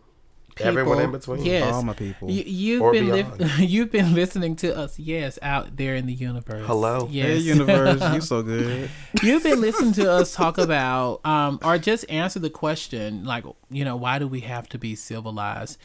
people, 0.55 0.69
Everyone 0.69 1.01
in 1.01 1.11
between. 1.11 1.43
Yes, 1.43 1.73
All 1.73 1.83
my 1.83 1.93
people. 1.93 2.29
You, 2.31 2.43
you've 2.45 2.81
Or 2.81 2.91
been 2.93 3.11
li- 3.11 3.25
you've 3.65 3.91
been 3.91 4.13
listening 4.13 4.55
to 4.57 4.75
us. 4.77 4.97
Yes, 4.97 5.37
out 5.41 5.75
there 5.75 5.95
in 5.95 6.05
the 6.05 6.13
universe. 6.13 6.65
Hello. 6.65 7.09
Yes. 7.11 7.27
Hey, 7.27 7.37
universe, 7.39 8.01
you 8.13 8.21
so 8.21 8.41
good. 8.41 8.89
You've 9.21 9.43
been 9.43 9.59
listening 9.59 9.91
to 9.93 10.09
us 10.09 10.33
talk 10.33 10.57
about, 10.57 11.19
um, 11.25 11.59
or 11.63 11.77
just 11.77 12.09
answer 12.09 12.39
the 12.39 12.49
question, 12.49 13.25
like, 13.25 13.43
you 13.69 13.83
know, 13.83 13.97
why 13.97 14.19
do 14.19 14.27
we 14.29 14.39
have 14.41 14.69
to 14.69 14.77
be 14.77 14.95
civilized? 14.95 15.77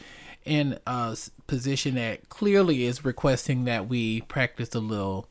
In 0.43 0.79
a 0.87 1.15
position 1.45 1.95
that 1.95 2.29
clearly 2.29 2.85
is 2.85 3.05
requesting 3.05 3.65
that 3.65 3.87
we 3.87 4.21
practice 4.21 4.73
a 4.73 4.79
little, 4.79 5.27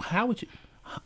how 0.00 0.26
would 0.26 0.42
you, 0.42 0.48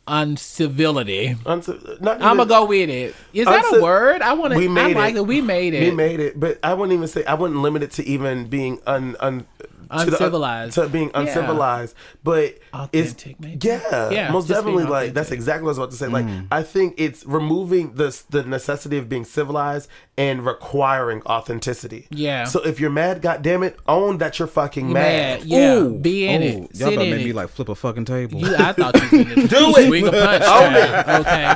uncivility. 0.07 1.35
Unci- 1.43 2.01
not 2.01 2.21
I'm 2.21 2.37
gonna 2.37 2.45
go 2.47 2.65
with 2.65 2.89
it. 2.89 3.15
Is 3.33 3.45
that 3.45 3.65
a 3.73 3.81
word? 3.81 4.21
I 4.21 4.33
want 4.33 4.53
to. 4.53 4.59
We 4.59 4.65
I 4.65 4.69
made 4.69 4.95
like 4.95 5.15
it. 5.15 5.19
it. 5.19 5.27
We 5.27 5.41
made 5.41 5.73
it. 5.73 5.89
We 5.89 5.91
made 5.91 6.19
it, 6.19 6.39
but 6.39 6.59
I 6.63 6.73
wouldn't 6.73 6.95
even 6.95 7.07
say 7.07 7.23
I 7.25 7.33
wouldn't 7.33 7.61
limit 7.61 7.83
it 7.83 7.91
to 7.93 8.05
even 8.05 8.47
being 8.47 8.79
un, 8.85 9.15
un 9.19 9.45
to 9.91 10.05
the- 10.05 10.11
Uncivilized. 10.11 10.73
to 10.75 10.87
being 10.87 11.11
Yeah. 11.13 11.19
uncivilized, 11.21 11.95
but 12.23 12.55
Authentic, 12.73 13.31
it's 13.31 13.39
maybe. 13.39 13.59
yeah, 13.67 14.09
Yeah, 14.09 14.31
most 14.31 14.47
definitely. 14.47 14.85
Like 14.85 15.13
that's 15.13 15.31
exactly 15.31 15.63
what 15.63 15.69
I 15.69 15.71
was 15.71 15.77
about 15.79 15.91
to 15.91 15.97
say. 15.97 16.07
Like 16.07 16.25
I 16.51 16.63
think 16.63 16.95
it's 16.97 17.25
removing 17.25 17.93
this 17.95 18.21
the 18.23 18.43
necessity 18.43 18.97
of 18.97 19.09
being 19.09 19.25
civilized 19.25 19.89
and 20.17 20.45
requiring 20.45 21.21
authenticity. 21.25 22.07
Yeah. 22.11 22.45
So 22.45 22.61
if 22.63 22.79
you're 22.79 22.89
mad, 22.89 23.21
goddamn 23.21 23.63
it, 23.63 23.77
own 23.87 24.17
that 24.19 24.37
you're 24.39 24.47
fucking 24.47 24.91
Mad. 24.91 25.39
mad. 25.39 25.45
Yeah. 25.47 25.73
Ooh. 25.75 25.97
Be 25.99 26.27
in 26.27 26.41
Ooh, 26.41 26.45
it. 26.45 26.53
Y'all 26.53 26.67
Sit 26.73 26.81
about 26.93 26.99
to 27.01 27.01
in 27.05 27.11
make 27.11 27.21
it. 27.21 27.25
me 27.25 27.33
like 27.33 27.49
flip 27.49 27.69
a 27.69 27.75
fucking 27.75 28.05
table. 28.05 28.39
You, 28.39 28.55
I 28.55 28.73
thought 28.73 28.95
you 29.11 29.17
were 29.19 29.23
gonna 29.23 29.35
Do 29.47 29.73
it. 29.77 29.87
swing 29.87 30.07
a 30.07 30.11
punch. 30.11 30.43
Own 30.43 30.73
now. 30.73 31.19
Okay. 31.19 31.55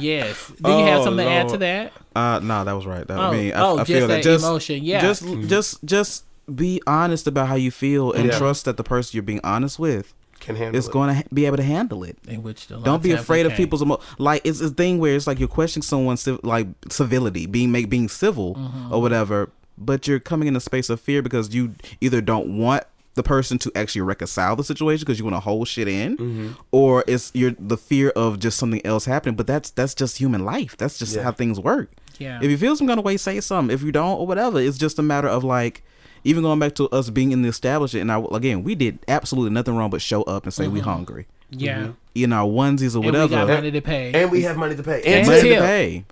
Yes. 0.00 0.52
Do 0.62 0.70
you 0.70 0.78
have 0.86 1.00
Oh, 1.00 1.04
something 1.04 1.24
to 1.26 1.30
add 1.32 1.48
to 1.50 1.58
that? 1.58 1.92
Uh, 2.14 2.40
no, 2.42 2.64
that 2.64 2.72
was 2.72 2.86
right. 2.86 3.06
That, 3.06 3.18
Oh, 3.18 3.22
I 3.22 3.30
mean, 3.32 3.52
I, 3.52 3.60
oh, 3.60 3.74
I 3.74 3.76
just 3.78 3.86
feel 3.88 4.08
that. 4.08 4.14
that 4.16 4.22
Just 4.24 4.44
emotion, 4.44 4.82
yeah. 4.84 5.00
Just, 5.00 5.24
just, 5.48 5.84
just 5.84 6.24
be 6.56 6.80
honest 6.86 7.26
about 7.26 7.48
how 7.48 7.54
you 7.54 7.70
feel 7.70 8.12
and 8.12 8.26
Yeah. 8.26 8.38
trust 8.38 8.64
that 8.64 8.76
the 8.76 8.84
person 8.84 9.16
you're 9.16 9.22
being 9.22 9.40
honest 9.44 9.78
with 9.78 10.12
Can 10.40 10.56
handle 10.56 10.76
is 10.78 10.86
it. 10.88 10.92
going 10.92 11.08
to 11.08 11.14
ha- 11.16 11.22
be 11.32 11.46
able 11.46 11.56
to 11.58 11.62
handle 11.62 12.02
it. 12.04 12.16
In 12.28 12.42
which 12.42 12.66
the 12.68 12.78
Don't 12.78 13.02
be 13.02 13.12
afraid 13.12 13.46
of 13.46 13.52
became. 13.52 13.66
people's 13.66 13.82
emo- 13.82 14.00
like 14.18 14.42
it's 14.44 14.60
a 14.60 14.70
thing 14.70 14.98
where 14.98 15.14
it's 15.16 15.26
like 15.26 15.38
you're 15.38 15.48
questioning 15.48 15.82
someone's 15.82 16.20
civ- 16.22 16.40
like 16.42 16.66
civility, 16.90 17.46
being 17.46 17.70
make 17.70 17.88
being 17.90 18.08
civil 18.08 18.54
Mm-hmm. 18.54 18.92
or 18.94 19.00
whatever, 19.02 19.50
but 19.78 20.06
you're 20.06 20.20
coming 20.20 20.48
in 20.48 20.56
a 20.56 20.60
space 20.60 20.90
of 20.90 21.00
fear 21.00 21.22
because 21.22 21.54
you 21.54 21.74
either 22.00 22.20
don't 22.20 22.58
want 22.58 22.84
the 23.16 23.22
person 23.24 23.58
to 23.58 23.72
actually 23.74 24.00
reconcile 24.02 24.54
the 24.54 24.62
situation 24.62 25.00
because 25.04 25.18
you 25.18 25.24
want 25.24 25.34
to 25.34 25.40
hold 25.40 25.66
shit 25.68 25.88
in, 25.88 26.16
Mm-hmm. 26.16 26.48
or 26.70 27.02
it's 27.06 27.30
you're 27.34 27.54
the 27.58 27.76
fear 27.76 28.10
of 28.10 28.38
just 28.38 28.56
something 28.56 28.80
else 28.86 29.04
happening. 29.04 29.34
But 29.34 29.46
that's 29.46 29.70
that's 29.70 29.94
just 29.94 30.18
human 30.18 30.44
life. 30.44 30.76
That's 30.76 30.96
just 30.98 31.16
Yeah. 31.16 31.24
how 31.24 31.32
things 31.32 31.58
work. 31.58 31.90
Yeah. 32.18 32.38
If 32.42 32.50
you 32.50 32.56
feel 32.58 32.76
some 32.76 32.86
kind 32.86 32.98
of 32.98 33.04
way, 33.04 33.16
say 33.16 33.40
something. 33.40 33.74
If 33.74 33.82
you 33.82 33.92
don't, 33.92 34.18
or 34.18 34.26
whatever, 34.26 34.60
it's 34.60 34.78
just 34.78 34.98
a 34.98 35.02
matter 35.02 35.28
of 35.28 35.42
like. 35.44 35.82
Even 36.24 36.42
going 36.42 36.58
back 36.58 36.74
to 36.76 36.88
us 36.90 37.08
being 37.10 37.32
in 37.32 37.42
the 37.42 37.48
establishment, 37.48 38.02
and 38.02 38.12
I, 38.12 38.20
again, 38.36 38.62
we 38.62 38.74
did 38.74 38.98
absolutely 39.08 39.50
nothing 39.52 39.74
wrong 39.76 39.90
but 39.90 40.02
show 40.02 40.22
up 40.24 40.44
and 40.44 40.52
say 40.52 40.68
we 40.68 40.80
mm-hmm. 40.80 40.88
hungry 40.90 41.26
yeah. 41.50 41.78
Mm-hmm. 41.78 41.90
in 42.14 42.32
our 42.32 42.46
onesies 42.46 42.94
or 42.94 42.98
And 42.98 43.06
whatever. 43.06 43.24
we 43.24 43.28
got 43.36 43.48
money 43.48 43.70
to 43.70 43.80
pay. 43.80 44.12
and 44.12 44.30
we 44.30 44.42
have 44.42 44.56
money 44.56 44.76
to 44.76 44.82
pay. 44.82 44.96
And 45.02 45.06
And, 45.20 45.26
money 45.28 45.40
to 45.48 45.60
pay. 45.60 46.04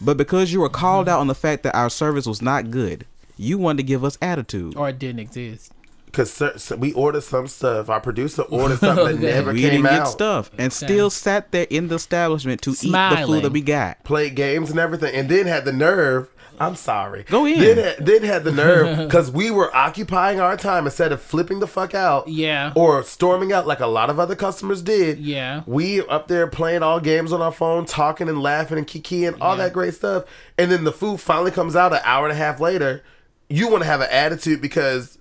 But 0.00 0.16
because 0.18 0.52
you 0.52 0.60
were 0.60 0.68
mm-hmm. 0.68 0.74
called 0.76 1.08
out 1.08 1.20
on 1.20 1.26
the 1.26 1.34
fact 1.34 1.62
that 1.62 1.74
our 1.74 1.88
service 1.88 2.26
was 2.26 2.42
not 2.42 2.70
good, 2.70 3.06
you 3.38 3.56
wanted 3.58 3.78
to 3.78 3.82
give 3.84 4.04
us 4.04 4.18
attitude. 4.20 4.76
or 4.76 4.88
it 4.90 4.98
didn't 4.98 5.20
exist. 5.20 5.72
because 6.06 6.72
we 6.78 6.92
ordered 6.92 7.22
some 7.22 7.46
stuff. 7.46 7.88
Our 7.90 8.00
producer 8.00 8.42
ordered 8.42 8.78
something 8.78 9.20
that 9.20 9.34
never 9.34 9.52
we 9.52 9.60
came 9.62 9.70
didn't 9.82 9.86
out. 9.86 9.98
get 10.04 10.08
stuff 10.08 10.50
and 10.58 10.72
Okay. 10.72 10.86
still 10.86 11.10
sat 11.10 11.50
there 11.52 11.66
in 11.70 11.88
the 11.88 11.94
establishment 11.96 12.60
to 12.62 12.70
eat 12.70 12.92
the 12.92 13.22
food 13.26 13.42
that 13.44 13.52
we 13.52 13.60
got. 13.62 14.02
played 14.04 14.34
games 14.36 14.70
and 14.70 14.78
everything, 14.78 15.14
and 15.14 15.28
then 15.28 15.46
had 15.46 15.64
the 15.64 15.72
nerve. 15.72 16.28
I'm 16.60 16.74
sorry. 16.76 17.24
Go 17.24 17.44
in. 17.46 17.58
Then 17.58 17.78
had, 17.78 18.06
then 18.06 18.22
had 18.22 18.44
the 18.44 18.52
nerve 18.52 18.96
because 19.08 19.30
we 19.30 19.50
were 19.50 19.74
occupying 19.74 20.40
our 20.40 20.56
time 20.56 20.86
instead 20.86 21.12
of 21.12 21.20
flipping 21.22 21.60
the 21.60 21.66
fuck 21.66 21.94
out. 21.94 22.28
Yeah. 22.28 22.72
Or 22.74 23.02
storming 23.02 23.52
out 23.52 23.66
like 23.66 23.80
a 23.80 23.86
lot 23.86 24.10
of 24.10 24.18
other 24.18 24.34
customers 24.36 24.82
did. 24.82 25.18
Yeah. 25.18 25.62
We 25.66 26.00
up 26.02 26.28
there 26.28 26.46
playing 26.46 26.82
all 26.82 27.00
games 27.00 27.32
on 27.32 27.40
our 27.42 27.52
phone, 27.52 27.84
talking 27.86 28.28
and 28.28 28.42
laughing 28.42 28.78
and 28.78 28.86
kiki 28.86 29.24
and 29.24 29.40
all 29.40 29.56
Yeah. 29.56 29.64
that 29.64 29.72
great 29.72 29.94
stuff. 29.94 30.24
And 30.58 30.70
then 30.70 30.84
the 30.84 30.92
food 30.92 31.20
finally 31.20 31.50
comes 31.50 31.76
out 31.76 31.92
an 31.92 32.00
hour 32.04 32.24
and 32.26 32.32
a 32.32 32.36
half 32.36 32.60
later. 32.60 33.02
You 33.48 33.68
want 33.68 33.82
to 33.82 33.88
have 33.88 34.00
an 34.00 34.08
attitude 34.10 34.60
because 34.60 35.18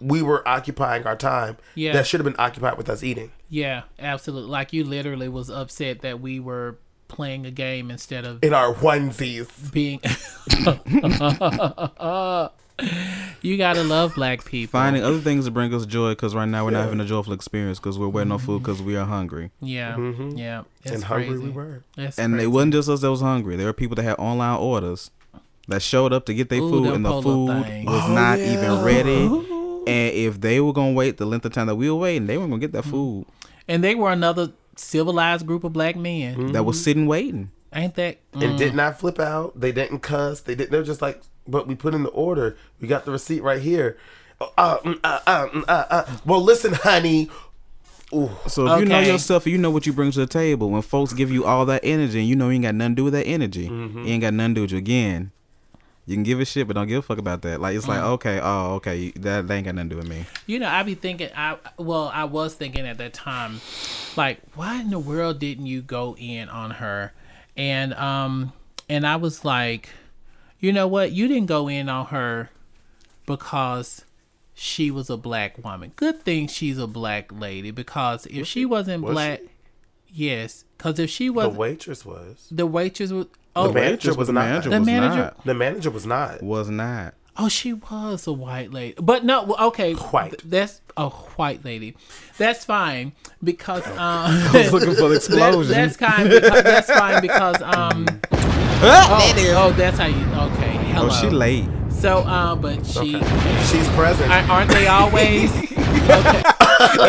we 0.00 0.20
were 0.22 0.46
occupying 0.46 1.04
our 1.06 1.16
time. 1.16 1.56
Yeah. 1.74 1.92
That 1.92 2.06
should 2.06 2.20
have 2.20 2.24
been 2.24 2.38
occupied 2.40 2.76
with 2.76 2.88
us 2.88 3.02
eating. 3.02 3.32
Yeah, 3.48 3.82
absolutely. 3.98 4.50
Like 4.50 4.72
you 4.72 4.84
literally 4.84 5.28
was 5.28 5.48
upset 5.50 6.00
that 6.00 6.20
we 6.20 6.40
were 6.40 6.78
playing 7.08 7.46
a 7.46 7.50
game 7.50 7.90
instead 7.90 8.24
of 8.24 8.42
In 8.42 8.52
our 8.54 8.74
onesies. 8.74 9.72
being. 9.72 10.00
you 13.42 13.56
gotta 13.56 13.82
love 13.82 14.14
black 14.14 14.44
people. 14.44 14.78
Finding 14.78 15.02
other 15.02 15.18
things 15.20 15.46
to 15.46 15.50
bring 15.50 15.72
us 15.72 15.86
joy 15.86 16.10
because 16.10 16.34
right 16.34 16.48
now 16.48 16.64
we're 16.64 16.72
not 16.72 16.84
having 16.84 17.00
a 17.00 17.04
joyful 17.04 17.32
experience 17.32 17.78
because 17.78 17.98
we're 17.98 18.08
waiting 18.08 18.32
on 18.32 18.38
food 18.38 18.62
because 18.62 18.82
we 18.82 18.96
are 18.96 19.06
hungry. 19.06 19.50
Yeah, 19.60 19.94
mm-hmm. 19.94 20.30
yeah. 20.36 20.64
It's 20.82 20.92
and 20.92 21.04
hungry 21.04 21.38
we 21.38 21.48
were. 21.50 21.82
It's 21.96 22.18
And 22.18 22.38
it 22.40 22.48
wasn't 22.48 22.74
just 22.74 22.88
us 22.88 23.00
that 23.00 23.10
was 23.10 23.20
hungry. 23.22 23.56
There 23.56 23.66
were 23.66 23.72
people 23.72 23.94
that 23.96 24.02
had 24.02 24.16
online 24.18 24.58
orders 24.58 25.10
that 25.68 25.82
showed 25.82 26.12
up 26.12 26.26
to 26.26 26.34
get 26.34 26.48
their 26.48 26.60
food 26.60 26.92
and 26.94 27.04
the 27.04 27.22
food 27.22 27.64
things. 27.66 27.86
was 27.86 28.02
Oh, 28.04 28.14
not 28.14 28.38
yeah. 28.38 28.52
even 28.52 28.82
ready. 28.84 29.42
And 29.88 30.12
if 30.14 30.40
they 30.40 30.60
were 30.60 30.72
gonna 30.72 30.94
wait 30.94 31.16
the 31.16 31.24
length 31.26 31.44
of 31.46 31.52
time 31.52 31.68
that 31.68 31.76
we 31.76 31.88
were 31.88 31.96
waiting, 31.96 32.26
they 32.26 32.36
weren't 32.36 32.50
gonna 32.50 32.60
get 32.60 32.72
that 32.72 32.82
mm-hmm. 32.82 32.90
food. 32.90 33.26
and 33.68 33.84
they 33.84 33.94
were 33.94 34.10
another 34.10 34.50
civilized 34.76 35.46
group 35.46 35.64
of 35.64 35.72
black 35.72 35.96
men. 35.96 36.52
That 36.52 36.64
was 36.64 36.82
sitting 36.82 37.06
waiting. 37.06 37.50
Ain't 37.72 37.94
that? 37.96 38.18
and 38.32 38.56
did 38.56 38.74
not 38.74 38.98
flip 38.98 39.18
out. 39.18 39.58
They 39.60 39.72
didn't 39.72 40.00
cuss. 40.00 40.40
They 40.40 40.54
didn't. 40.54 40.70
They're 40.70 40.82
just 40.82 41.02
like, 41.02 41.20
but 41.48 41.66
we 41.66 41.74
put 41.74 41.94
in 41.94 42.02
the 42.04 42.10
order. 42.10 42.56
We 42.80 42.88
got 42.88 43.04
the 43.04 43.10
receipt 43.12 43.42
right 43.42 43.60
here. 43.60 43.96
Uh, 44.40 44.46
uh, 44.58 44.78
mm, 44.78 45.00
uh, 45.02 45.20
uh, 45.26 45.46
mm, 45.48 45.64
uh, 45.68 45.84
uh. 45.90 46.16
Well, 46.24 46.42
listen, 46.42 46.72
honey. 46.74 47.28
Ooh, 48.14 48.30
So 48.46 48.66
if 48.66 48.78
you 48.80 48.84
know 48.86 48.98
Okay. 48.98 49.10
yourself, 49.10 49.46
you 49.46 49.58
know 49.58 49.70
what 49.70 49.84
you 49.86 49.92
bring 49.92 50.10
to 50.12 50.18
the 50.20 50.26
table. 50.26 50.70
When 50.70 50.82
folks 50.82 51.12
give 51.12 51.30
you 51.30 51.44
all 51.44 51.66
that 51.66 51.80
energy, 51.82 52.20
and 52.20 52.28
you 52.28 52.36
know 52.36 52.48
you 52.48 52.54
ain't 52.54 52.62
got 52.64 52.74
nothing 52.74 52.92
to 52.94 52.96
do 53.00 53.04
with 53.04 53.14
that 53.14 53.26
energy, 53.26 53.64
you 53.64 54.02
ain't 54.04 54.20
got 54.22 54.32
nothing 54.32 54.54
to 54.54 54.58
do 54.58 54.62
with 54.62 54.72
you. 54.72 54.78
Again, 54.78 55.32
you 56.06 56.14
can 56.14 56.22
give 56.22 56.40
a 56.40 56.44
shit, 56.44 56.68
but 56.68 56.74
don't 56.74 56.86
give 56.86 56.98
a 56.98 57.02
fuck 57.02 57.18
about 57.18 57.42
that. 57.42 57.60
Like 57.60 57.76
it's 57.76 57.88
like 57.88 58.00
okay, 58.00 58.40
oh 58.42 58.74
okay, 58.74 59.10
that, 59.16 59.48
that 59.48 59.54
ain't 59.54 59.64
got 59.64 59.74
nothing 59.74 59.90
to 59.90 59.94
do 59.96 59.98
with 59.98 60.08
me. 60.08 60.24
You 60.46 60.60
know, 60.60 60.68
I 60.68 60.82
be 60.84 60.94
thinking. 60.94 61.30
I 61.36 61.58
well, 61.78 62.10
I 62.14 62.24
was 62.24 62.54
thinking 62.54 62.86
at 62.86 62.98
that 62.98 63.12
time, 63.12 63.60
like, 64.16 64.38
why 64.54 64.80
in 64.80 64.90
the 64.90 65.00
world 65.00 65.40
didn't 65.40 65.66
you 65.66 65.82
go 65.82 66.16
in 66.16 66.48
on 66.48 66.72
her? 66.72 67.12
And 67.56 67.92
um, 67.94 68.52
and 68.88 69.06
I 69.06 69.16
was 69.16 69.44
like, 69.44 69.88
you 70.60 70.72
know 70.72 70.86
what? 70.86 71.10
You 71.10 71.26
didn't 71.26 71.46
go 71.46 71.66
in 71.66 71.88
on 71.88 72.06
her 72.06 72.50
because 73.26 74.04
she 74.54 74.90
was 74.90 75.10
a 75.10 75.16
black 75.16 75.62
woman. 75.62 75.92
Good 75.96 76.22
thing 76.22 76.46
she's 76.46 76.78
a 76.78 76.86
black 76.86 77.32
lady 77.32 77.70
because 77.70 78.26
if 78.26 78.46
she 78.46 78.64
wasn't 78.64 79.02
Was 79.02 79.12
black, 79.12 79.40
yes, 80.08 80.64
because 80.78 80.98
if 80.98 81.10
she 81.10 81.30
was 81.30 81.52
the 81.52 81.58
waitress 81.58 82.06
was. 82.06 82.46
the 82.50 82.66
waitress 82.66 83.10
was 83.10 83.26
oh 83.56 83.68
The 83.68 83.74
manager 83.74 84.14
was 84.14 84.26
the 84.28 84.32
not. 84.34 84.46
manager 84.48 84.70
The 84.70 84.78
was 84.78 84.86
manager- 84.86 85.16
not. 85.16 85.44
The 85.44 85.54
manager 85.54 85.90
was 85.90 86.06
not. 86.06 86.42
Was 86.42 86.68
not. 86.70 87.14
Oh, 87.38 87.48
she 87.50 87.74
was 87.74 88.26
a 88.26 88.32
white 88.32 88.72
lady, 88.72 88.94
but 88.98 89.22
no. 89.24 89.54
Okay, 89.60 89.92
White. 89.92 90.40
That's 90.44 90.80
a 90.96 91.08
white 91.10 91.64
lady. 91.66 91.94
That's 92.38 92.64
fine 92.64 93.12
because 93.44 93.86
um, 93.98 93.98
I 93.98 94.50
was 94.54 94.72
looking 94.72 94.94
for 94.94 95.02
the 95.02 95.08
that- 95.08 95.16
explosion. 95.16 95.72
that's 95.72 95.96
kind. 95.98 96.30
Because, 96.30 96.62
that's 96.62 96.90
fine 96.90 97.20
because 97.20 97.60
um. 97.62 98.06
oh, 98.32 99.34
oh, 99.56 99.72
that's 99.76 99.98
how 99.98 100.06
you. 100.06 100.24
Okay, 100.54 100.76
hello. 100.92 101.08
oh, 101.10 101.20
she 101.20 101.28
late. 101.28 101.64
So, 102.06 102.24
um, 102.24 102.60
but 102.60 102.86
she. 102.86 103.14
She's 103.66 103.88
present. 103.96 104.30
Aren't 104.30 104.48
aren't 104.48 104.70
they 104.70 104.86
always? 104.86 105.50
Okay. 106.06 106.42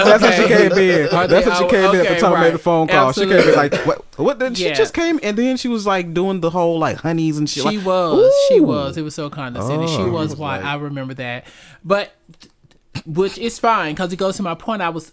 That's 0.04 0.24
what 0.24 0.34
she 0.34 0.48
came 0.48 0.72
in. 0.72 1.08
Are 1.10 1.28
That's 1.28 1.45
they 1.45 1.52
how 1.52 1.58
she 1.58 1.64
al- 1.66 1.70
came 1.70 1.89
in 1.91 1.95
at 1.98 2.06
okay, 2.06 2.14
the 2.16 2.20
time 2.22 2.34
I 2.34 2.41
made 2.41 2.54
the 2.54 2.58
phone 2.58 2.88
call. 2.88 3.12
She 3.12 3.26
came 3.26 3.34
in 3.50 3.54
like, 3.54 3.76
what? 3.86 4.02
What? 4.18 4.39
Did, 4.39 4.58
Yeah. 4.58 4.70
She 4.70 4.76
just 4.76 4.93
came 4.93 5.20
and 5.22 5.38
then 5.38 5.58
she 5.58 5.68
was 5.68 5.86
like 5.86 6.14
doing 6.16 6.39
the 6.39 6.50
whole 6.50 6.80
like 6.80 6.98
honeys 6.98 7.38
and 7.38 7.48
shit. 7.50 7.64
She 7.64 7.78
like, 7.78 7.86
was. 7.86 8.34
She 8.48 8.60
was. 8.62 8.98
It 8.98 9.02
was 9.04 9.14
so 9.14 9.30
condescending. 9.30 9.88
she 9.89 9.95
Oh. 9.98 10.06
was 10.06 10.08
It 10.08 10.12
was 10.32 10.36
white. 10.38 10.58
like- 10.58 10.66
I 10.66 10.76
remember 10.78 11.14
that. 11.16 11.45
But 11.84 12.14
which 13.06 13.38
is 13.38 13.60
fine 13.60 13.93
because 13.93 14.12
it 14.14 14.18
goes 14.18 14.38
to 14.38 14.43
my 14.43 14.56
point. 14.56 14.82
I 14.82 14.89
was 14.89 15.12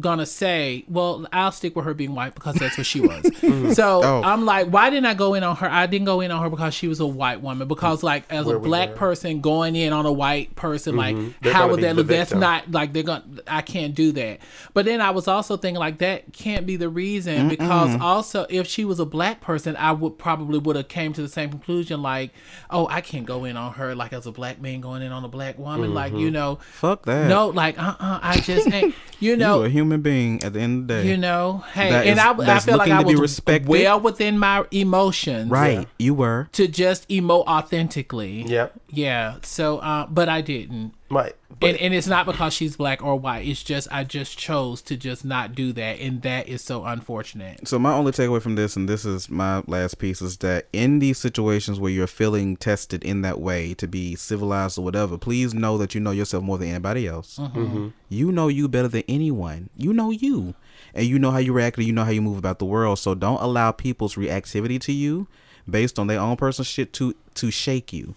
gonna 0.00 0.26
say, 0.26 0.84
well, 0.88 1.26
I'll 1.32 1.52
stick 1.52 1.76
with 1.76 1.84
her 1.84 1.94
being 1.94 2.14
white 2.14 2.34
because 2.34 2.56
that's 2.56 2.76
what 2.76 2.86
she 2.86 3.00
was. 3.00 3.30
so 3.76 4.00
Oh. 4.02 4.22
I'm 4.24 4.44
like, 4.44 4.68
why 4.68 4.90
didn't 4.90 5.06
I 5.06 5.14
go 5.14 5.34
in 5.34 5.44
on 5.44 5.56
her? 5.56 5.70
I 5.70 5.86
didn't 5.86 6.06
go 6.06 6.20
in 6.20 6.30
on 6.30 6.42
her 6.42 6.50
because 6.50 6.74
she 6.74 6.88
was 6.88 7.00
a 7.00 7.06
white 7.06 7.40
woman. 7.40 7.68
Because 7.68 8.02
like 8.02 8.24
as 8.30 8.46
Where 8.46 8.56
a 8.56 8.60
black 8.60 8.94
person 8.96 9.40
going 9.40 9.76
in 9.76 9.92
on 9.92 10.04
a 10.06 10.12
white 10.12 10.56
person, 10.56 10.96
like 10.96 11.16
They're 11.40 11.52
how 11.52 11.68
would 11.68 11.80
that 11.82 11.96
look? 11.96 12.06
That's 12.08 12.30
victim. 12.30 12.40
not 12.40 12.70
like 12.70 12.92
they're 12.92 13.02
gonna. 13.02 13.24
I 13.46 13.62
can't 13.62 13.94
do 13.94 14.10
that. 14.12 14.40
But 14.72 14.84
then 14.84 15.00
I 15.00 15.10
was 15.10 15.28
also 15.28 15.56
thinking 15.56 15.78
like 15.78 15.98
that 15.98 16.32
can't 16.32 16.66
be 16.66 16.76
the 16.76 16.88
reason 16.88 17.48
because 17.48 18.00
also 18.00 18.46
if 18.50 18.66
she 18.66 18.84
was 18.84 18.98
a 18.98 19.06
black 19.06 19.40
person, 19.40 19.76
I 19.76 19.92
would 19.92 20.18
probably 20.18 20.58
would 20.58 20.76
have 20.76 20.88
came 20.88 21.12
to 21.12 21.22
the 21.22 21.28
same 21.28 21.50
conclusion 21.50 22.02
like, 22.02 22.32
oh, 22.70 22.88
I 22.88 23.00
can't 23.00 23.26
go 23.26 23.44
in 23.44 23.56
on 23.56 23.74
her 23.74 23.94
like 23.94 24.12
as 24.12 24.26
a 24.26 24.32
black 24.32 24.60
man 24.60 24.80
going 24.80 25.02
in 25.02 25.12
on 25.12 25.24
a 25.24 25.28
black 25.28 25.58
woman, 25.58 25.94
like 25.94 26.14
you 26.14 26.30
know. 26.30 26.58
Fuck 26.72 27.04
that. 27.04 27.28
No, 27.28 27.48
like 27.48 27.78
uh, 27.78 27.94
uh 28.00 28.18
I 28.22 28.38
just 28.38 28.66
ain't. 28.72 28.94
You 29.20 29.34
you 29.34 29.40
know, 29.40 29.64
a 29.64 29.68
human 29.84 30.00
being 30.02 30.42
at 30.42 30.52
the 30.54 30.60
end 30.60 30.82
of 30.82 30.88
the 30.88 31.02
day. 31.02 31.08
you 31.10 31.16
know. 31.16 31.64
Hey, 31.72 31.90
That 31.90 32.06
and 32.06 32.18
is- 32.18 32.24
I, 32.24 32.30
I 32.30 32.44
that's 32.44 32.64
feel 32.64 32.76
like 32.78 32.88
looking 32.88 32.98
I 32.98 33.02
to 33.02 33.06
be 33.08 33.12
was 33.14 33.20
respected. 33.20 33.68
well 33.68 34.00
within 34.00 34.38
my 34.38 34.64
emotions, 34.70 35.50
right. 35.50 35.86
You 35.98 36.14
were. 36.14 36.48
To 36.52 36.66
just 36.68 37.08
emote 37.08 37.46
authentically. 37.46 38.42
Yep. 38.42 38.72
Yeah. 38.90 39.36
So, 39.42 39.78
uh, 39.78 40.06
but 40.06 40.28
I 40.28 40.40
didn't. 40.40 40.94
Right. 41.10 41.34
But 41.60 41.70
And, 41.70 41.78
and 41.78 41.94
it's 41.94 42.06
not 42.06 42.26
because 42.26 42.54
she's 42.54 42.76
black 42.76 43.02
or 43.02 43.16
white. 43.16 43.46
It's 43.46 43.62
just 43.62 43.88
I 43.92 44.04
just 44.04 44.38
chose 44.38 44.80
to 44.82 44.96
just 44.96 45.24
not 45.24 45.54
do 45.54 45.72
that, 45.74 46.00
and 46.00 46.22
that 46.22 46.48
is 46.48 46.62
so 46.62 46.84
unfortunate. 46.84 47.68
So 47.68 47.78
my 47.78 47.92
only 47.92 48.12
takeaway 48.12 48.40
from 48.40 48.54
this, 48.54 48.74
and 48.74 48.88
this 48.88 49.04
is 49.04 49.28
my 49.28 49.62
last 49.66 49.98
piece, 49.98 50.22
is 50.22 50.38
that 50.38 50.66
in 50.72 50.98
these 50.98 51.18
situations 51.18 51.78
where 51.78 51.92
you're 51.92 52.06
feeling 52.06 52.56
tested 52.56 53.04
in 53.04 53.22
that 53.22 53.40
way 53.40 53.74
to 53.74 53.86
be 53.86 54.16
civilized 54.16 54.78
or 54.78 54.82
whatever, 54.82 55.18
please 55.18 55.54
know 55.54 55.78
that 55.78 55.94
you 55.94 56.00
know 56.00 56.10
yourself 56.10 56.42
more 56.42 56.58
than 56.58 56.68
anybody 56.68 57.06
else. 57.06 57.38
Mm-hmm. 57.38 57.58
Mm-hmm. 57.58 57.88
You 58.08 58.32
know 58.32 58.48
you 58.48 58.68
better 58.68 58.88
than 58.88 59.04
anyone. 59.06 59.68
You 59.76 59.92
know 59.92 60.10
you, 60.10 60.54
and 60.94 61.06
you 61.06 61.18
know 61.18 61.30
how 61.30 61.38
you 61.38 61.52
react, 61.52 61.76
and 61.76 61.86
you 61.86 61.92
know 61.92 62.04
how 62.04 62.10
you 62.10 62.22
move 62.22 62.38
about 62.38 62.58
the 62.58 62.64
world. 62.64 62.98
So 62.98 63.14
don't 63.14 63.40
allow 63.42 63.72
people's 63.72 64.14
reactivity 64.14 64.80
to 64.80 64.92
you, 64.92 65.28
based 65.68 65.98
on 65.98 66.06
their 66.06 66.20
own 66.20 66.36
personal 66.36 66.64
shit, 66.64 66.92
to 66.94 67.14
to 67.34 67.50
shake 67.50 67.92
you. 67.92 68.14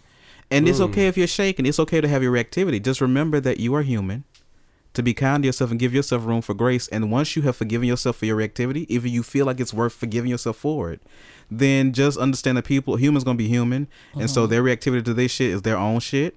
And 0.49 0.67
it's 0.67 0.79
mm. 0.79 0.89
okay 0.89 1.07
if 1.07 1.17
you're 1.17 1.27
shaken. 1.27 1.65
It's 1.65 1.79
okay 1.79 2.01
to 2.01 2.07
have 2.07 2.23
your 2.23 2.31
reactivity. 2.31 2.81
Just 2.81 3.01
remember 3.01 3.39
that 3.39 3.59
you 3.59 3.75
are 3.75 3.81
human 3.81 4.23
to 4.93 5.03
be 5.03 5.13
kind 5.13 5.43
to 5.43 5.47
yourself 5.47 5.69
and 5.69 5.79
give 5.79 5.93
yourself 5.93 6.25
room 6.25 6.41
for 6.41 6.55
grace. 6.55 6.87
And 6.87 7.11
once 7.11 7.35
you 7.35 7.43
have 7.43 7.55
forgiven 7.55 7.87
yourself 7.87 8.17
for 8.17 8.25
your 8.25 8.37
reactivity, 8.37 8.85
if 8.89 9.05
you 9.05 9.21
feel 9.21 9.45
like 9.45 9.59
it's 9.59 9.73
worth 9.73 9.93
forgiving 9.93 10.31
yourself 10.31 10.57
for 10.57 10.91
it, 10.91 11.01
then 11.51 11.93
just 11.93 12.17
understand 12.17 12.57
that 12.57 12.65
people, 12.65 12.95
humans 12.95 13.23
gonna 13.23 13.37
be 13.37 13.47
human, 13.47 13.87
and 14.15 14.29
so 14.29 14.43
uh-huh. 14.43 14.47
their 14.47 14.63
reactivity 14.63 15.05
to 15.05 15.13
this 15.13 15.31
shit 15.31 15.51
is 15.51 15.61
their 15.61 15.77
own 15.77 15.99
shit, 15.99 16.35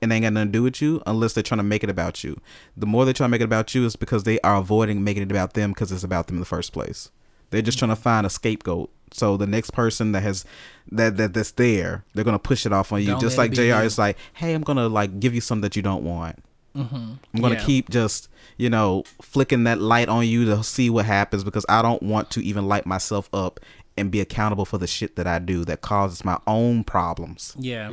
and 0.00 0.10
they 0.10 0.16
ain't 0.16 0.24
got 0.24 0.32
nothing 0.32 0.48
to 0.48 0.52
do 0.52 0.62
with 0.62 0.80
you 0.80 1.02
unless 1.06 1.34
they're 1.34 1.42
trying 1.42 1.58
to 1.58 1.64
make 1.64 1.84
it 1.84 1.90
about 1.90 2.24
you. 2.24 2.40
The 2.76 2.86
more 2.86 3.04
they 3.04 3.12
try 3.12 3.26
to 3.26 3.30
make 3.30 3.42
it 3.42 3.44
about 3.44 3.74
you 3.74 3.84
is 3.84 3.94
because 3.94 4.24
they 4.24 4.40
are 4.40 4.56
avoiding 4.56 5.04
making 5.04 5.24
it 5.24 5.30
about 5.30 5.52
them 5.52 5.72
because 5.72 5.92
it's 5.92 6.02
about 6.02 6.26
them 6.28 6.36
in 6.36 6.40
the 6.40 6.46
first 6.46 6.72
place. 6.72 7.10
They're 7.52 7.62
just 7.62 7.78
trying 7.78 7.90
to 7.90 7.96
find 7.96 8.26
a 8.26 8.30
scapegoat. 8.30 8.90
So 9.12 9.36
the 9.36 9.46
next 9.46 9.70
person 9.72 10.12
that 10.12 10.22
has 10.22 10.44
that 10.90 11.16
that 11.18 11.34
that's 11.34 11.52
there, 11.52 12.04
they're 12.14 12.24
gonna 12.24 12.38
push 12.38 12.66
it 12.66 12.72
off 12.72 12.92
on 12.92 13.00
you. 13.02 13.08
Don't 13.08 13.20
just 13.20 13.38
like 13.38 13.52
Jr. 13.52 13.62
you. 13.62 13.74
It's 13.76 13.98
like, 13.98 14.16
hey, 14.34 14.54
I'm 14.54 14.62
gonna 14.62 14.88
like 14.88 15.20
give 15.20 15.34
you 15.34 15.40
something 15.40 15.62
that 15.62 15.76
you 15.76 15.82
don't 15.82 16.02
want. 16.02 16.42
I'm 16.74 17.18
gonna 17.38 17.54
Yeah. 17.56 17.64
keep 17.64 17.90
just 17.90 18.28
you 18.56 18.70
know 18.70 19.04
flicking 19.20 19.64
that 19.64 19.78
light 19.80 20.08
on 20.08 20.26
you 20.26 20.46
to 20.46 20.62
see 20.64 20.88
what 20.90 21.04
happens 21.04 21.44
because 21.44 21.66
I 21.68 21.82
don't 21.82 22.02
want 22.02 22.30
to 22.30 22.42
even 22.44 22.66
light 22.66 22.86
myself 22.86 23.28
up 23.34 23.60
and 23.98 24.10
be 24.10 24.20
accountable 24.20 24.64
for 24.64 24.78
the 24.78 24.86
shit 24.86 25.16
that 25.16 25.26
I 25.26 25.38
do 25.38 25.66
that 25.66 25.82
causes 25.82 26.24
my 26.24 26.38
own 26.46 26.82
problems. 26.82 27.54
Yeah. 27.58 27.90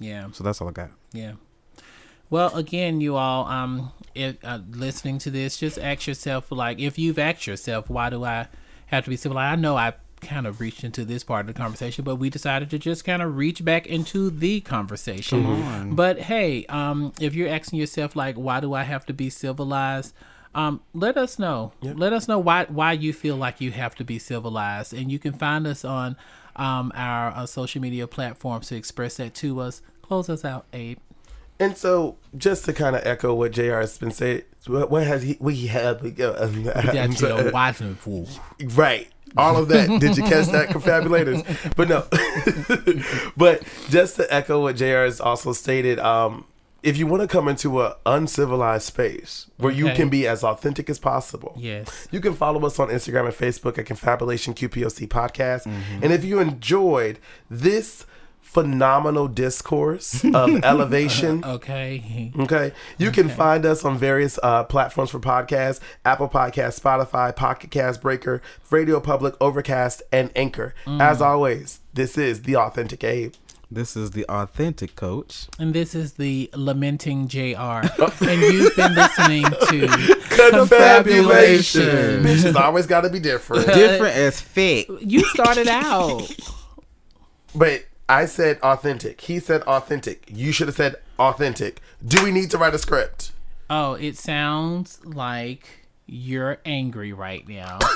Yeah. 0.00 0.28
So 0.32 0.42
that's 0.42 0.62
all 0.62 0.68
I 0.68 0.72
got. 0.72 0.90
Yeah. 1.12 1.32
Well, 2.30 2.56
again, 2.56 3.02
you 3.02 3.16
all, 3.16 3.44
um, 3.46 3.92
if, 4.14 4.36
uh, 4.42 4.60
listening 4.70 5.18
to 5.18 5.30
this, 5.30 5.58
just 5.58 5.78
ask 5.78 6.06
yourself, 6.06 6.50
like, 6.50 6.80
if 6.80 6.98
you've 6.98 7.18
asked 7.18 7.46
yourself, 7.46 7.90
why 7.90 8.08
do 8.08 8.24
I 8.24 8.48
have 8.86 9.04
to 9.04 9.10
be 9.10 9.16
civilized. 9.16 9.58
I 9.58 9.60
know 9.60 9.76
I 9.76 9.94
kind 10.20 10.46
of 10.46 10.60
reached 10.60 10.84
into 10.84 11.04
this 11.04 11.22
part 11.22 11.40
of 11.42 11.46
the 11.46 11.52
conversation, 11.52 12.04
but 12.04 12.16
we 12.16 12.30
decided 12.30 12.70
to 12.70 12.78
just 12.78 13.04
kind 13.04 13.22
of 13.22 13.36
reach 13.36 13.64
back 13.64 13.86
into 13.86 14.30
the 14.30 14.60
conversation. 14.62 15.44
But 15.94 16.18
hey, 16.20 16.64
um, 16.66 17.12
if 17.20 17.34
you're 17.34 17.48
asking 17.48 17.78
yourself, 17.78 18.16
like, 18.16 18.36
why 18.36 18.60
do 18.60 18.74
I 18.74 18.82
have 18.84 19.04
to 19.06 19.12
be 19.12 19.30
civilized? 19.30 20.14
Um, 20.54 20.80
let 20.92 21.16
us 21.16 21.38
know. 21.38 21.72
Let 21.82 22.12
us 22.12 22.28
know 22.28 22.38
why 22.38 22.66
why 22.68 22.92
you 22.92 23.12
feel 23.12 23.36
like 23.36 23.60
you 23.60 23.72
have 23.72 23.94
to 23.96 24.04
be 24.04 24.18
civilized, 24.18 24.94
and 24.94 25.10
you 25.10 25.18
can 25.18 25.32
find 25.32 25.66
us 25.66 25.84
on 25.84 26.16
um, 26.56 26.92
our 26.94 27.30
uh, 27.30 27.46
social 27.46 27.82
media 27.82 28.06
platforms 28.06 28.68
to 28.68 28.76
express 28.76 29.16
that 29.16 29.34
to 29.34 29.60
us. 29.60 29.82
Close 30.02 30.28
us 30.28 30.44
out, 30.44 30.66
Abe. 30.72 30.98
And 31.60 31.76
so, 31.76 32.16
just 32.36 32.64
to 32.64 32.72
kind 32.72 32.96
of 32.96 33.06
echo 33.06 33.32
what 33.34 33.52
Jr. 33.52 33.74
has 33.80 33.96
been 33.98 34.10
saying, 34.10 34.42
what, 34.66 34.90
what 34.90 35.06
has 35.06 35.22
he? 35.22 35.36
We 35.40 35.66
have 35.68 36.02
we 36.02 36.10
go. 36.10 36.34
I'm 36.40 36.64
That's 36.64 37.18
sorry. 37.20 37.42
your 37.44 37.52
watching 37.52 37.94
fool. 37.94 38.28
right. 38.74 39.08
All 39.36 39.56
of 39.56 39.66
that. 39.68 40.00
Did 40.00 40.16
you 40.16 40.22
catch 40.22 40.46
that, 40.48 40.68
confabulators? 40.68 41.42
But 41.76 41.88
no. 41.88 42.06
but 43.36 43.62
just 43.90 44.16
to 44.16 44.32
echo 44.32 44.62
what 44.62 44.76
Jr. 44.76 45.04
has 45.06 45.20
also 45.20 45.52
stated, 45.52 45.98
um, 45.98 46.44
if 46.84 46.96
you 46.98 47.06
want 47.08 47.22
to 47.22 47.26
come 47.28 47.48
into 47.48 47.82
an 47.82 47.92
uncivilized 48.06 48.84
space 48.84 49.50
where 49.56 49.72
you 49.72 49.86
can 49.92 50.08
be 50.08 50.26
as 50.28 50.44
authentic 50.44 50.88
as 50.90 50.98
possible, 50.98 51.54
Yes. 51.56 52.06
you 52.12 52.20
can 52.20 52.34
follow 52.34 52.64
us 52.66 52.78
on 52.78 52.88
Instagram 52.90 53.24
and 53.24 53.34
Facebook 53.34 53.76
at 53.78 53.86
Confabulation 53.86 54.54
QPOC 54.54 55.08
Podcast. 55.08 55.66
And 56.02 56.12
if 56.12 56.24
you 56.24 56.38
enjoyed 56.40 57.18
this 57.50 58.06
phenomenal 58.44 59.26
discourse 59.26 60.22
of 60.22 60.62
elevation, 60.64 61.42
Okay. 61.54 62.30
Okay. 62.38 62.72
You 62.98 63.10
can 63.10 63.28
find 63.28 63.66
us 63.66 63.84
on 63.84 63.98
various 63.98 64.38
uh, 64.42 64.62
platforms 64.64 65.10
for 65.10 65.18
podcasts 65.18 65.80
Apple 66.04 66.28
Podcasts, 66.28 66.80
Spotify, 66.80 67.34
Pocket 67.34 67.70
Cast 67.72 68.00
Breaker, 68.00 68.40
Radio 68.70 69.00
Public, 69.00 69.34
Overcast, 69.40 70.02
and 70.12 70.30
Anchor. 70.36 70.74
As 70.86 71.20
always, 71.20 71.80
this 71.94 72.16
is 72.16 72.42
The 72.42 72.56
Authentic 72.56 73.02
Abe. 73.02 73.32
This 73.70 73.96
is 73.96 74.12
the 74.12 74.24
authentic 74.26 74.94
coach. 74.94 75.48
And 75.58 75.74
this 75.74 75.96
is 75.96 76.12
the 76.12 76.48
lamenting 76.54 77.26
JR. 77.26 77.40
and 78.20 78.40
you've 78.40 78.76
been 78.76 78.94
listening 78.94 79.42
to 79.44 79.88
Confabulation. 80.28 80.28
Confabulation. 80.28 82.22
Bitch, 82.24 82.44
it's 82.44 82.56
always 82.56 82.86
got 82.86 83.00
to 83.00 83.10
be 83.10 83.18
different. 83.18 83.66
Different 83.66 84.14
as 84.14 84.40
fit. 84.40 84.88
You 85.00 85.24
started 85.24 85.66
out. 85.66 86.22
but 87.54 87.84
I 88.08 88.26
said 88.26 88.58
authentic. 88.62 89.22
He 89.22 89.38
said 89.38 89.62
authentic. 89.62 90.24
You 90.28 90.52
should 90.52 90.68
have 90.68 90.76
said 90.76 90.96
authentic. 91.18 91.80
Do 92.06 92.22
we 92.22 92.32
need 92.32 92.50
to 92.50 92.58
write 92.58 92.74
a 92.74 92.78
script? 92.78 93.32
Oh, 93.70 93.94
it 93.94 94.18
sounds 94.18 95.04
like 95.04 95.83
you're 96.06 96.58
angry 96.64 97.12
right 97.12 97.46
now. 97.48 97.78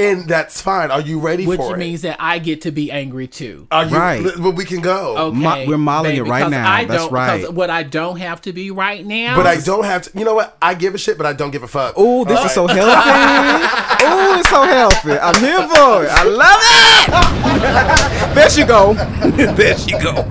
And 0.00 0.28
that's 0.28 0.62
fine. 0.62 0.92
Are 0.92 1.00
you 1.00 1.18
ready 1.18 1.44
Which 1.44 1.58
for 1.58 1.74
it? 1.74 1.78
means 1.80 2.02
that 2.02 2.18
I 2.20 2.38
get 2.38 2.60
to 2.60 2.70
be 2.70 2.92
angry 2.92 3.26
too. 3.26 3.66
Are 3.72 3.84
you, 3.84 3.96
Right. 3.96 4.24
Well, 4.38 4.52
we 4.52 4.64
can 4.64 4.80
go. 4.80 5.18
Okay, 5.18 5.36
Mo- 5.36 5.64
we're 5.66 5.76
modeling 5.76 6.18
it 6.18 6.22
right 6.22 6.48
now. 6.48 6.70
I 6.72 6.84
That's 6.84 7.02
don't, 7.02 7.12
right. 7.12 7.38
Because 7.38 7.52
what 7.52 7.68
I 7.68 7.82
don't 7.82 8.18
have 8.18 8.40
to 8.42 8.52
be 8.52 8.70
right 8.70 9.04
now. 9.04 9.34
But 9.34 9.48
I 9.48 9.56
don't 9.56 9.82
have 9.82 10.02
to. 10.02 10.16
You 10.16 10.24
know 10.24 10.36
what? 10.36 10.56
I 10.62 10.74
give 10.74 10.94
a 10.94 10.98
shit, 10.98 11.18
but 11.18 11.26
I 11.26 11.32
don't 11.32 11.50
give 11.50 11.64
a 11.64 11.66
fuck. 11.66 11.94
Oh, 11.96 12.24
this 12.24 12.38
is 12.44 12.52
so 12.52 12.68
healthy. 12.68 12.92
oh, 14.04 14.36
it's 14.38 14.48
so 14.48 14.62
healthy. 14.62 15.18
I'm 15.18 15.34
here 15.40 15.66
for 15.66 16.04
it. 16.04 16.10
I 16.12 16.22
love 16.22 16.60
it. 18.28 18.34
there 18.36 18.50
she 18.50 18.62
go. 18.62 18.94
there 19.56 19.76
she 19.76 19.98
go. 19.98 20.22